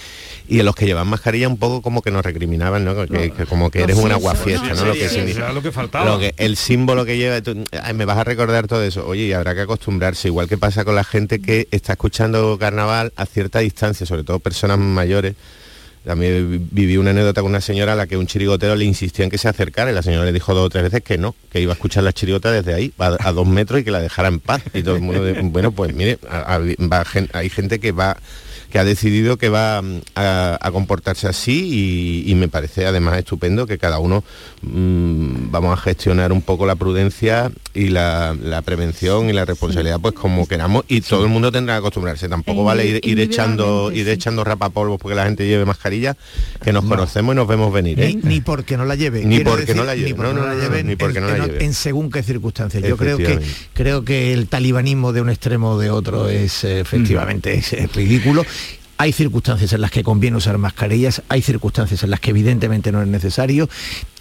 Y 0.47 0.59
a 0.59 0.63
los 0.63 0.75
que 0.75 0.85
llevaban 0.85 1.07
mascarilla 1.09 1.47
un 1.49 1.57
poco 1.57 1.81
como 1.81 2.01
que 2.01 2.11
nos 2.11 2.23
recriminaban, 2.23 2.85
¿no? 2.85 2.95
Que, 2.95 3.31
que 3.31 3.45
como 3.45 3.69
que 3.71 3.79
No, 3.79 3.85
eres 3.85 3.97
sí, 3.97 4.03
un 4.03 4.11
aguafiesta, 4.11 4.69
¿no? 4.69 4.75
¿no? 4.75 4.85
Lo 4.85 4.93
que 4.93 5.09
sí, 5.09 5.15
significa- 5.15 5.45
era 5.45 5.53
lo 5.53 5.61
que 5.63 5.71
faltaba. 5.71 6.05
lo 6.05 6.19
que- 6.19 6.33
el 6.37 6.55
símbolo 6.55 7.03
que 7.03 7.17
lleva, 7.17 7.41
tú, 7.41 7.65
ay, 7.81 7.93
me 7.93 8.05
vas 8.05 8.17
a 8.19 8.23
recordar 8.23 8.67
todo 8.67 8.83
eso. 8.83 9.05
Oye, 9.07 9.23
y 9.23 9.33
habrá 9.33 9.53
que 9.55 9.61
acostumbrarse, 9.61 10.27
igual 10.29 10.47
que 10.47 10.57
pasa 10.57 10.85
con 10.85 10.95
la 10.95 11.03
gente 11.03 11.41
que 11.41 11.67
está 11.71 11.93
escuchando 11.93 12.57
carnaval 12.57 13.11
a 13.17 13.25
cierta 13.25 13.59
distancia, 13.59 14.05
sobre 14.05 14.23
todo 14.23 14.39
personas 14.39 14.77
mayores. 14.77 15.35
También 16.05 16.51
vi- 16.51 16.67
viví 16.71 16.97
una 16.97 17.09
anécdota 17.11 17.41
con 17.41 17.49
una 17.49 17.61
señora 17.61 17.93
a 17.93 17.95
la 17.95 18.05
que 18.07 18.15
un 18.15 18.27
chirigotero 18.27 18.75
le 18.75 18.85
insistió 18.85 19.23
en 19.23 19.31
que 19.31 19.37
se 19.37 19.47
acercara 19.49 19.91
y 19.91 19.93
la 19.95 20.03
señora 20.03 20.23
le 20.25 20.31
dijo 20.33 20.53
dos 20.53 20.67
o 20.67 20.69
tres 20.69 20.83
veces 20.83 21.01
que 21.03 21.17
no, 21.17 21.35
que 21.51 21.59
iba 21.59 21.71
a 21.71 21.75
escuchar 21.75 22.03
la 22.03 22.13
chirigota 22.13 22.51
desde 22.51 22.73
ahí, 22.73 22.93
a, 22.99 23.31
dos 23.31 23.47
metros 23.47 23.79
y 23.81 23.83
que 23.83 23.91
la 23.91 23.99
dejara 24.01 24.27
en 24.27 24.39
paz. 24.39 24.61
Y 24.73 24.83
todo 24.83 24.95
el 24.95 25.01
mundo, 25.01 25.23
de- 25.23 25.41
bueno, 25.41 25.71
pues 25.71 25.93
mire, 25.95 26.19
hay 27.33 27.49
gente 27.49 27.79
que 27.79 27.91
va 27.91 28.17
que 28.75 28.79
ha 28.79 28.83
decidido 28.83 29.37
que 29.37 29.47
va 29.47 29.81
mm, 29.81 30.01
a, 30.15 30.57
a 30.59 30.71
comportarse 30.71 31.29
así 31.29 32.23
y, 32.25 32.29
y 32.29 32.35
me 32.35 32.49
parece 32.49 32.85
además 32.85 33.17
estupendo 33.17 33.65
que 33.65 33.77
cada 33.77 33.99
uno 33.99 34.21
mm, 34.63 35.49
vamos 35.49 35.77
a 35.77 35.81
gestionar 35.81 36.33
un 36.33 36.41
poco 36.41 36.65
la 36.65 36.75
prudencia 36.75 37.51
y 37.73 37.87
la, 37.87 38.35
la 38.41 38.61
prevención 38.63 39.29
y 39.29 39.33
la 39.33 39.45
responsabilidad 39.45 39.99
pues 40.01 40.13
como 40.13 40.45
queramos 40.45 40.83
y 40.89 40.99
todo 40.99 41.23
el 41.23 41.29
mundo 41.29 41.53
tendrá 41.53 41.75
que 41.75 41.79
acostumbrarse 41.79 42.27
tampoco 42.27 42.65
vale 42.65 42.85
ir, 42.85 42.99
ir 43.03 43.17
echando 43.21 43.93
ir 43.93 44.09
echando 44.09 44.43
rapapolvos 44.43 44.99
porque 44.99 45.15
la 45.15 45.23
gente 45.25 45.47
lleve 45.47 45.63
mascarilla 45.63 46.17
que 46.61 46.73
nos 46.73 46.83
conocemos 46.83 47.33
y 47.33 47.35
nos 47.37 47.47
vemos 47.47 47.71
venir 47.71 47.97
¿eh? 48.01 48.13
Ni, 48.23 48.29
ni 48.35 48.41
porque 48.41 48.75
no 48.75 48.83
la 48.83 48.95
lleve. 48.95 49.23
Ni 49.25 49.37
quiero 49.37 49.51
porque 49.51 49.73
no 49.73 49.85
la 49.85 49.95
lleve. 49.95 50.09
Ni 50.09 50.13
porque 50.15 50.33
No, 50.33 50.41
no, 50.41 50.41
no, 50.41 50.47
la 50.47 50.53
no, 50.55 50.61
lleve. 50.61 50.83
ni 50.83 50.91
en- 50.91 50.97
porque 50.97 51.21
no 51.21 51.27
la 51.29 51.45
lleve. 51.45 51.63
en 51.63 51.73
según 51.73 52.11
qué 52.11 52.23
circunstancias. 52.23 52.83
Yo 52.83 52.97
creo 52.97 53.17
que 53.17 53.39
creo 53.73 54.03
que 54.03 54.33
el 54.33 54.47
talibanismo 54.47 55.13
de 55.13 55.21
un 55.21 55.29
extremo 55.29 55.71
o 55.71 55.79
de 55.79 55.89
otro 55.91 56.27
es 56.27 56.63
eh, 56.65 56.81
efectivamente 56.81 57.53
es, 57.53 57.71
eh, 57.73 57.87
ridículo. 57.93 58.45
Hay 58.97 59.11
circunstancias 59.11 59.73
en 59.73 59.81
las 59.81 59.91
que 59.91 60.03
conviene 60.03 60.37
usar 60.37 60.57
mascarillas, 60.57 61.21
hay 61.27 61.41
circunstancias 61.41 62.01
en 62.03 62.09
las 62.11 62.21
que 62.21 62.29
evidentemente 62.29 62.91
no 62.93 63.01
es 63.01 63.07
necesario 63.09 63.67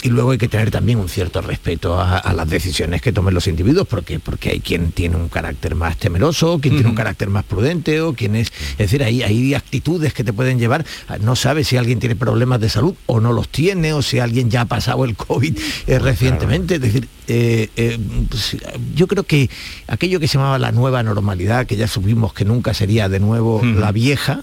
y 0.02 0.08
luego 0.08 0.32
hay 0.32 0.38
que 0.38 0.48
tener 0.48 0.70
también 0.72 0.98
un 0.98 1.08
cierto 1.08 1.40
respeto 1.40 1.98
a, 1.98 2.18
a 2.18 2.32
las 2.32 2.48
decisiones 2.50 3.00
que 3.00 3.12
tomen 3.12 3.34
los 3.34 3.46
individuos 3.46 3.86
porque, 3.86 4.18
porque 4.18 4.50
hay 4.50 4.60
quien 4.60 4.90
tiene 4.90 5.14
un 5.16 5.28
carácter 5.28 5.76
más 5.76 5.96
temeroso, 5.96 6.58
quien 6.58 6.74
tiene 6.74 6.90
un 6.90 6.96
carácter 6.96 7.30
más 7.30 7.44
prudente 7.44 8.00
o 8.00 8.14
quien 8.14 8.34
es... 8.34 8.48
Es 8.72 8.78
decir, 8.78 9.02
hay, 9.04 9.22
hay 9.22 9.54
actitudes 9.54 10.12
que 10.12 10.24
te 10.24 10.32
pueden 10.32 10.58
llevar, 10.58 10.84
a- 11.08 11.18
no 11.18 11.36
sabes 11.36 11.68
si 11.68 11.76
alguien 11.76 12.00
tiene 12.00 12.16
problemas 12.16 12.60
de 12.60 12.68
salud 12.68 12.94
o 13.06 13.20
no 13.20 13.32
los 13.32 13.48
tiene 13.48 13.92
o 13.92 14.02
si 14.02 14.18
alguien 14.18 14.50
ya 14.50 14.62
ha 14.62 14.66
pasado 14.66 15.04
el 15.04 15.14
COVID 15.14 15.56
eh, 15.86 15.98
recientemente. 16.00 16.74
Es 16.74 16.80
decir, 16.82 17.08
eh, 17.28 17.70
eh, 17.76 17.98
pues, 18.28 18.56
yo 18.94 19.06
creo 19.06 19.22
que 19.22 19.48
aquello 19.86 20.18
que 20.20 20.26
se 20.28 20.36
llamaba 20.36 20.58
la 20.58 20.72
nueva 20.72 21.02
normalidad, 21.04 21.64
que 21.66 21.76
ya 21.76 21.86
supimos 21.88 22.34
que 22.34 22.44
nunca 22.44 22.74
sería 22.74 23.08
de 23.08 23.20
nuevo 23.20 23.62
la 23.64 23.92
vieja, 23.92 24.42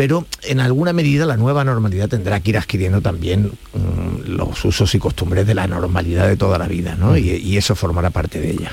pero 0.00 0.24
en 0.44 0.60
alguna 0.60 0.94
medida 0.94 1.26
la 1.26 1.36
nueva 1.36 1.62
normalidad 1.62 2.08
tendrá 2.08 2.40
que 2.40 2.48
ir 2.48 2.56
adquiriendo 2.56 3.02
también 3.02 3.52
mm, 3.74 4.30
los 4.30 4.64
usos 4.64 4.94
y 4.94 4.98
costumbres 4.98 5.46
de 5.46 5.52
la 5.54 5.66
normalidad 5.66 6.26
de 6.26 6.38
toda 6.38 6.56
la 6.56 6.66
vida, 6.66 6.96
¿no? 6.98 7.18
Y, 7.18 7.28
y 7.32 7.58
eso 7.58 7.74
formará 7.74 8.08
parte 8.08 8.40
de 8.40 8.52
ella. 8.52 8.70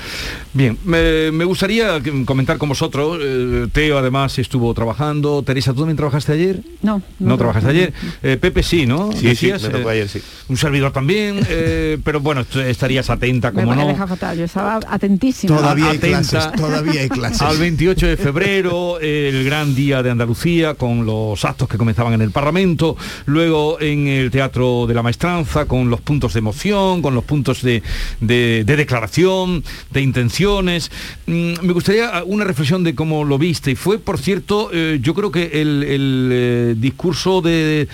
Bien, 0.54 0.78
me, 0.86 1.30
me 1.30 1.44
gustaría 1.44 2.00
comentar 2.24 2.56
con 2.56 2.70
vosotros, 2.70 3.18
eh, 3.20 3.66
Teo 3.70 3.98
además 3.98 4.38
estuvo 4.38 4.72
trabajando, 4.72 5.42
Teresa, 5.42 5.74
¿tú 5.74 5.80
también 5.80 5.98
trabajaste 5.98 6.32
ayer? 6.32 6.62
No, 6.80 7.02
No, 7.18 7.36
trabajaste 7.36 7.68
ayer. 7.68 7.92
Eh, 8.22 8.38
Pepe 8.40 8.62
sí, 8.62 8.86
¿no? 8.86 9.12
Sí, 9.12 9.36
sí, 9.36 9.52
me 9.52 9.58
tocó 9.58 9.90
eh, 9.90 9.92
ayer, 9.92 10.08
sí. 10.08 10.22
Un 10.48 10.56
servidor 10.56 10.92
también, 10.92 11.40
eh, 11.50 11.98
pero 12.02 12.20
bueno, 12.20 12.40
estarías 12.66 13.10
atenta, 13.10 13.50
Me 13.50 13.64
como 13.64 13.76
me 13.76 13.82
no. 13.82 13.88
deja 13.88 14.06
fatal, 14.06 14.38
yo 14.38 14.44
estaba 14.46 14.80
atentísima. 14.88 15.54
Todavía 15.58 15.90
hay 15.90 15.98
Atenta 15.98 16.30
clases, 16.30 16.52
todavía 16.52 17.00
hay 17.02 17.08
clases. 17.10 17.42
Al 17.42 17.58
28 17.58 18.06
de 18.06 18.16
febrero, 18.16 18.98
el 19.00 19.44
gran 19.44 19.74
día 19.74 20.02
de 20.02 20.10
Andalucía, 20.10 20.72
con 20.72 21.04
los 21.04 21.17
actos 21.44 21.68
que 21.68 21.76
comenzaban 21.78 22.12
en 22.14 22.22
el 22.22 22.30
Parlamento, 22.30 22.96
luego 23.26 23.80
en 23.80 24.06
el 24.08 24.30
Teatro 24.30 24.86
de 24.86 24.94
la 24.94 25.02
Maestranza, 25.02 25.66
con 25.66 25.90
los 25.90 26.00
puntos 26.00 26.32
de 26.34 26.38
emoción, 26.40 27.02
con 27.02 27.14
los 27.14 27.24
puntos 27.24 27.62
de, 27.62 27.82
de- 28.20 28.64
de 28.64 28.76
declaración, 28.76 29.62
de 29.90 30.00
intenciones. 30.02 30.90
Mm, 31.26 31.54
me 31.62 31.72
gustaría 31.72 32.22
una 32.24 32.44
reflexión 32.44 32.84
de 32.84 32.94
cómo 32.94 33.24
lo 33.24 33.38
viste. 33.38 33.70
Y 33.72 33.74
fue, 33.76 33.98
por 33.98 34.18
cierto, 34.18 34.70
eh, 34.72 34.98
yo 35.02 35.14
creo 35.14 35.30
que 35.30 35.60
el, 35.60 35.82
el, 35.82 36.28
eh, 36.32 36.74
discurso 36.78 37.40
de 37.40 37.88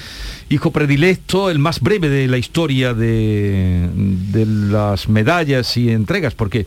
hijo 0.49 0.71
predilecto, 0.71 1.51
el 1.51 1.59
más 1.59 1.81
breve 1.81 2.09
de 2.09 2.29
la 2.29 2.39
historia 2.39 2.95
de, 2.95 3.89
de 4.33 4.47
las 4.47 5.09
medallas 5.09 5.77
y 5.77 5.91
entregas, 5.91 6.35
porque 6.35 6.67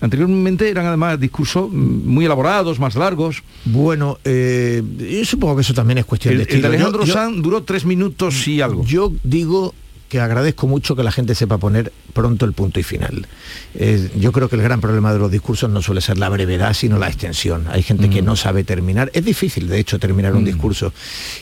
anteriormente 0.00 0.68
eran 0.68 0.86
además 0.86 1.18
discursos 1.20 1.68
mm, 1.70 1.74
muy 2.08 2.24
elaborados, 2.24 2.78
más 2.78 2.94
largos. 2.94 3.42
Bueno, 3.64 4.18
eh, 4.24 4.82
yo 4.98 5.24
supongo 5.24 5.56
que 5.56 5.62
eso 5.62 5.74
también 5.74 5.98
es 5.98 6.04
cuestión 6.04 6.32
El, 6.32 6.38
de 6.38 6.42
el 6.44 6.48
estilo. 6.48 6.62
de 6.68 6.74
Alejandro 6.76 7.00
Yo- 7.02 7.06
yo- 7.06 7.14
Sanz 7.14 7.42
duró 7.42 7.62
tres 7.62 7.84
minutos 7.84 8.46
y 8.48 8.60
algo. 8.60 8.84
Yo 8.84 9.12
digo 9.22 9.74
que 10.08 10.20
agradezco 10.20 10.66
mucho 10.66 10.96
que 10.96 11.02
la 11.02 11.12
gente 11.12 11.34
sepa 11.34 11.58
poner 11.58 11.92
pronto 12.14 12.46
el 12.46 12.54
punto 12.54 12.80
y 12.80 12.82
final. 12.82 13.26
Eh, 13.74 14.10
yo 14.18 14.32
creo 14.32 14.48
que 14.48 14.56
el 14.56 14.62
gran 14.62 14.80
problema 14.80 15.12
de 15.12 15.18
los 15.18 15.30
discursos 15.30 15.68
no 15.68 15.82
suele 15.82 16.00
ser 16.00 16.16
la 16.16 16.30
brevedad, 16.30 16.72
sino 16.72 16.98
la 16.98 17.08
extensión. 17.08 17.66
Hay 17.68 17.82
gente 17.82 18.08
que 18.08 18.22
no 18.22 18.34
sabe 18.34 18.64
terminar. 18.64 19.10
Es 19.12 19.22
difícil, 19.22 19.68
de 19.68 19.78
hecho, 19.78 19.98
terminar 19.98 20.34
un 20.34 20.46
discurso. 20.46 20.94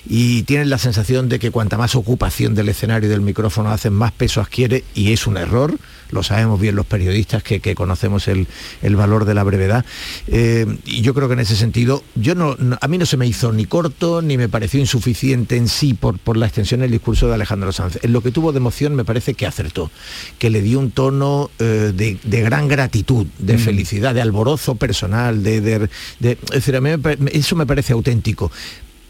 Y 0.08 0.42
tienen 0.42 0.68
la 0.68 0.78
sensación 0.78 1.28
de 1.28 1.38
que 1.38 1.52
cuanta 1.52 1.78
más 1.78 1.94
ocupación 1.94 2.56
del 2.56 2.68
escenario 2.68 3.08
y 3.08 3.10
del 3.12 3.20
micrófono 3.20 3.70
hacen, 3.70 3.92
más 3.92 4.10
peso 4.10 4.40
adquiere, 4.40 4.82
y 4.96 5.12
es 5.12 5.28
un 5.28 5.36
error. 5.36 5.78
Lo 6.10 6.22
sabemos 6.22 6.60
bien 6.60 6.76
los 6.76 6.86
periodistas 6.86 7.42
que, 7.42 7.60
que 7.60 7.74
conocemos 7.74 8.28
el, 8.28 8.46
el 8.82 8.96
valor 8.96 9.24
de 9.24 9.34
la 9.34 9.42
brevedad. 9.44 9.84
Eh, 10.28 10.66
y 10.84 11.02
yo 11.02 11.14
creo 11.14 11.28
que 11.28 11.34
en 11.34 11.40
ese 11.40 11.56
sentido, 11.56 12.02
yo 12.14 12.34
no, 12.34 12.54
no- 12.58 12.78
a 12.80 12.88
mí 12.88 12.98
no 12.98 13.06
se 13.06 13.16
me 13.16 13.26
hizo 13.26 13.52
ni 13.52 13.64
corto, 13.66 14.22
ni 14.22 14.36
me 14.36 14.48
pareció 14.48 14.80
insuficiente 14.80 15.56
en 15.56 15.68
sí 15.68 15.94
por, 15.94 16.18
por 16.18 16.36
la 16.36 16.46
extensión 16.46 16.80
del 16.80 16.90
discurso 16.90 17.28
de 17.28 17.34
Alejandro 17.34 17.72
Sanz. 17.72 17.98
En 18.02 18.12
lo 18.12 18.20
que 18.22 18.30
tuvo 18.30 18.52
de 18.52 18.58
emoción 18.58 18.94
me 18.94 19.04
parece 19.04 19.34
que 19.34 19.46
acertó, 19.46 19.90
que 20.38 20.50
le 20.50 20.62
dio 20.62 20.78
un 20.78 20.90
tono 20.90 21.50
eh, 21.58 21.92
de, 21.94 22.18
de 22.22 22.40
gran 22.42 22.68
gratitud, 22.68 23.26
de 23.38 23.58
felicidad, 23.58 24.14
de 24.14 24.22
alborozo 24.22 24.74
personal, 24.76 25.42
de, 25.42 25.60
de- 25.60 25.88
de- 26.20 26.32
es 26.32 26.50
decir, 26.50 26.76
a 26.76 26.80
mí 26.80 26.90
me 26.96 27.16
eso 27.32 27.56
me 27.56 27.66
parece 27.66 27.92
auténtico. 27.92 28.50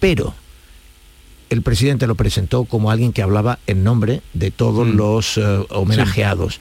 Pero 0.00 0.34
el 1.50 1.62
presidente 1.62 2.06
lo 2.06 2.14
presentó 2.14 2.64
como 2.64 2.90
alguien 2.90 3.12
que 3.12 3.22
hablaba 3.22 3.58
en 3.66 3.84
nombre 3.84 4.22
de 4.32 4.50
todos 4.50 4.86
los 4.86 5.38
eh, 5.38 5.66
homenajeados. 5.70 6.60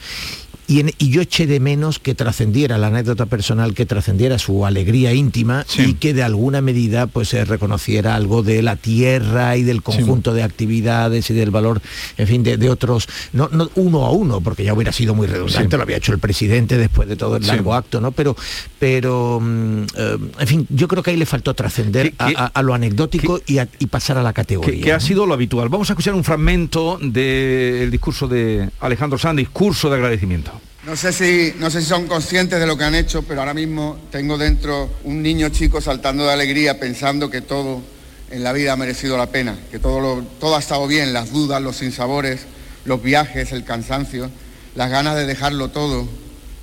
Y, 0.68 0.80
en- 0.80 0.92
y 0.98 1.10
yo 1.10 1.22
eché 1.22 1.46
de 1.46 1.60
menos 1.60 2.00
que 2.00 2.16
trascendiera 2.16 2.78
la 2.80 2.88
anécdota 2.88 3.28
personal, 3.28 3.74
que 3.76 3.86
trascendiera 3.86 4.40
su 4.40 4.66
alegría 4.66 5.14
íntima 5.14 5.66
y 5.78 5.94
que 5.94 6.14
de 6.14 6.24
alguna 6.24 6.62
medida 6.62 7.06
pues 7.08 7.30
se 7.30 7.46
reconociera 7.46 8.16
algo 8.16 8.42
de 8.42 8.62
la 8.64 8.76
tierra 8.76 9.58
y 9.58 9.64
del 9.64 9.84
conjunto 9.84 10.34
de 10.34 10.42
actividades 10.44 11.30
y 11.30 11.34
del 11.36 11.52
valor, 11.52 11.82
en 12.18 12.28
fin, 12.28 12.42
de, 12.44 12.58
de 12.58 12.70
otros, 12.70 13.08
no, 13.34 13.48
no 13.52 13.70
uno 13.76 14.06
a 14.06 14.12
uno, 14.12 14.42
porque 14.42 14.64
ya 14.64 14.74
hubiera 14.74 14.92
sido 14.92 15.14
muy 15.14 15.28
redundante, 15.28 15.70
Sí. 15.70 15.78
lo 15.78 15.84
había 15.84 15.98
hecho 15.98 16.14
el 16.14 16.20
presidente 16.20 16.78
después 16.78 17.08
de 17.08 17.16
todo 17.16 17.36
el 17.38 17.46
largo 17.46 17.74
acto, 17.76 18.02
¿no? 18.02 18.12
Pero, 18.12 18.36
pero 18.80 19.40
mm, 19.42 19.84
eh, 19.98 20.18
en 20.40 20.48
fin, 20.48 20.68
yo 20.70 20.88
creo 20.88 21.04
que 21.04 21.12
ahí 21.12 21.18
le 21.18 21.26
faltó 21.26 21.54
trascender 21.54 22.14
a, 22.18 22.26
a- 22.36 22.46
a 22.48 22.62
lo 22.64 22.74
anecdótico 22.74 23.40
y, 23.46 23.60
a- 23.60 23.68
y 23.80 23.86
pasar 23.88 24.18
a 24.18 24.24
la 24.24 24.34
categoría. 24.34 24.74
que, 24.76 24.82
que 24.82 24.94
ha 24.94 25.00
sido 25.00 25.26
lo 25.28 25.34
habitual. 25.36 25.70
Vamos 25.70 25.90
a 25.90 25.94
escuchar 25.94 26.14
un 26.16 26.24
fragmento 26.24 26.98
del 27.02 27.92
discurso 27.92 28.28
de 28.28 28.70
Alejandro 28.80 29.18
Sanz, 29.20 29.38
discurso 29.38 29.90
de 29.90 29.96
agradecimiento. 29.96 30.52
No 30.86 30.96
sé, 30.96 31.12
si, 31.12 31.54
no 31.58 31.72
sé 31.72 31.82
si 31.82 31.88
son 31.88 32.06
conscientes 32.06 32.60
de 32.60 32.68
lo 32.68 32.78
que 32.78 32.84
han 32.84 32.94
hecho, 32.94 33.24
pero 33.24 33.40
ahora 33.40 33.56
mismo 33.56 33.98
tengo 34.12 34.38
dentro 34.38 34.88
un 35.04 35.24
niño 35.24 35.50
chico 35.50 35.82
saltando 35.82 36.26
de 36.28 36.34
alegría 36.34 36.80
pensando 36.80 37.28
que 37.32 37.42
todo 37.42 37.82
en 38.30 38.44
la 38.44 38.54
vida 38.54 38.74
ha 38.74 38.76
merecido 38.76 39.18
la 39.18 39.26
pena, 39.26 39.58
que 39.72 39.80
todo, 39.80 40.22
todo 40.40 40.56
ha 40.56 40.60
estado 40.60 40.86
bien, 40.86 41.12
las 41.12 41.32
dudas, 41.32 41.60
los 41.60 41.78
sinsabores, 41.78 42.42
los 42.86 43.02
viajes, 43.02 43.52
el 43.52 43.64
cansancio, 43.64 44.30
las 44.76 44.92
ganas 44.92 45.16
de 45.16 45.26
dejarlo 45.26 45.70
todo, 45.70 46.08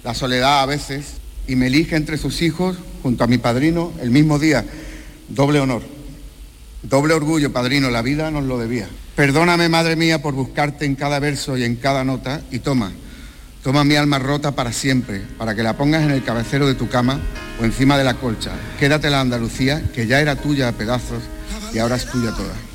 la 0.04 0.14
soledad 0.14 0.62
a 0.62 0.66
veces, 0.66 1.14
y 1.48 1.56
me 1.56 1.66
elige 1.66 1.96
entre 1.96 2.16
sus 2.16 2.42
hijos 2.42 2.76
junto 3.02 3.24
a 3.24 3.26
mi 3.26 3.38
padrino 3.38 3.92
el 4.00 4.12
mismo 4.12 4.38
día. 4.38 4.64
Doble 5.30 5.58
honor. 5.58 5.82
Doble 6.84 7.14
orgullo, 7.14 7.52
padrino, 7.52 7.90
la 7.90 8.02
vida 8.02 8.30
nos 8.30 8.44
lo 8.44 8.56
debía. 8.56 8.88
Perdóname, 9.16 9.68
madre 9.68 9.96
mía, 9.96 10.22
por 10.22 10.34
buscarte 10.34 10.84
en 10.84 10.94
cada 10.94 11.18
verso 11.18 11.58
y 11.58 11.64
en 11.64 11.74
cada 11.74 12.04
nota, 12.04 12.40
y 12.52 12.60
toma, 12.60 12.92
toma 13.62 13.84
mi 13.84 13.96
alma 13.96 14.18
rota 14.18 14.54
para 14.54 14.72
siempre, 14.72 15.22
para 15.38 15.54
que 15.54 15.62
la 15.62 15.76
pongas 15.76 16.02
en 16.02 16.10
el 16.10 16.24
cabecero 16.24 16.66
de 16.66 16.74
tu 16.74 16.88
cama 16.88 17.20
o 17.60 17.64
encima 17.64 17.96
de 17.96 18.04
la 18.04 18.14
colcha. 18.14 18.52
Quédate 18.78 19.10
la 19.10 19.20
Andalucía, 19.20 19.82
que 19.94 20.06
ya 20.06 20.20
era 20.20 20.36
tuya 20.36 20.68
a 20.68 20.72
pedazos 20.72 21.22
y 21.72 21.78
ahora 21.78 21.96
es 21.96 22.06
tuya 22.06 22.32
toda. 22.32 22.71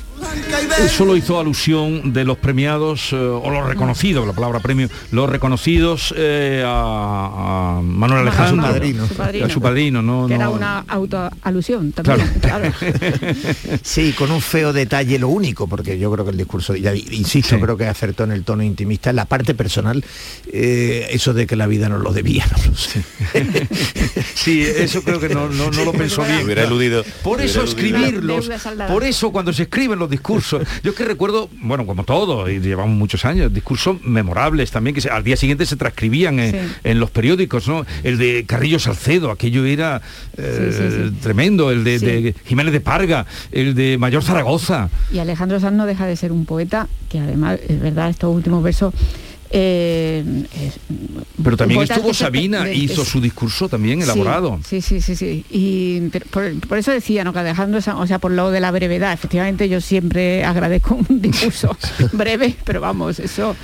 Solo 0.90 1.16
hizo 1.16 1.38
alusión 1.40 2.12
de 2.12 2.24
los 2.24 2.38
premiados, 2.38 3.12
eh, 3.12 3.16
o 3.16 3.50
los 3.50 3.66
reconocidos, 3.66 4.26
la 4.26 4.32
palabra 4.32 4.60
premio, 4.60 4.88
los 5.10 5.28
reconocidos 5.28 6.14
eh, 6.16 6.62
a, 6.64 7.78
a 7.78 7.82
Manuel 7.82 8.28
A 8.28 8.32
su 8.32 8.38
Alejandro. 8.38 8.66
padrino. 8.72 9.06
Su 9.08 9.14
padrino. 9.14 9.46
A 9.46 9.50
su 9.50 9.60
padrino, 9.60 10.02
no, 10.02 10.26
que 10.28 10.34
era 10.34 10.44
no- 10.46 10.52
una 10.52 10.78
autoalusión 10.88 11.92
también. 11.92 12.28
Claro. 12.40 12.72
claro. 12.80 12.98
Sí, 13.82 14.12
con 14.12 14.30
un 14.30 14.40
feo 14.40 14.72
detalle, 14.72 15.18
lo 15.18 15.28
único, 15.28 15.66
porque 15.66 15.98
yo 15.98 16.10
creo 16.12 16.24
que 16.24 16.30
el 16.32 16.36
discurso, 16.36 16.74
ya 16.76 16.94
insisto, 16.94 17.56
Sí. 17.56 17.60
creo 17.62 17.76
que 17.76 17.86
acertó 17.86 18.24
en 18.24 18.32
el 18.32 18.44
tono 18.44 18.62
intimista, 18.62 19.10
en 19.10 19.16
la 19.16 19.24
parte 19.24 19.54
personal, 19.54 20.04
eh, 20.52 21.08
eso 21.10 21.32
de 21.34 21.46
que 21.46 21.56
la 21.56 21.66
vida 21.66 21.88
nos 21.88 22.02
lo 22.02 22.12
debía, 22.12 22.46
no 22.46 22.64
lo 22.70 22.76
sé. 22.76 23.02
Sí, 24.34 24.62
eso 24.62 25.02
creo 25.02 25.18
que 25.20 25.28
no, 25.28 25.48
no- 25.48 25.70
no 25.70 25.84
lo 25.84 25.92
pensó 25.92 26.22
bien. 26.24 26.44
Hubiera 26.44 26.64
eludido. 26.64 27.04
Por 27.22 27.40
eso 27.40 27.62
escribirlos, 27.62 28.48
por 28.88 29.04
eso 29.04 29.30
cuando 29.30 29.52
se 29.52 29.64
escriben 29.64 29.98
los 29.98 30.08
discursos, 30.10 30.17
yo 30.82 30.90
es 30.90 30.96
que 30.96 31.04
recuerdo, 31.04 31.48
bueno, 31.62 31.86
como 31.86 32.04
todo, 32.04 32.48
y 32.50 32.60
llevamos 32.60 32.96
muchos 32.96 33.24
años, 33.24 33.52
discursos 33.52 34.02
memorables 34.02 34.70
también, 34.70 34.94
que 34.94 35.00
se- 35.00 35.10
al 35.10 35.24
día 35.24 35.36
siguiente 35.36 35.66
se 35.66 35.76
transcribían 35.76 36.38
en, 36.40 36.52
Sí. 36.52 36.58
en 36.84 37.00
los 37.00 37.10
periódicos, 37.10 37.68
¿no? 37.68 37.84
El 38.02 38.18
de 38.18 38.44
Carrillo 38.46 38.78
Salcedo, 38.78 39.30
aquello 39.30 39.64
era 39.64 40.00
eh, 40.36 41.10
Sí, 41.10 41.16
tremendo, 41.22 41.70
el 41.70 41.84
de, 41.84 41.98
de 41.98 42.34
Jiménez 42.46 42.72
de 42.72 42.80
Parga, 42.80 43.26
el 43.52 43.74
de 43.74 43.98
Mayor 43.98 44.22
Zaragoza. 44.22 44.88
Y 45.12 45.18
Alejandro 45.18 45.60
Sanz 45.60 45.76
no 45.76 45.86
deja 45.86 46.06
de 46.06 46.16
ser 46.16 46.32
un 46.32 46.44
poeta 46.46 46.88
que 47.08 47.18
además, 47.20 47.58
es 47.68 47.80
verdad, 47.80 48.10
estos 48.10 48.34
últimos 48.34 48.62
versos... 48.62 48.92
eh, 49.50 50.24
es- 50.54 50.78
Pero 51.42 51.56
también 51.56 51.82
estuvo 51.82 52.12
Sabina, 52.14 52.64
de- 52.64 52.74
hizo 52.74 53.04
su 53.04 53.20
discurso 53.20 53.68
también 53.68 54.02
elaborado. 54.02 54.60
Sí, 54.66 54.80
sí, 54.82 55.00
sí, 55.00 55.16
sí. 55.16 55.44
Y 55.50 56.00
pero 56.10 56.26
por, 56.26 56.60
por 56.68 56.78
eso 56.78 56.90
decía, 56.92 57.24
¿no? 57.24 57.32
Que 57.32 57.38
Alejandro 57.40 57.80
Sanz, 57.80 58.00
o 58.00 58.06
sea, 58.06 58.18
por 58.18 58.32
lo 58.32 58.50
de 58.50 58.60
la 58.60 58.70
brevedad, 58.70 59.12
efectivamente 59.12 59.68
yo 59.68 59.80
siempre 59.80 60.44
agradezco 60.44 60.94
un 61.08 61.20
discurso 61.22 61.76
breve, 62.12 62.56
pero 62.64 62.80
vamos, 62.80 63.18
eso 63.20 63.56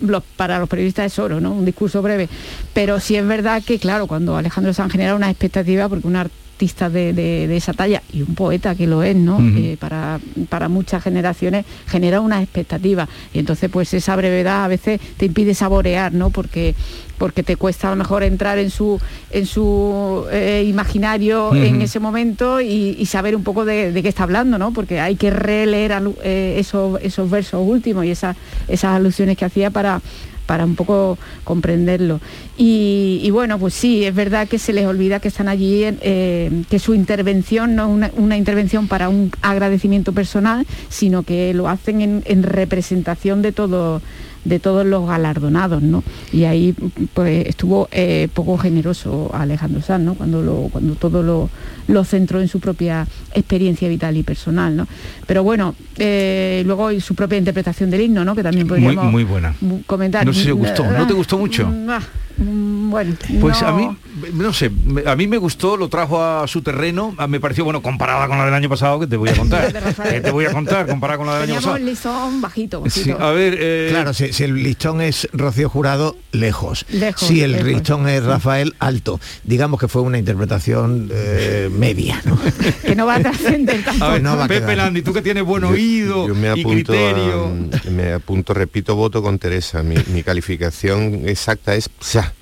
los- 0.00 0.22
para 0.36 0.58
los 0.58 0.68
periodistas 0.68 1.12
es 1.12 1.18
oro, 1.18 1.40
¿no? 1.40 1.52
Un 1.52 1.64
discurso 1.64 2.02
breve. 2.02 2.28
Pero 2.72 3.00
sí 3.00 3.16
es 3.16 3.26
verdad 3.26 3.62
que, 3.64 3.78
claro, 3.78 4.06
cuando 4.06 4.36
Alejandro 4.36 4.72
Sanz 4.72 4.92
genera 4.92 5.14
una 5.14 5.30
expectativa, 5.30 5.88
porque 5.88 6.06
un 6.06 6.16
artista 6.16 6.47
de, 6.58 7.12
de- 7.12 7.46
de 7.46 7.56
esa 7.56 7.72
talla 7.72 8.02
y 8.12 8.22
un 8.22 8.34
poeta 8.34 8.74
que 8.74 8.86
lo 8.86 9.02
es, 9.02 9.14
¿no? 9.16 9.38
Eh, 9.56 9.76
para, 9.78 10.18
para 10.48 10.68
muchas 10.68 11.02
generaciones 11.02 11.64
genera 11.86 12.20
una 12.20 12.42
expectativa. 12.42 13.08
Y 13.32 13.38
entonces, 13.38 13.70
pues 13.70 13.94
esa 13.94 14.16
brevedad 14.16 14.64
a 14.64 14.68
veces 14.68 15.00
te 15.16 15.26
impide 15.26 15.54
saborear, 15.54 16.12
¿no? 16.12 16.30
Porque 16.30 16.74
porque 17.18 17.42
te 17.42 17.56
cuesta 17.56 17.88
a 17.88 17.90
lo 17.90 17.96
mejor 17.96 18.22
entrar 18.22 18.58
en 18.58 18.70
su 18.70 19.00
en 19.32 19.44
su 19.46 20.24
eh, 20.30 20.64
imaginario 20.68 21.52
en 21.66 21.82
ese 21.82 21.98
momento 21.98 22.60
y, 22.60 22.94
y 22.98 23.06
saber 23.06 23.34
un 23.34 23.42
poco 23.42 23.64
de, 23.64 23.90
de 23.92 24.02
qué 24.04 24.08
está 24.08 24.22
hablando, 24.22 24.56
¿no? 24.58 24.72
Porque 24.72 25.00
hay 25.00 25.16
que 25.16 25.30
releer 25.30 25.92
eh, 26.22 26.54
esos, 26.58 27.00
esos 27.02 27.28
versos 27.28 27.60
últimos 27.66 28.04
y 28.04 28.10
esas, 28.12 28.36
esas 28.68 28.92
alusiones 28.94 29.36
que 29.36 29.44
hacía 29.44 29.70
para 29.70 30.00
para 30.48 30.64
un 30.64 30.76
poco 30.76 31.18
comprenderlo. 31.44 32.20
Y, 32.56 33.28
bueno, 33.30 33.58
pues 33.58 33.74
sí, 33.74 34.06
es 34.06 34.14
verdad 34.14 34.48
que 34.48 34.58
se 34.58 34.72
les 34.72 34.86
olvida 34.86 35.20
que 35.20 35.28
están 35.28 35.46
allí, 35.46 35.82
eh, 35.84 36.64
que 36.70 36.78
su 36.78 36.94
intervención 36.94 37.76
no 37.76 38.02
es 38.02 38.12
una, 38.16 38.36
intervención 38.38 38.88
para 38.88 39.10
un 39.10 39.30
agradecimiento 39.42 40.12
personal, 40.14 40.66
sino 40.88 41.22
que 41.22 41.52
lo 41.52 41.68
hacen 41.68 42.00
en, 42.00 42.22
en 42.24 42.42
representación 42.42 43.42
de 43.42 43.52
todo 43.52 44.00
de 44.44 44.58
todos 44.58 44.86
los 44.86 45.06
galardonados, 45.06 45.82
¿no? 45.82 46.02
Y 46.32 46.44
ahí 46.44 46.74
pues 47.12 47.46
estuvo 47.46 47.88
eh, 47.92 48.28
poco 48.32 48.56
generoso 48.56 49.30
Alejandro 49.34 49.82
Sanz, 49.82 50.04
¿no? 50.04 50.14
Cuando 50.14 50.42
lo, 50.42 50.68
cuando 50.72 50.94
todo 50.94 51.22
lo, 51.22 51.50
lo 51.88 52.04
centró 52.04 52.40
en 52.40 52.48
su 52.48 52.60
propia 52.60 53.06
experiencia 53.34 53.88
vital 53.88 54.16
y 54.16 54.22
personal, 54.22 54.76
¿no? 54.76 54.86
Pero 55.26 55.42
bueno, 55.42 55.74
eh, 55.98 56.62
luego 56.64 56.98
su 57.00 57.14
propia 57.14 57.38
interpretación 57.38 57.90
del 57.90 58.02
himno, 58.02 58.24
¿no? 58.24 58.34
Que 58.36 58.42
también 58.42 58.66
podríamos 58.68 59.04
muy, 59.04 59.12
muy 59.12 59.24
buena. 59.24 59.54
comentar. 59.86 60.24
No 60.24 60.32
sé 60.32 60.40
si 60.40 60.46
te 60.46 60.52
gustó, 60.52 60.84
¿no 60.90 61.06
te 61.06 61.12
gustó 61.14 61.36
mucho? 61.38 61.68
Ah, 61.88 62.00
mm, 62.38 62.90
bueno, 62.90 63.14
Pues 63.40 63.60
no- 63.62 63.68
a 63.68 63.72
mí, 63.72 63.88
no 64.34 64.52
sé, 64.52 64.70
a 65.06 65.16
mí 65.16 65.26
me 65.26 65.36
gustó, 65.38 65.76
lo 65.76 65.88
trajo 65.88 66.22
a 66.22 66.46
su 66.46 66.62
terreno, 66.62 67.14
a- 67.18 67.26
me 67.26 67.40
pareció, 67.40 67.64
bueno, 67.64 67.82
comparada 67.82 68.26
con 68.28 68.38
la 68.38 68.44
del 68.44 68.54
año 68.54 68.68
pasado, 68.68 69.00
que 69.00 69.06
te 69.06 69.16
voy 69.16 69.28
a 69.30 69.34
contar. 69.34 69.72
que 70.12 70.20
te 70.20 70.30
voy 70.30 70.44
a 70.46 70.52
contar, 70.52 70.86
comparada 70.86 71.18
con 71.18 71.26
la 71.26 71.34
del 71.40 71.42
año 71.50 71.54
pasado. 71.56 71.76
el 71.76 71.86
listón 71.86 72.40
bajito, 72.40 72.84
Sí, 72.88 73.10
a 73.18 73.30
ver, 73.30 73.56
eh, 73.58 73.88
Claro, 73.90 74.12
si, 74.14 74.32
si 74.32 74.44
el 74.44 74.54
listón 74.62 75.00
es 75.00 75.28
Rocío 75.32 75.68
Jurado, 75.68 76.16
lejos. 76.32 76.84
Lejos, 76.90 77.26
si 77.26 77.42
el 77.42 77.52
lejos. 77.52 77.68
listón 77.68 78.08
es 78.08 78.24
Rafael, 78.24 78.74
alto. 78.78 79.20
Digamos 79.44 79.80
que 79.80 79.88
fue 79.88 80.02
una 80.02 80.18
interpretación 80.18 81.08
eh, 81.12 81.68
media, 81.78 82.20
¿no? 82.24 82.38
que 82.84 82.94
no 82.94 83.06
va 83.06 83.14
a 83.16 83.20
trascender 83.20 83.80
a 83.80 83.84
tampoco. 83.84 84.12
ver, 84.12 84.22
no 84.22 84.36
va 84.36 84.44
a 84.44 84.48
Pepe 84.48 84.60
quedar. 84.60 84.76
Landi, 84.78 85.02
tú 85.02 85.12
que 85.12 85.22
tienes 85.22 85.44
buen 85.44 85.64
oído 85.64 86.26
Yo 86.28 86.34
me 86.34 86.48
y 86.48 86.60
apunto, 86.60 86.92
criterio. 86.92 87.44
a- 87.86 87.90
me 87.90 88.12
apunto, 88.12 88.54
repito, 88.54 88.94
voto 88.96 89.22
con 89.22 89.38
Teresa. 89.38 89.82
Mi, 89.82 89.96
mi 90.12 90.22
calificación 90.22 91.22
exacta 91.26 91.74
es 91.74 91.88
psa. 92.00 92.34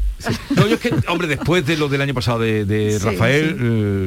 No, 0.56 0.66
yo 0.66 0.76
es 0.76 0.80
que, 0.80 0.94
hombre, 1.08 1.28
después 1.28 1.66
de 1.66 1.76
lo 1.76 1.88
del 1.90 2.00
año 2.00 2.14
pasado 2.14 2.38
de, 2.38 2.64
de 2.64 2.98
Sí, 2.98 3.04
Rafael, 3.04 3.56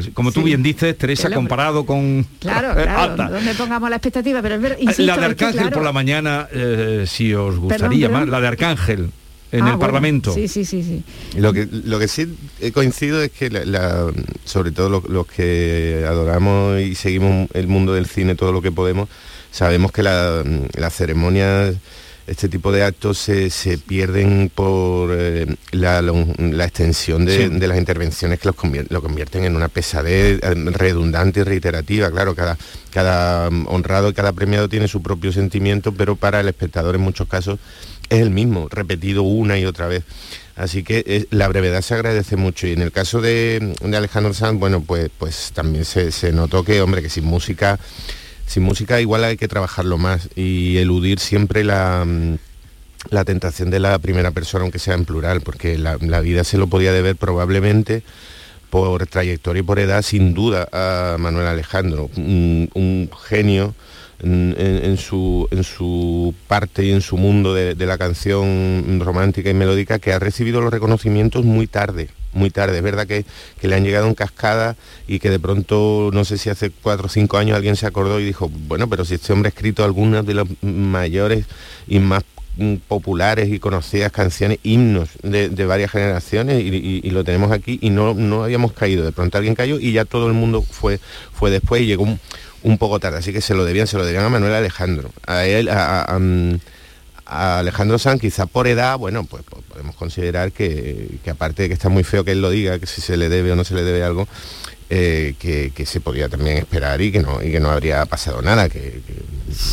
eh, 0.04 0.10
como 0.16 0.32
tú 0.32 0.40
Sí. 0.40 0.48
bien 0.48 0.64
dices, 0.64 0.98
Teresa, 0.98 1.30
comparado 1.30 1.86
con 1.86 2.26
Claro, 2.40 2.74
claro, 2.74 3.00
alta. 3.12 3.30
donde 3.30 3.54
pongamos 3.54 3.92
la 3.92 3.98
expectativa, 3.98 4.42
pero 4.42 4.56
es 4.56 4.62
ver, 4.62 4.78
insisto, 4.82 5.04
la 5.06 5.18
de 5.18 5.28
es 5.28 5.36
que, 5.36 5.46
Arcángel 5.46 5.60
claro, 5.62 5.74
por 5.76 5.84
la 5.84 5.92
mañana, 5.94 6.48
eh, 6.52 7.06
si 7.08 7.32
os 7.36 7.58
gustaría 7.58 8.08
perdón. 8.08 8.22
más, 8.24 8.30
la 8.30 8.42
de 8.42 8.48
Arcángel 8.48 9.12
en 9.52 9.62
Ah, 9.64 9.66
el 9.66 9.72
bueno, 9.74 9.80
Parlamento. 9.80 10.34
Sí, 10.34 10.48
sí, 10.48 10.64
sí, 10.66 10.84
sí. 10.84 11.04
Lo 11.40 11.54
que, 11.54 11.68
lo 11.72 11.98
que 12.00 12.08
sí 12.08 12.28
he 12.62 12.72
coincido 12.72 13.22
es 13.22 13.32
que, 13.32 13.50
la- 13.50 13.66
la- 13.66 14.12
sobre 14.46 14.72
todo 14.72 14.90
los, 14.90 15.10
los 15.10 15.26
que 15.28 16.06
adoramos 16.08 16.80
y 16.82 16.96
seguimos 16.96 17.50
el 17.54 17.68
mundo 17.68 17.94
del 17.94 18.06
cine 18.06 18.36
todo 18.36 18.52
lo 18.52 18.62
que 18.62 18.72
podemos, 18.72 19.10
sabemos 19.52 19.92
que 19.92 20.04
la- 20.04 20.44
las 20.78 20.94
ceremonias, 20.96 21.76
este 22.28 22.48
tipo 22.48 22.72
de 22.72 22.84
actos 22.84 23.18
se, 23.18 23.50
se 23.50 23.80
pierden 23.80 24.52
por 24.54 25.10
eh, 25.18 25.48
la, 25.72 26.04
la 26.04 26.66
extensión 26.66 27.26
de, 27.26 27.48
Sí. 27.48 27.50
de 27.60 27.68
las 27.68 27.80
intervenciones 27.80 28.38
que 28.40 28.48
los 28.50 28.56
convier- 28.56 28.86
lo 28.92 29.02
convierten 29.02 29.46
en 29.46 29.56
una 29.56 29.68
pesadez 29.68 30.40
eh, 30.44 30.54
redundante 30.54 31.40
y 31.40 31.44
reiterativa. 31.44 32.12
Claro, 32.12 32.36
cada, 32.36 32.56
cada 32.94 33.48
honrado 33.66 34.10
y 34.10 34.14
cada 34.14 34.32
premiado 34.34 34.70
tiene 34.70 34.88
su 34.88 35.02
propio 35.02 35.32
sentimiento, 35.32 35.92
pero 35.92 36.16
para 36.16 36.40
el 36.42 36.48
espectador 36.48 36.94
en 36.94 37.02
muchos 37.02 37.28
casos 37.28 37.58
es 38.10 38.20
el 38.20 38.32
mismo, 38.32 38.68
repetido 38.70 39.24
una 39.24 39.58
y 39.58 39.66
otra 39.66 39.88
vez. 39.88 40.04
Así 40.56 40.84
que 40.84 41.04
eh, 41.06 41.26
la 41.32 41.48
brevedad 41.48 41.82
se 41.82 41.94
agradece 41.94 42.36
mucho 42.36 42.68
y 42.68 42.74
en 42.74 42.82
el 42.82 42.92
caso 42.92 43.22
de, 43.22 43.76
Alejandro 43.82 44.34
Sanz, 44.34 44.60
bueno, 44.60 44.82
pues, 44.82 45.10
pues 45.18 45.52
también 45.54 45.86
se, 45.86 46.12
se 46.12 46.34
notó 46.34 46.66
que, 46.66 46.82
hombre, 46.82 47.02
que 47.02 47.10
sin 47.10 47.24
música, 47.24 47.80
sin 48.46 48.64
música 48.64 49.00
igual 49.00 49.24
hay 49.24 49.38
que 49.38 49.48
trabajarlo 49.48 49.98
más 49.98 50.28
y 50.36 50.78
eludir 50.78 51.20
siempre 51.20 51.64
la, 51.64 52.04
mm, 52.06 52.36
la 53.10 53.24
tentación 53.24 53.70
de 53.70 53.80
la 53.80 53.98
primera 54.00 54.32
persona, 54.32 54.64
aunque 54.64 54.80
sea 54.80 54.96
en 54.96 55.06
plural, 55.06 55.42
porque 55.42 55.78
la, 55.78 55.96
vida 55.96 56.44
se 56.44 56.58
lo 56.58 56.68
podía 56.68 56.92
deber 56.92 57.16
probablemente 57.16 58.04
por 58.70 59.08
trayectoria 59.08 59.62
y 59.62 59.64
por 59.64 59.80
edad, 59.80 60.02
sin 60.02 60.34
duda, 60.34 60.68
a 60.74 61.16
Manuel 61.18 61.48
Alejandro, 61.48 62.10
un 62.18 63.10
genio 63.28 63.74
en, 64.22 64.98
su, 64.98 65.48
en 65.52 65.64
su 65.64 66.34
parte 66.48 66.86
y 66.86 66.92
en 66.92 67.02
su 67.02 67.18
mundo 67.18 67.54
de, 67.54 67.76
la 67.86 67.98
canción 67.98 69.00
romántica 69.04 69.50
y 69.50 69.54
melódica 69.54 70.00
que 70.00 70.14
ha 70.14 70.20
recibido 70.20 70.62
los 70.62 70.72
reconocimientos 70.72 71.46
muy 71.46 71.68
tarde, 71.68 72.10
muy 72.34 72.50
tarde. 72.50 72.78
Es 72.78 72.84
verdad 72.84 73.08
que, 73.08 73.26
que 73.60 73.68
le 73.68 73.76
han 73.76 73.84
llegado 73.84 74.08
en 74.08 74.16
cascada 74.16 74.76
y 75.08 75.20
que 75.20 75.30
de 75.30 75.40
pronto, 75.40 76.10
no 76.14 76.26
sé 76.26 76.38
si 76.38 76.50
hace 76.50 76.70
cuatro 76.70 77.08
o 77.08 77.10
cinco 77.10 77.38
años 77.38 77.56
alguien 77.56 77.76
se 77.76 77.88
acordó 77.88 78.20
y 78.20 78.26
dijo, 78.26 78.50
bueno, 78.68 78.90
pero 78.90 79.06
si 79.06 79.16
este 79.16 79.34
hombre 79.34 79.48
ha 79.48 79.56
escrito 79.56 79.84
algunas 79.84 80.26
de 80.26 80.34
las 80.34 80.48
mayores 80.62 81.46
y 81.88 82.00
más 82.00 82.24
populares 82.90 83.50
y 83.50 83.60
conocidas 83.60 84.12
canciones, 84.12 84.60
himnos 84.64 85.10
de, 85.24 85.48
varias 85.66 85.92
generaciones 85.92 86.62
y 86.62 87.10
lo 87.12 87.24
tenemos 87.24 87.52
aquí 87.54 87.80
y 87.82 87.90
no, 87.90 88.14
no 88.14 88.44
habíamos 88.44 88.74
caído. 88.74 89.06
De 89.06 89.14
pronto 89.14 89.38
alguien 89.38 89.56
cayó 89.56 89.80
y 89.80 89.94
ya 89.94 90.04
todo 90.04 90.28
el 90.28 90.34
mundo 90.34 90.62
fue, 90.62 91.00
fue 91.32 91.52
después 91.52 91.82
y 91.82 91.86
llegó 91.86 92.04
un, 92.04 92.20
un 92.64 92.78
poco 92.78 93.00
tarde. 93.00 93.20
Así 93.20 93.34
que 93.34 93.42
se 93.42 93.54
lo 93.54 93.66
debían, 93.66 93.88
se 93.88 93.98
lo 93.98 94.06
debían 94.06 94.26
a 94.26 94.30
Manuel 94.30 94.54
Alejandro. 94.54 95.12
A 95.26 95.46
él, 95.46 95.70
a, 95.70 96.20
Alejandro 97.26 98.00
Sanz, 98.00 98.22
quizá 98.22 98.48
por 98.48 98.68
edad, 98.68 98.98
bueno, 98.98 99.24
pues, 99.24 99.44
pues 99.48 99.64
podemos 99.66 99.96
considerar 99.96 100.52
que, 100.52 101.20
que 101.24 101.30
aparte 101.30 101.64
de 101.64 101.68
que 101.70 101.74
está 101.76 101.88
muy 101.88 102.04
feo 102.04 102.24
que 102.24 102.32
él 102.32 102.42
lo 102.42 102.50
diga, 102.50 102.80
que 102.80 102.88
si 102.88 103.02
se 103.02 103.18
le 103.18 103.30
debe 103.30 103.52
o 103.52 103.56
no 103.56 103.64
se 103.64 103.76
le 103.76 103.84
debe 103.84 104.04
algo, 104.04 104.28
eh, 104.90 105.36
que, 105.40 105.72
que 105.76 105.86
se 105.86 106.00
podía 106.02 106.30
también 106.30 106.58
esperar 106.58 107.02
y 107.02 107.12
que 107.12 107.20
no, 107.22 107.44
y 107.44 107.52
que 107.52 107.60
no 107.60 107.70
habría 107.70 108.06
pasado 108.06 108.42
nada. 108.42 108.70
Que, 108.70 108.80
que- 109.06 109.30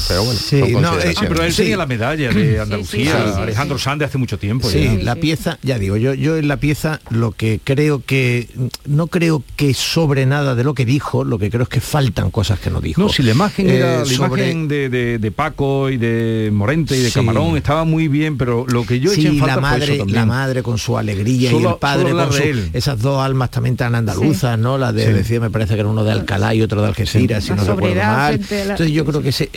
pero 0.08 0.24
bueno, 0.24 0.40
Sí, 0.40 0.58
son 0.58 0.72
no, 0.82 0.98
eh. 0.98 1.12
Ah, 1.16 1.24
pero 1.28 1.42
él 1.42 1.52
Sí. 1.52 1.62
tenía 1.62 1.76
la 1.76 1.84
medalla 1.86 2.30
de 2.32 2.58
Andalucía, 2.60 3.12
sí, 3.26 3.32
sí, 3.34 3.40
Alejandro 3.42 3.78
Sanz 3.78 3.98
de 3.98 4.04
hace 4.06 4.16
mucho 4.16 4.38
tiempo. 4.38 4.68
Sí, 4.70 4.84
ya. 4.84 5.04
la 5.04 5.16
pieza, 5.16 5.58
ya 5.62 5.78
digo, 5.78 5.98
yo, 5.98 6.14
yo 6.14 6.38
en 6.38 6.48
la 6.48 6.56
pieza 6.56 7.00
lo 7.10 7.32
que 7.32 7.60
creo 7.62 8.02
que, 8.04 8.48
no 8.86 9.08
creo 9.08 9.42
que 9.56 9.74
sobre 9.74 10.24
nada 10.24 10.54
de 10.54 10.64
lo 10.64 10.72
que 10.72 10.86
dijo, 10.86 11.24
lo 11.24 11.38
que 11.38 11.50
creo 11.50 11.64
es 11.64 11.68
que 11.68 11.80
faltan 11.82 12.30
cosas 12.30 12.58
que 12.58 12.70
no 12.70 12.80
dijo. 12.80 13.02
No, 13.02 13.10
si 13.10 13.22
la 13.22 13.32
imagen 13.32 13.68
Eh, 13.68 13.76
era 13.76 13.98
la 13.98 14.04
sobre- 14.06 14.48
imagen 14.48 14.68
de, 14.68 14.88
de- 14.88 15.18
de 15.18 15.30
Paco 15.30 15.90
y 15.90 15.98
de 15.98 16.50
Morente 16.54 16.96
y 16.96 17.00
de 17.02 17.08
Sí. 17.10 17.14
Camarón 17.14 17.56
estaba 17.58 17.84
muy 17.84 18.08
bien, 18.08 18.38
pero 18.38 18.64
lo 18.66 18.86
que 18.86 18.98
yo 18.98 19.12
eché 19.12 19.22
sí, 19.22 19.26
en 19.28 19.38
falta 19.38 19.56
la 19.56 19.60
fue 19.60 19.68
eso 19.68 19.78
madre, 19.86 19.98
también. 19.98 20.16
la 20.18 20.26
madre 20.26 20.62
con 20.62 20.78
su 20.78 20.96
alegría 20.96 21.52
y 21.52 21.56
el 21.64 21.74
padre 21.78 22.12
con 22.12 22.30
de 22.30 22.36
su- 22.36 22.42
él. 22.42 22.70
esas 22.72 22.98
dos 23.00 23.20
almas 23.22 23.50
también 23.50 23.76
tan 23.76 23.94
andaluzas, 23.94 24.58
¿no? 24.58 24.78
La 24.78 24.92
de 24.92 25.05
Sí. 25.10 25.12
decía, 25.14 25.40
me 25.40 25.50
parece 25.50 25.74
que 25.74 25.80
era 25.80 25.88
uno 25.88 26.04
de 26.04 26.12
Alcalá 26.12 26.54
y 26.54 26.62
otro 26.62 26.80
de 26.82 26.88
Algeciras, 26.88 27.44
si 27.44 27.50
La 27.50 27.56
no 27.56 27.64
recuerdo 27.64 27.96
mal. 28.02 28.40
la- 28.50 28.62
Entonces 28.62 28.90
yo 28.92 29.04
creo 29.04 29.22
que 29.22 29.28
ese- 29.30 29.50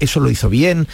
eso 0.00 0.20
lo 0.20 0.30
hizo 0.30 0.48
bien. 0.48 0.86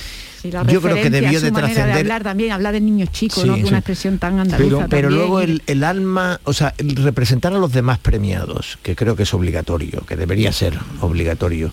Sí, 0.43 0.51
yo 0.71 0.81
creo 0.81 0.95
que 0.97 1.11
debió 1.11 1.41
de 1.41 1.51
trascender 1.51 1.97
hablar 1.99 2.23
también, 2.23 2.53
hablar 2.53 2.73
de 2.75 2.81
niños 2.81 3.11
chicos, 3.11 3.43
Sí, 3.43 3.49
¿no? 3.49 3.57
Sí. 3.57 3.65
una 3.65 3.79
expresión 3.79 4.19
tan 4.19 4.39
andaluza 4.39 4.87
Pero, 4.89 5.11
luego 5.11 5.41
el, 5.41 5.63
el 5.67 5.83
alma, 5.83 6.41
o 6.45 6.53
sea, 6.53 6.73
el 6.79 6.95
representar 6.97 7.53
a 7.53 7.59
los 7.59 7.73
demás 7.73 7.99
premiados, 7.99 8.79
que 8.83 8.95
creo 8.95 9.17
que 9.17 9.25
es 9.25 9.35
obligatorio, 9.35 10.03
que 10.07 10.15
debería 10.15 10.53
ser 10.53 10.79
obligatorio, 11.01 11.73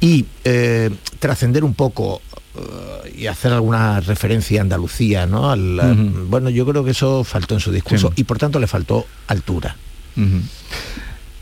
y 0.00 0.26
eh, 0.44 0.90
trascender 1.18 1.64
un 1.64 1.72
poco 1.72 2.20
eh, 2.56 3.14
y 3.16 3.26
hacer 3.26 3.52
alguna 3.52 4.00
referencia 4.00 4.60
a 4.60 4.62
Andalucía, 4.62 5.24
¿no? 5.26 5.50
Al-. 5.50 5.80
Bueno, 6.28 6.50
yo 6.50 6.66
creo 6.66 6.84
que 6.84 6.90
eso 6.90 7.24
faltó 7.24 7.54
en 7.54 7.60
su 7.60 7.72
discurso 7.72 8.08
Sí. 8.08 8.20
y 8.20 8.24
por 8.24 8.38
tanto 8.38 8.58
le 8.60 8.66
faltó 8.66 9.06
altura. 9.28 9.76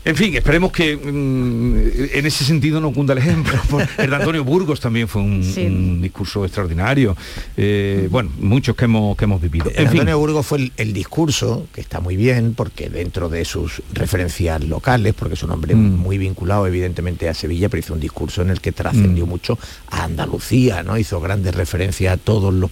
En 0.05 0.15
fin, 0.17 0.35
esperemos 0.35 0.71
que 0.71 0.97
mm, 0.97 2.17
en 2.17 2.25
ese 2.25 2.43
sentido 2.43 2.81
no 2.81 2.91
cunda 2.91 3.13
el 3.13 3.19
ejemplo. 3.19 3.53
El 3.97 4.09
de 4.09 4.15
Antonio 4.17 4.43
Burgos 4.43 4.79
también 4.81 5.07
fue 5.07 5.21
un, 5.21 5.43
Sí. 5.43 5.65
un 5.65 6.01
discurso 6.01 6.43
extraordinario. 6.43 7.15
Eh, 7.55 8.07
bueno, 8.11 8.29
muchos 8.39 8.75
que 8.75 8.85
hemos, 8.85 9.15
que 9.15 9.23
hemos 9.25 9.41
vivido. 9.41 9.65
El 9.69 9.85
En 9.85 9.89
fin, 9.91 9.99
Antonio 10.01 10.19
Burgos 10.19 10.45
fue 10.45 10.57
el, 10.57 10.71
el 10.77 10.91
discurso, 10.93 11.67
que 11.73 11.79
está 11.81 12.01
muy 12.01 12.17
bien, 12.17 12.53
porque 12.53 12.89
dentro 12.89 13.29
de 13.29 13.45
sus 13.45 13.81
referencias 13.93 14.63
locales, 14.65 15.13
porque 15.13 15.35
es 15.35 15.43
un 15.43 15.51
hombre 15.51 15.73
Mm. 15.75 15.95
muy 15.97 16.17
vinculado 16.17 16.67
evidentemente 16.67 17.29
a 17.29 17.33
Sevilla, 17.33 17.69
pero 17.69 17.79
hizo 17.79 17.93
un 17.93 17.99
discurso 18.01 18.41
en 18.41 18.49
el 18.49 18.59
que 18.59 18.71
trascendió 18.73 19.25
Mm. 19.25 19.29
mucho 19.29 19.57
a 19.89 20.03
Andalucía, 20.03 20.83
¿no? 20.83 20.97
Hizo 20.97 21.21
grandes 21.21 21.55
referencias 21.55 22.13
a 22.13 22.17
todos 22.17 22.53
los 22.53 22.69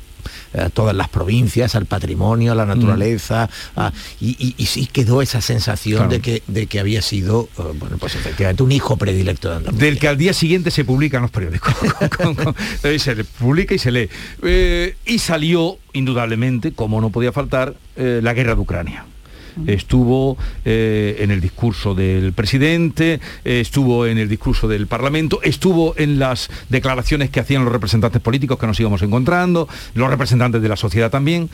a 0.58 0.70
todas 0.70 0.96
las 0.96 1.10
provincias, 1.10 1.76
al 1.76 1.86
patrimonio, 1.86 2.52
a 2.52 2.56
la 2.56 2.66
naturaleza, 2.66 3.50
a- 3.76 3.92
y, 4.20 4.30
y- 4.40 4.56
y 4.58 4.66
sí 4.66 4.86
quedó 4.88 5.22
esa 5.22 5.42
sensación 5.42 5.98
Claro. 5.98 6.12
de, 6.12 6.20
que, 6.22 6.44
de 6.48 6.68
que 6.68 6.80
había 6.80 7.02
sido, 7.02 7.50
eh, 7.58 7.62
bueno, 7.80 7.98
pues 7.98 8.16
efectivamente 8.16 8.64
un 8.64 8.72
hijo 8.72 8.98
predilecto 8.98 9.50
de 9.50 9.56
Andalucía. 9.58 9.86
del 9.86 10.00
que 10.00 10.08
al 10.08 10.18
día 10.18 10.34
siguiente 10.34 10.72
se 10.72 10.86
publica 10.86 11.18
en 11.18 11.24
los 11.24 11.32
periódicos. 11.32 11.74
Con- 12.18 12.36
con- 12.36 12.56
eh, 12.84 13.00
se 13.00 13.24
publica 13.24 13.74
y 13.76 13.80
se 13.80 13.92
lee. 13.92 14.10
Eh, 14.44 14.96
y 15.06 15.20
salió, 15.20 15.78
indudablemente, 15.94 16.72
como 16.74 17.02
no 17.02 17.10
podía 17.10 17.32
faltar, 17.32 17.76
eh, 17.96 18.20
la 18.24 18.34
guerra 18.34 18.56
de 18.56 18.62
Ucrania. 18.62 19.06
Estuvo 19.68 20.38
eh, 20.66 21.18
en 21.20 21.32
el 21.32 21.42
discurso 21.42 21.94
del 21.94 22.34
presidente, 22.34 23.20
estuvo 23.44 24.06
en 24.06 24.18
el 24.18 24.30
discurso 24.30 24.68
del 24.68 24.88
Parlamento, 24.88 25.42
estuvo 25.44 25.94
en 25.98 26.20
las 26.20 26.50
declaraciones 26.70 27.30
que 27.30 27.40
hacían 27.40 27.64
los 27.64 27.74
representantes 27.74 28.22
políticos 28.22 28.60
que 28.60 28.68
nos 28.68 28.80
íbamos 28.80 29.02
encontrando, 29.02 29.68
los 29.94 30.10
representantes 30.10 30.62
de 30.62 30.70
la 30.70 30.76
sociedad 30.76 31.10
también. 31.10 31.50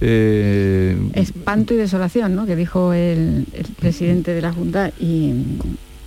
Eh, 0.00 0.96
Espanto 1.14 1.74
y 1.74 1.76
desolación, 1.76 2.34
¿no? 2.34 2.46
Que 2.46 2.56
dijo 2.56 2.92
el, 2.92 3.46
el 3.52 3.66
presidente 3.78 4.32
de 4.32 4.42
la 4.42 4.52
Junta 4.52 4.90
y, 4.98 5.32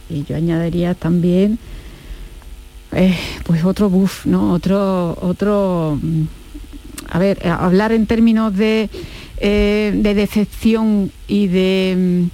y 0.10 0.24
yo 0.28 0.36
añadiría 0.36 0.94
también 0.94 1.58
eh, 2.92 3.18
pues 3.44 3.64
otro 3.66 3.90
buff, 3.90 4.26
¿no? 4.26 4.54
Otro, 4.54 5.18
otro 5.22 6.00
mm, 6.02 6.24
a 7.10 7.20
ver, 7.20 7.48
hablar 7.48 7.92
en 7.92 8.06
términos 8.06 8.56
de, 8.56 8.90
eh, 9.40 9.92
de 9.96 10.14
decepción 10.14 11.12
y 11.28 11.48
de 11.48 11.96
mm, 11.98 12.30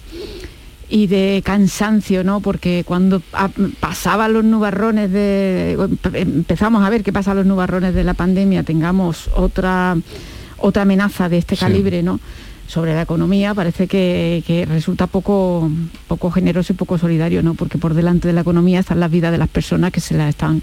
y 0.90 1.08
de 1.08 1.42
cansancio, 1.44 2.24
¿no? 2.24 2.40
Porque 2.40 2.84
cuando 2.86 3.22
a- 3.34 3.50
pasaban 3.80 4.34
los 4.34 4.44
nubarrones 4.44 5.12
de 5.12 5.76
empezamos 6.14 6.84
a 6.86 6.90
ver 6.90 7.04
qué 7.04 7.12
pasa 7.12 7.34
los 7.34 7.46
nubarrones 7.48 7.96
de 7.96 8.04
la 8.04 8.14
pandemia, 8.14 8.64
tengamos 8.64 9.30
otra 9.36 9.98
otra 10.58 10.84
amenaza 10.84 11.30
de 11.30 11.38
este 11.40 11.56
Sí. 11.56 11.62
calibre, 11.62 12.04
¿no? 12.04 12.20
sobre 12.66 12.94
la 12.96 13.02
economía 13.02 13.54
parece 13.54 13.88
que, 13.88 14.42
que, 14.48 14.66
resulta 14.66 15.06
poco, 15.06 15.70
poco 16.08 16.32
generoso 16.32 16.72
y 16.74 16.76
poco 16.78 16.98
solidario, 16.98 17.44
¿no? 17.44 17.54
porque 17.56 17.78
por 17.78 17.94
delante 17.94 18.28
de 18.30 18.34
la 18.34 18.42
economía 18.42 18.80
están 18.80 19.00
las 19.02 19.12
vidas 19.12 19.32
de 19.34 19.38
las 19.38 19.50
personas 19.50 19.92
que 19.92 20.00
se 20.00 20.16
la 20.16 20.30
están 20.30 20.62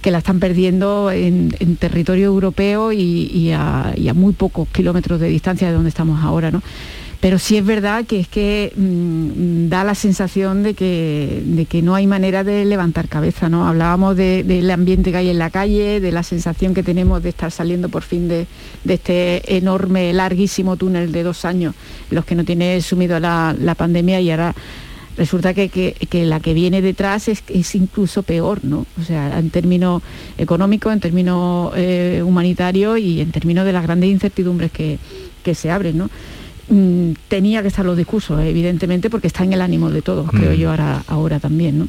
que 0.00 0.10
la 0.10 0.18
están 0.18 0.40
perdiendo 0.40 1.10
en, 1.10 1.50
territorio 1.78 2.26
europeo 2.26 2.92
y, 2.92 3.52
a, 3.52 3.94
muy 4.14 4.32
pocos 4.32 4.68
kilómetros 4.68 5.20
de 5.20 5.28
distancia 5.28 5.68
de 5.68 5.74
donde 5.74 5.88
estamos 5.88 6.22
ahora. 6.22 6.50
¿no? 6.50 6.62
Pero 7.20 7.38
sí 7.38 7.58
es 7.58 7.64
verdad 7.64 8.06
que 8.06 8.20
es 8.20 8.28
que 8.28 8.72
mmm, 8.74 9.68
da 9.68 9.84
la 9.84 9.94
sensación 9.94 10.62
de 10.62 10.74
que, 10.74 11.42
de 11.44 11.66
que, 11.66 11.82
no 11.82 11.94
hay 11.94 12.06
manera 12.06 12.44
de 12.44 12.64
levantar 12.64 13.08
cabeza. 13.08 13.48
¿no? 13.48 13.68
Hablábamos 13.68 14.16
de, 14.16 14.42
del 14.42 14.70
ambiente 14.70 15.10
que 15.10 15.18
hay 15.18 15.28
en 15.28 15.38
la 15.38 15.50
calle, 15.50 16.00
de 16.00 16.12
la 16.12 16.22
sensación 16.22 16.72
que 16.72 16.82
tenemos 16.82 17.22
de 17.22 17.28
estar 17.28 17.50
saliendo 17.50 17.88
por 17.90 18.02
fin 18.02 18.28
de, 18.28 18.46
este 18.88 19.56
enorme, 19.56 20.12
larguísimo 20.14 20.76
túnel 20.76 21.12
de 21.12 21.22
dos 21.22 21.44
años, 21.44 21.74
los 22.10 22.24
que 22.24 22.34
no 22.34 22.44
tiene 22.44 22.80
sumido 22.80 23.20
la 23.20 23.74
pandemia 23.76 24.20
y 24.20 24.30
ahora 24.30 24.54
resulta 25.16 25.54
que, 25.54 25.68
que, 25.68 25.94
que, 26.08 26.24
la 26.24 26.40
que 26.40 26.54
viene 26.54 26.82
detrás 26.82 27.28
es, 27.28 27.42
es, 27.48 27.74
incluso 27.74 28.22
peor, 28.22 28.64
¿no? 28.64 28.86
O 29.00 29.02
sea, 29.04 29.38
en 29.38 29.50
términos 29.50 30.02
económicos, 30.38 30.92
en 30.92 31.00
términos 31.00 31.72
eh, 31.76 32.22
humanitarios 32.24 32.98
y 32.98 33.20
en 33.20 33.30
términos 33.30 33.64
de 33.64 33.72
las 33.72 33.82
grandes 33.82 34.10
incertidumbres 34.10 34.70
que, 34.70 34.98
que 35.42 35.54
se 35.54 35.70
abren, 35.70 35.98
¿no? 35.98 36.10
Mm, 36.68 37.12
tenía 37.28 37.62
que 37.62 37.68
estar 37.68 37.84
los 37.84 37.96
discursos, 37.96 38.40
evidentemente, 38.40 39.10
porque 39.10 39.26
está 39.26 39.44
en 39.44 39.52
el 39.52 39.60
ánimo 39.60 39.90
de 39.90 40.02
todos, 40.02 40.26
mm. 40.26 40.36
creo 40.36 40.54
yo, 40.54 40.70
ahora, 40.70 41.02
ahora 41.06 41.40
también, 41.40 41.80
¿no? 41.80 41.88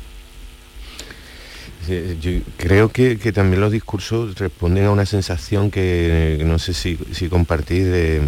Sí, 1.87 1.99
yo 2.21 2.31
creo 2.57 2.89
que, 2.89 3.17
que, 3.17 3.31
también 3.31 3.59
los 3.59 3.71
discursos 3.71 4.37
responden 4.37 4.85
a 4.85 4.91
una 4.91 5.05
sensación 5.05 5.71
que, 5.71 6.35
que 6.37 6.45
no 6.45 6.59
sé 6.59 6.73
si, 6.73 6.97
si 7.11 7.27
compartís 7.27 7.85
de 7.85 8.21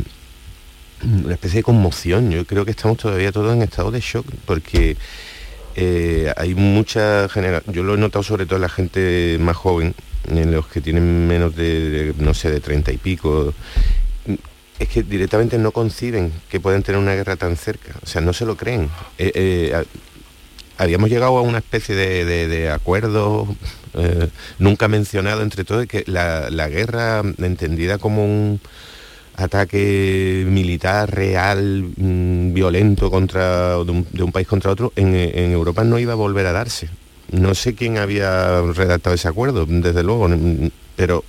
una 1.03 1.33
especie 1.33 1.59
de 1.59 1.63
conmoción. 1.63 2.31
Yo 2.31 2.45
creo 2.45 2.65
que 2.65 2.71
estamos 2.71 2.97
todavía 2.97 3.31
todos 3.31 3.53
en 3.53 3.61
estado 3.61 3.91
de 3.91 3.99
shock 3.99 4.25
porque 4.45 4.97
eh, 5.75 6.31
hay 6.37 6.53
mucha 6.55 7.27
generación, 7.29 7.73
yo 7.73 7.83
lo 7.83 7.95
he 7.95 7.97
notado 7.97 8.23
sobre 8.23 8.45
todo 8.45 8.57
en 8.57 8.61
la 8.61 8.69
gente 8.69 9.37
más 9.39 9.57
joven, 9.57 9.95
en 10.27 10.51
los 10.51 10.67
que 10.67 10.81
tienen 10.81 11.27
menos 11.27 11.55
de, 11.55 12.13
no 12.17 12.33
sé, 12.33 12.51
de 12.51 12.59
treinta 12.59 12.91
y 12.91 12.97
pico, 12.97 13.53
es 14.79 14.87
que 14.87 15.03
directamente 15.03 15.57
no 15.57 15.71
conciben 15.71 16.31
que 16.49 16.59
pueden 16.59 16.83
tener 16.83 16.99
una 16.99 17.15
guerra 17.15 17.35
tan 17.35 17.57
cerca, 17.57 17.93
o 18.03 18.05
sea, 18.05 18.21
no 18.21 18.33
se 18.33 18.45
lo 18.45 18.55
creen. 18.55 18.89
Eh, 19.17 19.31
eh, 19.33 19.83
habíamos 20.77 21.09
llegado 21.09 21.37
a 21.37 21.41
una 21.41 21.59
especie 21.59 21.95
de, 21.95 22.69
acuerdo 22.69 23.47
nunca 24.59 24.87
mencionado 24.87 25.41
entre 25.41 25.63
todos, 25.63 25.85
que 25.87 26.03
la 26.07 26.67
guerra 26.69 27.21
entendida 27.39 27.97
como 27.97 28.25
un 28.25 28.59
ataque 29.35 30.45
militar 30.47 31.13
real, 31.13 31.91
mmm, 31.97 32.53
violento 32.53 33.09
contra 33.09 33.73
de 33.83 33.91
un, 33.91 34.07
de 34.11 34.23
un, 34.23 34.31
país 34.31 34.47
contra 34.47 34.71
otro, 34.71 34.93
en, 34.95 35.15
en, 35.15 35.51
Europa 35.51 35.83
no 35.83 35.99
iba 35.99 36.13
a 36.13 36.15
volver 36.15 36.45
a 36.45 36.51
darse. 36.51 36.89
No 37.31 37.55
sé 37.55 37.73
quién 37.73 37.97
había 37.97 38.61
redactado 38.61 39.15
ese 39.15 39.27
acuerdo, 39.27 39.65
desde 39.65 40.03
luego, 40.03 40.29
pero 40.95 41.23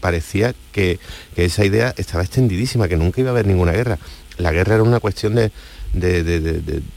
parecía 0.00 0.54
que, 0.72 0.98
que 1.34 1.44
esa 1.44 1.64
idea 1.64 1.94
estaba 1.96 2.24
extendidísima, 2.24 2.88
que 2.88 2.96
nunca 2.96 3.20
iba 3.20 3.30
a 3.30 3.32
haber 3.32 3.46
ninguna 3.46 3.72
guerra. 3.72 3.98
La 4.38 4.52
guerra 4.52 4.74
era 4.74 4.82
una 4.82 5.00
cuestión 5.00 5.34
de, 5.34 5.50
de, 5.92 6.22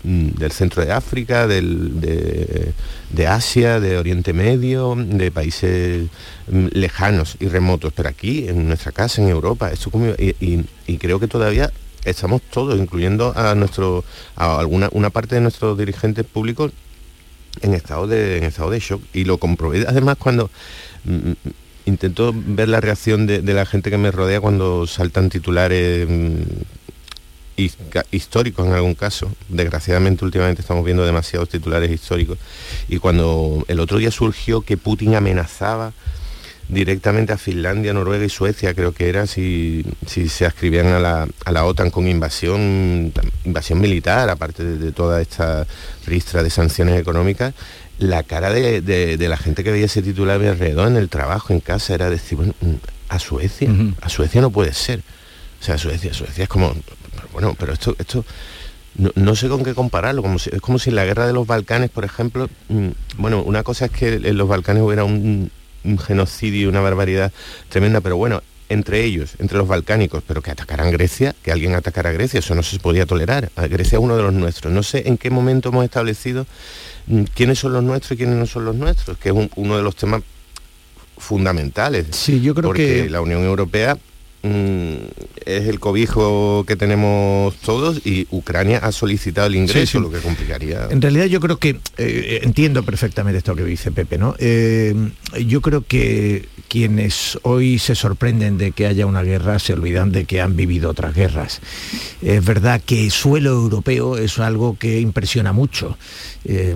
del 0.03 0.51
centro 0.51 0.83
de 0.83 0.91
África, 0.91 1.47
del, 1.47 2.01
de, 2.01 3.27
Asia, 3.27 3.79
de 3.79 3.97
Oriente 3.97 4.33
Medio, 4.33 4.95
de 4.97 5.31
países 5.31 6.07
lejanos 6.47 7.37
y 7.39 7.47
remotos, 7.47 7.93
pero 7.95 8.09
aquí, 8.09 8.47
en 8.47 8.67
nuestra 8.67 8.91
casa, 8.91 9.21
en 9.21 9.29
Europa, 9.29 9.71
esto 9.71 9.91
y, 10.17 10.65
y, 10.87 10.97
creo 10.97 11.19
que 11.19 11.27
todavía 11.27 11.71
estamos 12.05 12.41
todos, 12.41 12.79
incluyendo 12.79 13.33
a 13.35 13.55
nuestro, 13.55 14.03
a 14.35 14.59
alguna 14.59 14.89
una 14.91 15.09
parte 15.09 15.35
de 15.35 15.41
nuestros 15.41 15.77
dirigentes 15.77 16.25
públicos 16.25 16.71
en 17.61 17.73
estado 17.73 18.07
de, 18.07 18.37
en 18.37 18.43
estado 18.43 18.69
de 18.69 18.79
shock. 18.79 19.01
Y 19.13 19.25
lo 19.25 19.37
comprobé 19.37 19.85
además 19.87 20.17
cuando 20.17 20.49
mm, 21.05 21.31
intento 21.85 22.33
ver 22.33 22.69
la 22.69 22.81
reacción 22.81 23.27
de, 23.27 23.41
la 23.41 23.65
gente 23.65 23.89
que 23.89 23.97
me 23.97 24.11
rodea 24.11 24.41
cuando 24.41 24.87
saltan 24.87 25.29
titulares 25.29 26.07
históricos 28.12 28.68
en 28.68 28.74
algún 28.74 28.95
caso. 28.95 29.32
Desgraciadamente 29.47 30.26
últimamente 30.26 30.62
estamos 30.62 30.86
viendo 30.86 31.05
demasiados 31.05 31.49
titulares 31.49 31.91
históricos. 31.91 32.38
Y 32.88 32.97
cuando 32.97 33.66
el 33.68 33.80
otro 33.80 33.97
día 33.97 34.12
surgió 34.12 34.62
que 34.62 34.78
Putin 34.78 35.16
amenazaba 35.16 35.93
directamente 36.70 37.34
a 37.34 37.38
Finlandia, 37.38 37.93
Noruega 37.93 38.24
y 38.24 38.30
Suecia, 38.30 38.74
creo 38.74 38.93
que 38.93 39.10
era, 39.10 39.26
si, 39.26 39.84
si 40.05 40.30
se 40.30 40.45
ascribían 40.45 40.88
a 40.88 40.99
la, 40.99 41.28
a 41.43 41.51
la, 41.51 41.66
OTAN 41.66 41.89
con 41.89 42.07
invasión, 42.07 43.12
invasión 43.43 43.82
militar, 43.82 44.30
aparte 44.30 44.64
de, 44.64 44.78
de, 44.78 44.91
toda 44.91 45.20
esta 45.20 45.66
ristra 46.05 46.43
de 46.43 46.51
sanciones 46.51 46.99
económicas, 46.99 47.55
la 47.97 48.24
cara 48.24 48.51
de, 48.51 48.82
de, 48.82 49.18
de, 49.18 49.28
la 49.28 49.38
gente 49.38 49.64
que 49.64 49.72
veía 49.72 49.86
ese 49.86 50.01
titular 50.01 50.38
a 50.38 50.39
mi 50.39 50.47
alrededor, 50.47 50.88
en 50.88 50.95
el 50.95 51.10
trabajo, 51.10 51.53
en 51.53 51.60
casa, 51.60 51.95
era 51.95 52.10
decir, 52.10 52.38
bueno, 52.38 52.53
a 53.10 53.20
Suecia, 53.20 53.70
a 54.01 54.10
Suecia 54.10 54.39
no 54.39 54.51
puede 54.51 54.74
ser. 54.74 55.01
O 55.60 55.64
sea, 55.64 55.78
Suecia, 55.78 56.14
Suecia 56.14 56.43
es 56.43 56.49
como, 56.49 56.74
bueno, 57.39 57.55
pero 57.57 57.71
esto, 57.71 57.95
esto 57.97 58.25
no, 58.95 59.11
no, 59.15 59.33
sé 59.33 59.47
con 59.47 59.63
qué 59.63 59.73
compararlo, 59.73 60.21
como 60.21 60.39
si, 60.39 60.49
es 60.53 60.59
como 60.59 60.77
si 60.77 60.89
en 60.89 60.97
la 60.97 61.05
guerra 61.05 61.25
de 61.25 61.31
los 61.31 61.47
Balcanes, 61.47 61.89
por 61.89 62.03
ejemplo, 62.03 62.49
mmm, 62.67 62.89
bueno, 63.17 63.43
una 63.43 63.63
cosa 63.63 63.85
es 63.85 63.91
que 63.91 64.15
en 64.15 64.37
los 64.37 64.49
Balcanes 64.49 64.83
hubiera 64.83 65.05
un, 65.05 65.49
un 65.85 65.97
genocidio, 65.97 66.67
una 66.67 66.81
barbaridad 66.81 67.31
tremenda, 67.69 68.01
pero 68.01 68.17
bueno, 68.17 68.41
entre 68.67 69.05
ellos, 69.05 69.35
entre 69.39 69.57
los 69.57 69.67
balcánicos, 69.67 70.21
pero 70.27 70.41
que 70.41 70.51
atacaran 70.51 70.91
Grecia, 70.91 71.33
que 71.41 71.51
alguien 71.51 71.75
atacara 71.75 72.09
a 72.09 72.13
Grecia, 72.13 72.39
eso 72.39 72.53
no 72.55 72.61
se 72.61 72.77
podía 72.77 73.05
tolerar. 73.05 73.49
Grecia 73.55 73.97
es 73.97 74.03
uno 74.03 74.17
de 74.17 74.21
los 74.21 74.33
nuestros. 74.33 74.71
No 74.71 74.83
sé 74.83 75.07
en 75.07 75.17
qué 75.17 75.29
momento 75.29 75.69
hemos 75.69 75.85
establecido 75.85 76.45
mmm, 77.07 77.23
quiénes 77.33 77.57
son 77.57 77.71
los 77.71 77.83
nuestros 77.83 78.11
y 78.11 78.17
quiénes 78.17 78.35
no 78.35 78.45
son 78.47 78.65
los 78.65 78.75
nuestros, 78.75 79.17
que 79.17 79.29
es 79.29 79.35
un, 79.35 79.49
uno 79.55 79.77
de 79.77 79.83
los 79.83 79.95
temas 79.95 80.23
fundamentales. 81.17 82.07
Sí, 82.11 82.41
yo 82.41 82.53
creo 82.53 82.67
porque 82.67 83.03
que 83.03 83.09
la 83.09 83.21
Unión 83.21 83.43
Europea 83.43 83.97
Mm, 83.97 84.09
es 84.41 85.67
el 85.67 85.79
cobijo 85.79 86.63
que 86.65 86.75
tenemos 86.75 87.55
todos 87.57 88.05
y 88.05 88.27
Ucrania 88.31 88.79
ha 88.79 88.91
solicitado 88.91 89.47
el 89.47 89.55
ingreso, 89.55 89.79
sí, 89.79 89.87
sí. 89.87 89.99
lo 89.99 90.09
que 90.11 90.19
complicaría. 90.19 90.87
En 90.89 91.01
realidad 91.01 91.25
yo 91.25 91.39
creo 91.39 91.57
que, 91.57 91.79
eh, 91.97 92.39
entiendo 92.43 92.83
perfectamente 92.83 93.39
esto 93.39 93.55
que 93.55 93.63
dice 93.63 93.91
Pepe, 93.91 94.17
¿no? 94.17 94.35
Eh, 94.39 94.95
yo 95.45 95.61
creo 95.61 95.83
que 95.85 96.47
quienes 96.69 97.37
hoy 97.41 97.79
se 97.79 97.95
sorprenden 97.95 98.57
de 98.57 98.71
que 98.71 98.85
haya 98.85 99.05
una 99.05 99.23
guerra 99.23 99.59
se 99.59 99.73
olvidan 99.73 100.11
de 100.11 100.25
que 100.25 100.39
han 100.39 100.55
vivido 100.55 100.89
otras 100.89 101.13
guerras. 101.13 101.59
Es 102.21 102.45
verdad 102.45 102.81
que 102.85 103.09
suelo 103.09 103.51
europeo 103.51 104.17
es 104.17 104.39
algo 104.39 104.77
que 104.77 105.01
impresiona 105.01 105.51
mucho. 105.51 105.97
Eh, 106.45 106.75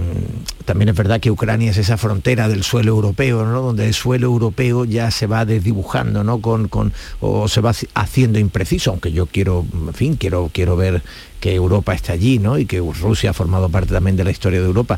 también 0.66 0.90
es 0.90 0.96
verdad 0.96 1.20
que 1.20 1.32
Ucrania 1.32 1.72
es 1.72 1.78
esa 1.78 1.98
frontera 1.98 2.48
del 2.48 2.64
suelo 2.64 2.92
europeo, 2.92 3.46
¿no? 3.46 3.62
donde 3.62 3.88
el 3.88 3.94
suelo 3.94 4.28
europeo 4.28 4.86
ya 4.86 5.10
se 5.12 5.28
va 5.28 5.46
desdibujando, 5.46 6.24
¿no? 6.24 6.40
Con, 6.40 6.68
con, 6.68 6.94
o 7.22 7.48
se 7.48 7.62
va 7.62 7.74
haciendo 7.94 8.40
impreciso, 8.40 8.92
aunque 8.92 9.12
yo 9.12 9.26
quiero, 9.26 9.66
en 9.74 9.94
fin, 9.94 10.16
quiero, 10.16 10.50
quiero 10.54 10.76
ver 10.76 11.02
que 11.44 11.54
Europa 11.54 11.94
está 11.94 12.14
allí, 12.14 12.40
¿no? 12.40 12.58
Y 12.58 12.66
que 12.66 12.80
Rusia 12.80 13.32
ha 13.32 13.34
formado 13.34 13.68
parte 13.68 13.92
también 13.92 14.16
de 14.16 14.24
la 14.24 14.32
historia 14.32 14.62
de 14.62 14.66
Europa. 14.66 14.98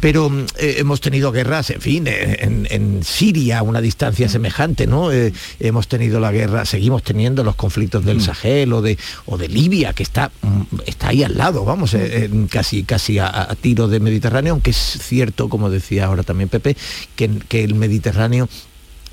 Pero 0.00 0.32
eh, 0.58 0.76
hemos 0.78 1.02
tenido 1.02 1.30
guerras, 1.32 1.68
en 1.68 1.82
fin, 1.82 2.06
en, 2.06 2.66
en, 2.70 3.04
Siria 3.04 3.58
a 3.58 3.62
una 3.62 3.82
distancia 3.82 4.26
semejante, 4.30 4.86
¿no? 4.86 5.12
Eh, 5.12 5.34
hemos 5.60 5.88
tenido 5.88 6.18
la 6.18 6.32
guerra, 6.32 6.64
seguimos 6.64 7.02
teniendo 7.02 7.44
los 7.44 7.56
conflictos 7.56 8.06
del 8.06 8.22
Sahel 8.22 8.72
o 8.72 8.80
de, 8.80 8.96
o 9.26 9.36
de 9.36 9.48
Libia, 9.48 9.92
que 9.92 10.02
está, 10.02 10.32
mm, 10.40 10.62
está 10.86 11.08
ahí 11.08 11.24
al 11.24 11.36
lado, 11.36 11.62
vamos, 11.66 11.92
eh, 11.92 12.30
casi, 12.48 12.84
casi 12.84 13.18
a, 13.18 13.28
a, 13.28 13.54
tiro 13.54 13.86
de 13.86 14.00
Mediterráneo, 14.00 14.54
aunque 14.54 14.70
es 14.70 14.98
cierto, 15.02 15.50
como 15.50 15.68
decía 15.68 16.06
ahora 16.06 16.22
también 16.22 16.48
Pepe, 16.48 16.74
que, 17.16 17.28
que 17.48 17.64
el 17.64 17.74
Mediterráneo 17.74 18.48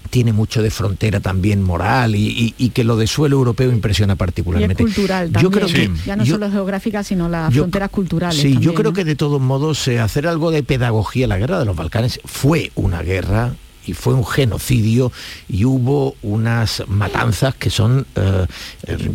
tiene 0.09 0.33
mucho 0.33 0.61
de 0.61 0.71
frontera 0.71 1.19
también 1.19 1.61
moral 1.61 2.15
y, 2.15 2.27
y, 2.27 2.55
y, 2.57 2.69
que 2.69 2.83
lo 2.83 2.97
de 2.97 3.07
suelo 3.07 3.37
europeo 3.37 3.71
impresiona 3.71 4.15
particularmente. 4.15 4.83
Y 4.83 4.85
es 4.85 4.95
cultural 4.95 5.31
también, 5.31 5.43
yo 5.43 5.51
creo 5.51 5.67
que, 5.67 5.91
ya 6.05 6.15
no 6.15 6.23
yo, 6.23 6.35
solo 6.35 6.51
geográfica, 6.51 7.03
sino 7.03 7.29
las 7.29 7.53
yo, 7.53 7.61
fronteras 7.61 7.89
culturales. 7.89 8.37
Sí, 8.37 8.53
también, 8.53 8.61
yo 8.61 8.73
creo 8.73 8.91
¿no? 8.91 8.95
que 8.95 9.05
de 9.05 9.15
todos 9.15 9.41
modos 9.41 9.87
eh, 9.87 9.99
hacer 9.99 10.27
algo 10.27 10.51
de 10.51 10.63
pedagogía, 10.63 11.27
la 11.27 11.37
guerra 11.37 11.59
de 11.59 11.65
los 11.65 11.75
Balcanes 11.75 12.19
fue 12.25 12.71
una 12.75 13.01
guerra 13.01 13.53
y 13.89 13.93
fue 13.93 14.13
un 14.13 14.25
genocidio 14.25 15.11
y 15.47 15.65
hubo 15.65 16.15
unas 16.21 16.83
matanzas 16.87 17.55
que 17.55 17.69
son, 17.69 18.05
eh, 18.15 18.45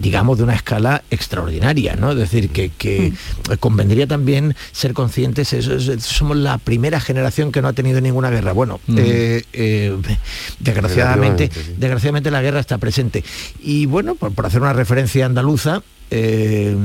digamos, 0.00 0.38
de 0.38 0.44
una 0.44 0.54
escala 0.54 1.02
extraordinaria, 1.10 1.96
¿no? 1.96 2.12
Es 2.12 2.18
decir, 2.18 2.50
que, 2.50 2.70
que 2.70 3.12
mm. 3.12 3.54
convendría 3.60 4.06
también 4.06 4.56
ser 4.72 4.92
conscientes, 4.92 5.52
eso, 5.52 5.78
somos 6.00 6.36
la 6.36 6.58
primera 6.58 7.00
generación 7.00 7.52
que 7.52 7.62
no 7.62 7.68
ha 7.68 7.72
tenido 7.72 8.00
ninguna 8.00 8.30
guerra. 8.30 8.52
Bueno, 8.52 8.80
mm. 8.86 8.98
eh, 8.98 9.44
eh, 9.52 9.96
desgraciadamente, 10.58 11.50
desgraciadamente 11.78 12.30
la 12.30 12.42
guerra 12.42 12.60
está 12.60 12.78
presente. 12.78 13.24
Y 13.60 13.86
bueno, 13.86 14.14
por, 14.14 14.32
por 14.32 14.46
hacer 14.46 14.60
una 14.60 14.72
referencia 14.72 15.26
andaluza, 15.26 15.82
eh, 16.10 16.76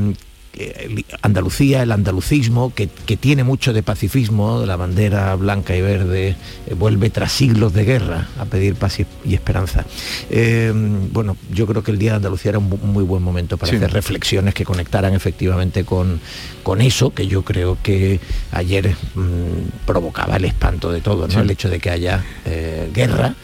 Andalucía, 1.22 1.84
el 1.84 1.92
andalucismo, 1.92 2.74
que, 2.74 2.88
tiene 3.18 3.44
mucho 3.44 3.74
de 3.74 3.84
pacifismo, 3.84 4.66
la 4.66 4.76
bandera 4.76 5.36
blanca 5.36 5.76
y 5.76 5.82
verde 5.82 6.36
eh, 6.68 6.74
vuelve 6.74 7.10
tras 7.10 7.32
siglos 7.32 7.74
de 7.74 7.86
guerra 7.86 8.28
a 8.38 8.46
pedir 8.46 8.76
paz 8.76 9.00
y, 9.00 9.34
esperanza. 9.34 9.86
Eh, 10.30 10.72
bueno, 11.12 11.38
yo 11.54 11.68
creo 11.68 11.84
que 11.84 11.92
el 11.92 12.00
Día 12.00 12.12
de 12.12 12.18
Andalucía 12.18 12.50
era 12.50 12.60
un 12.60 12.70
muy 12.70 13.04
buen 13.04 13.24
momento 13.24 13.58
para 13.58 13.72
hacer 13.74 13.92
reflexiones 13.92 14.54
que 14.54 14.66
conectaran 14.66 15.14
efectivamente 15.14 15.86
con, 15.86 16.20
con 16.64 16.82
eso, 16.82 17.14
que 17.14 17.28
yo 17.28 17.44
creo 17.44 17.78
que 17.82 18.20
ayer 18.52 18.96
mm, 19.16 19.86
provocaba 19.86 20.38
el 20.38 20.46
espanto 20.46 20.92
de 20.92 21.02
todo, 21.02 21.28
¿no? 21.28 21.42
El 21.42 21.52
hecho 21.52 21.70
de 21.70 21.80
que 21.80 21.90
haya 21.90 22.24
guerra 22.94 23.36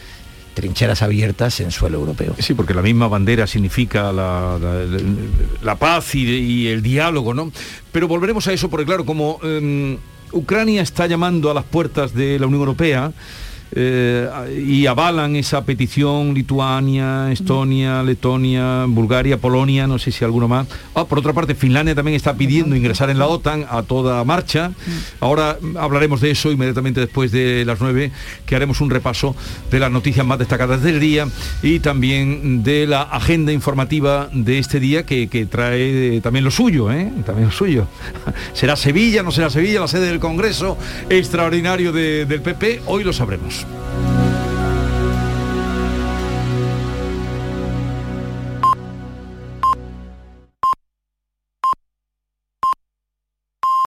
trincheras 0.56 1.02
abiertas 1.02 1.60
en 1.60 1.70
suelo 1.70 1.98
europeo. 1.98 2.34
Sí, 2.38 2.54
porque 2.54 2.72
la 2.72 2.80
misma 2.80 3.08
bandera 3.08 3.46
significa 3.46 4.10
la, 4.10 5.76
paz 5.78 6.14
y, 6.14 6.66
el 6.68 6.82
diálogo, 6.82 7.34
¿no? 7.34 7.52
Pero 7.92 8.08
volveremos 8.08 8.48
a 8.48 8.54
eso 8.54 8.70
porque 8.70 8.86
claro, 8.86 9.04
como 9.04 9.38
em, 9.42 9.98
Ucrania 10.32 10.80
está 10.80 11.06
llamando 11.06 11.50
a 11.50 11.54
las 11.54 11.64
puertas 11.64 12.14
de 12.14 12.38
la 12.38 12.46
Unión 12.46 12.60
Europea, 12.60 13.12
eh, 13.72 14.28
y 14.64 14.86
avalan 14.86 15.36
esa 15.36 15.64
petición 15.64 16.34
Lituania, 16.34 17.32
Estonia, 17.32 18.02
Letonia, 18.02 18.84
Bulgaria, 18.86 19.38
Polonia, 19.38 19.86
no 19.86 19.98
sé 19.98 20.12
si 20.12 20.24
alguno 20.24 20.48
más. 20.48 20.66
Ah, 20.94 21.04
por 21.04 21.18
otra 21.18 21.32
parte, 21.32 21.54
Finlandia 21.54 21.94
también 21.94 22.14
está 22.14 22.34
pidiendo 22.34 22.76
ingresar 22.76 23.10
en 23.10 23.18
la 23.18 23.26
OTAN 23.26 23.66
a 23.68 23.82
toda 23.82 24.22
marcha. 24.24 24.72
Ahora 25.20 25.58
hablaremos 25.78 26.20
de 26.20 26.30
eso 26.30 26.50
inmediatamente 26.50 27.00
después 27.00 27.32
de 27.32 27.64
las 27.64 27.80
9, 27.80 28.12
que 28.44 28.56
haremos 28.56 28.80
un 28.80 28.90
repaso 28.90 29.34
de 29.70 29.80
las 29.80 29.90
noticias 29.90 30.24
más 30.24 30.38
destacadas 30.38 30.82
del 30.82 31.00
día 31.00 31.28
y 31.62 31.80
también 31.80 32.62
de 32.62 32.86
la 32.86 33.02
agenda 33.02 33.52
informativa 33.52 34.28
de 34.32 34.58
este 34.58 34.80
día 34.80 35.04
que, 35.04 35.26
trae 35.50 36.20
también 36.22 36.44
lo 36.44 36.50
suyo, 36.50 36.90
¿eh? 36.90 37.12
también 37.24 37.48
lo 37.48 37.52
suyo. 37.52 37.86
¿Será 38.52 38.76
Sevilla, 38.76 39.22
no 39.22 39.30
será 39.30 39.50
Sevilla, 39.50 39.80
la 39.80 39.88
sede 39.88 40.06
del 40.06 40.18
Congreso 40.18 40.76
extraordinario 41.08 41.92
del 41.92 42.40
PP? 42.40 42.82
Hoy 42.86 43.04
lo 43.04 43.12
sabremos. 43.12 43.55
Deus. 43.64 44.15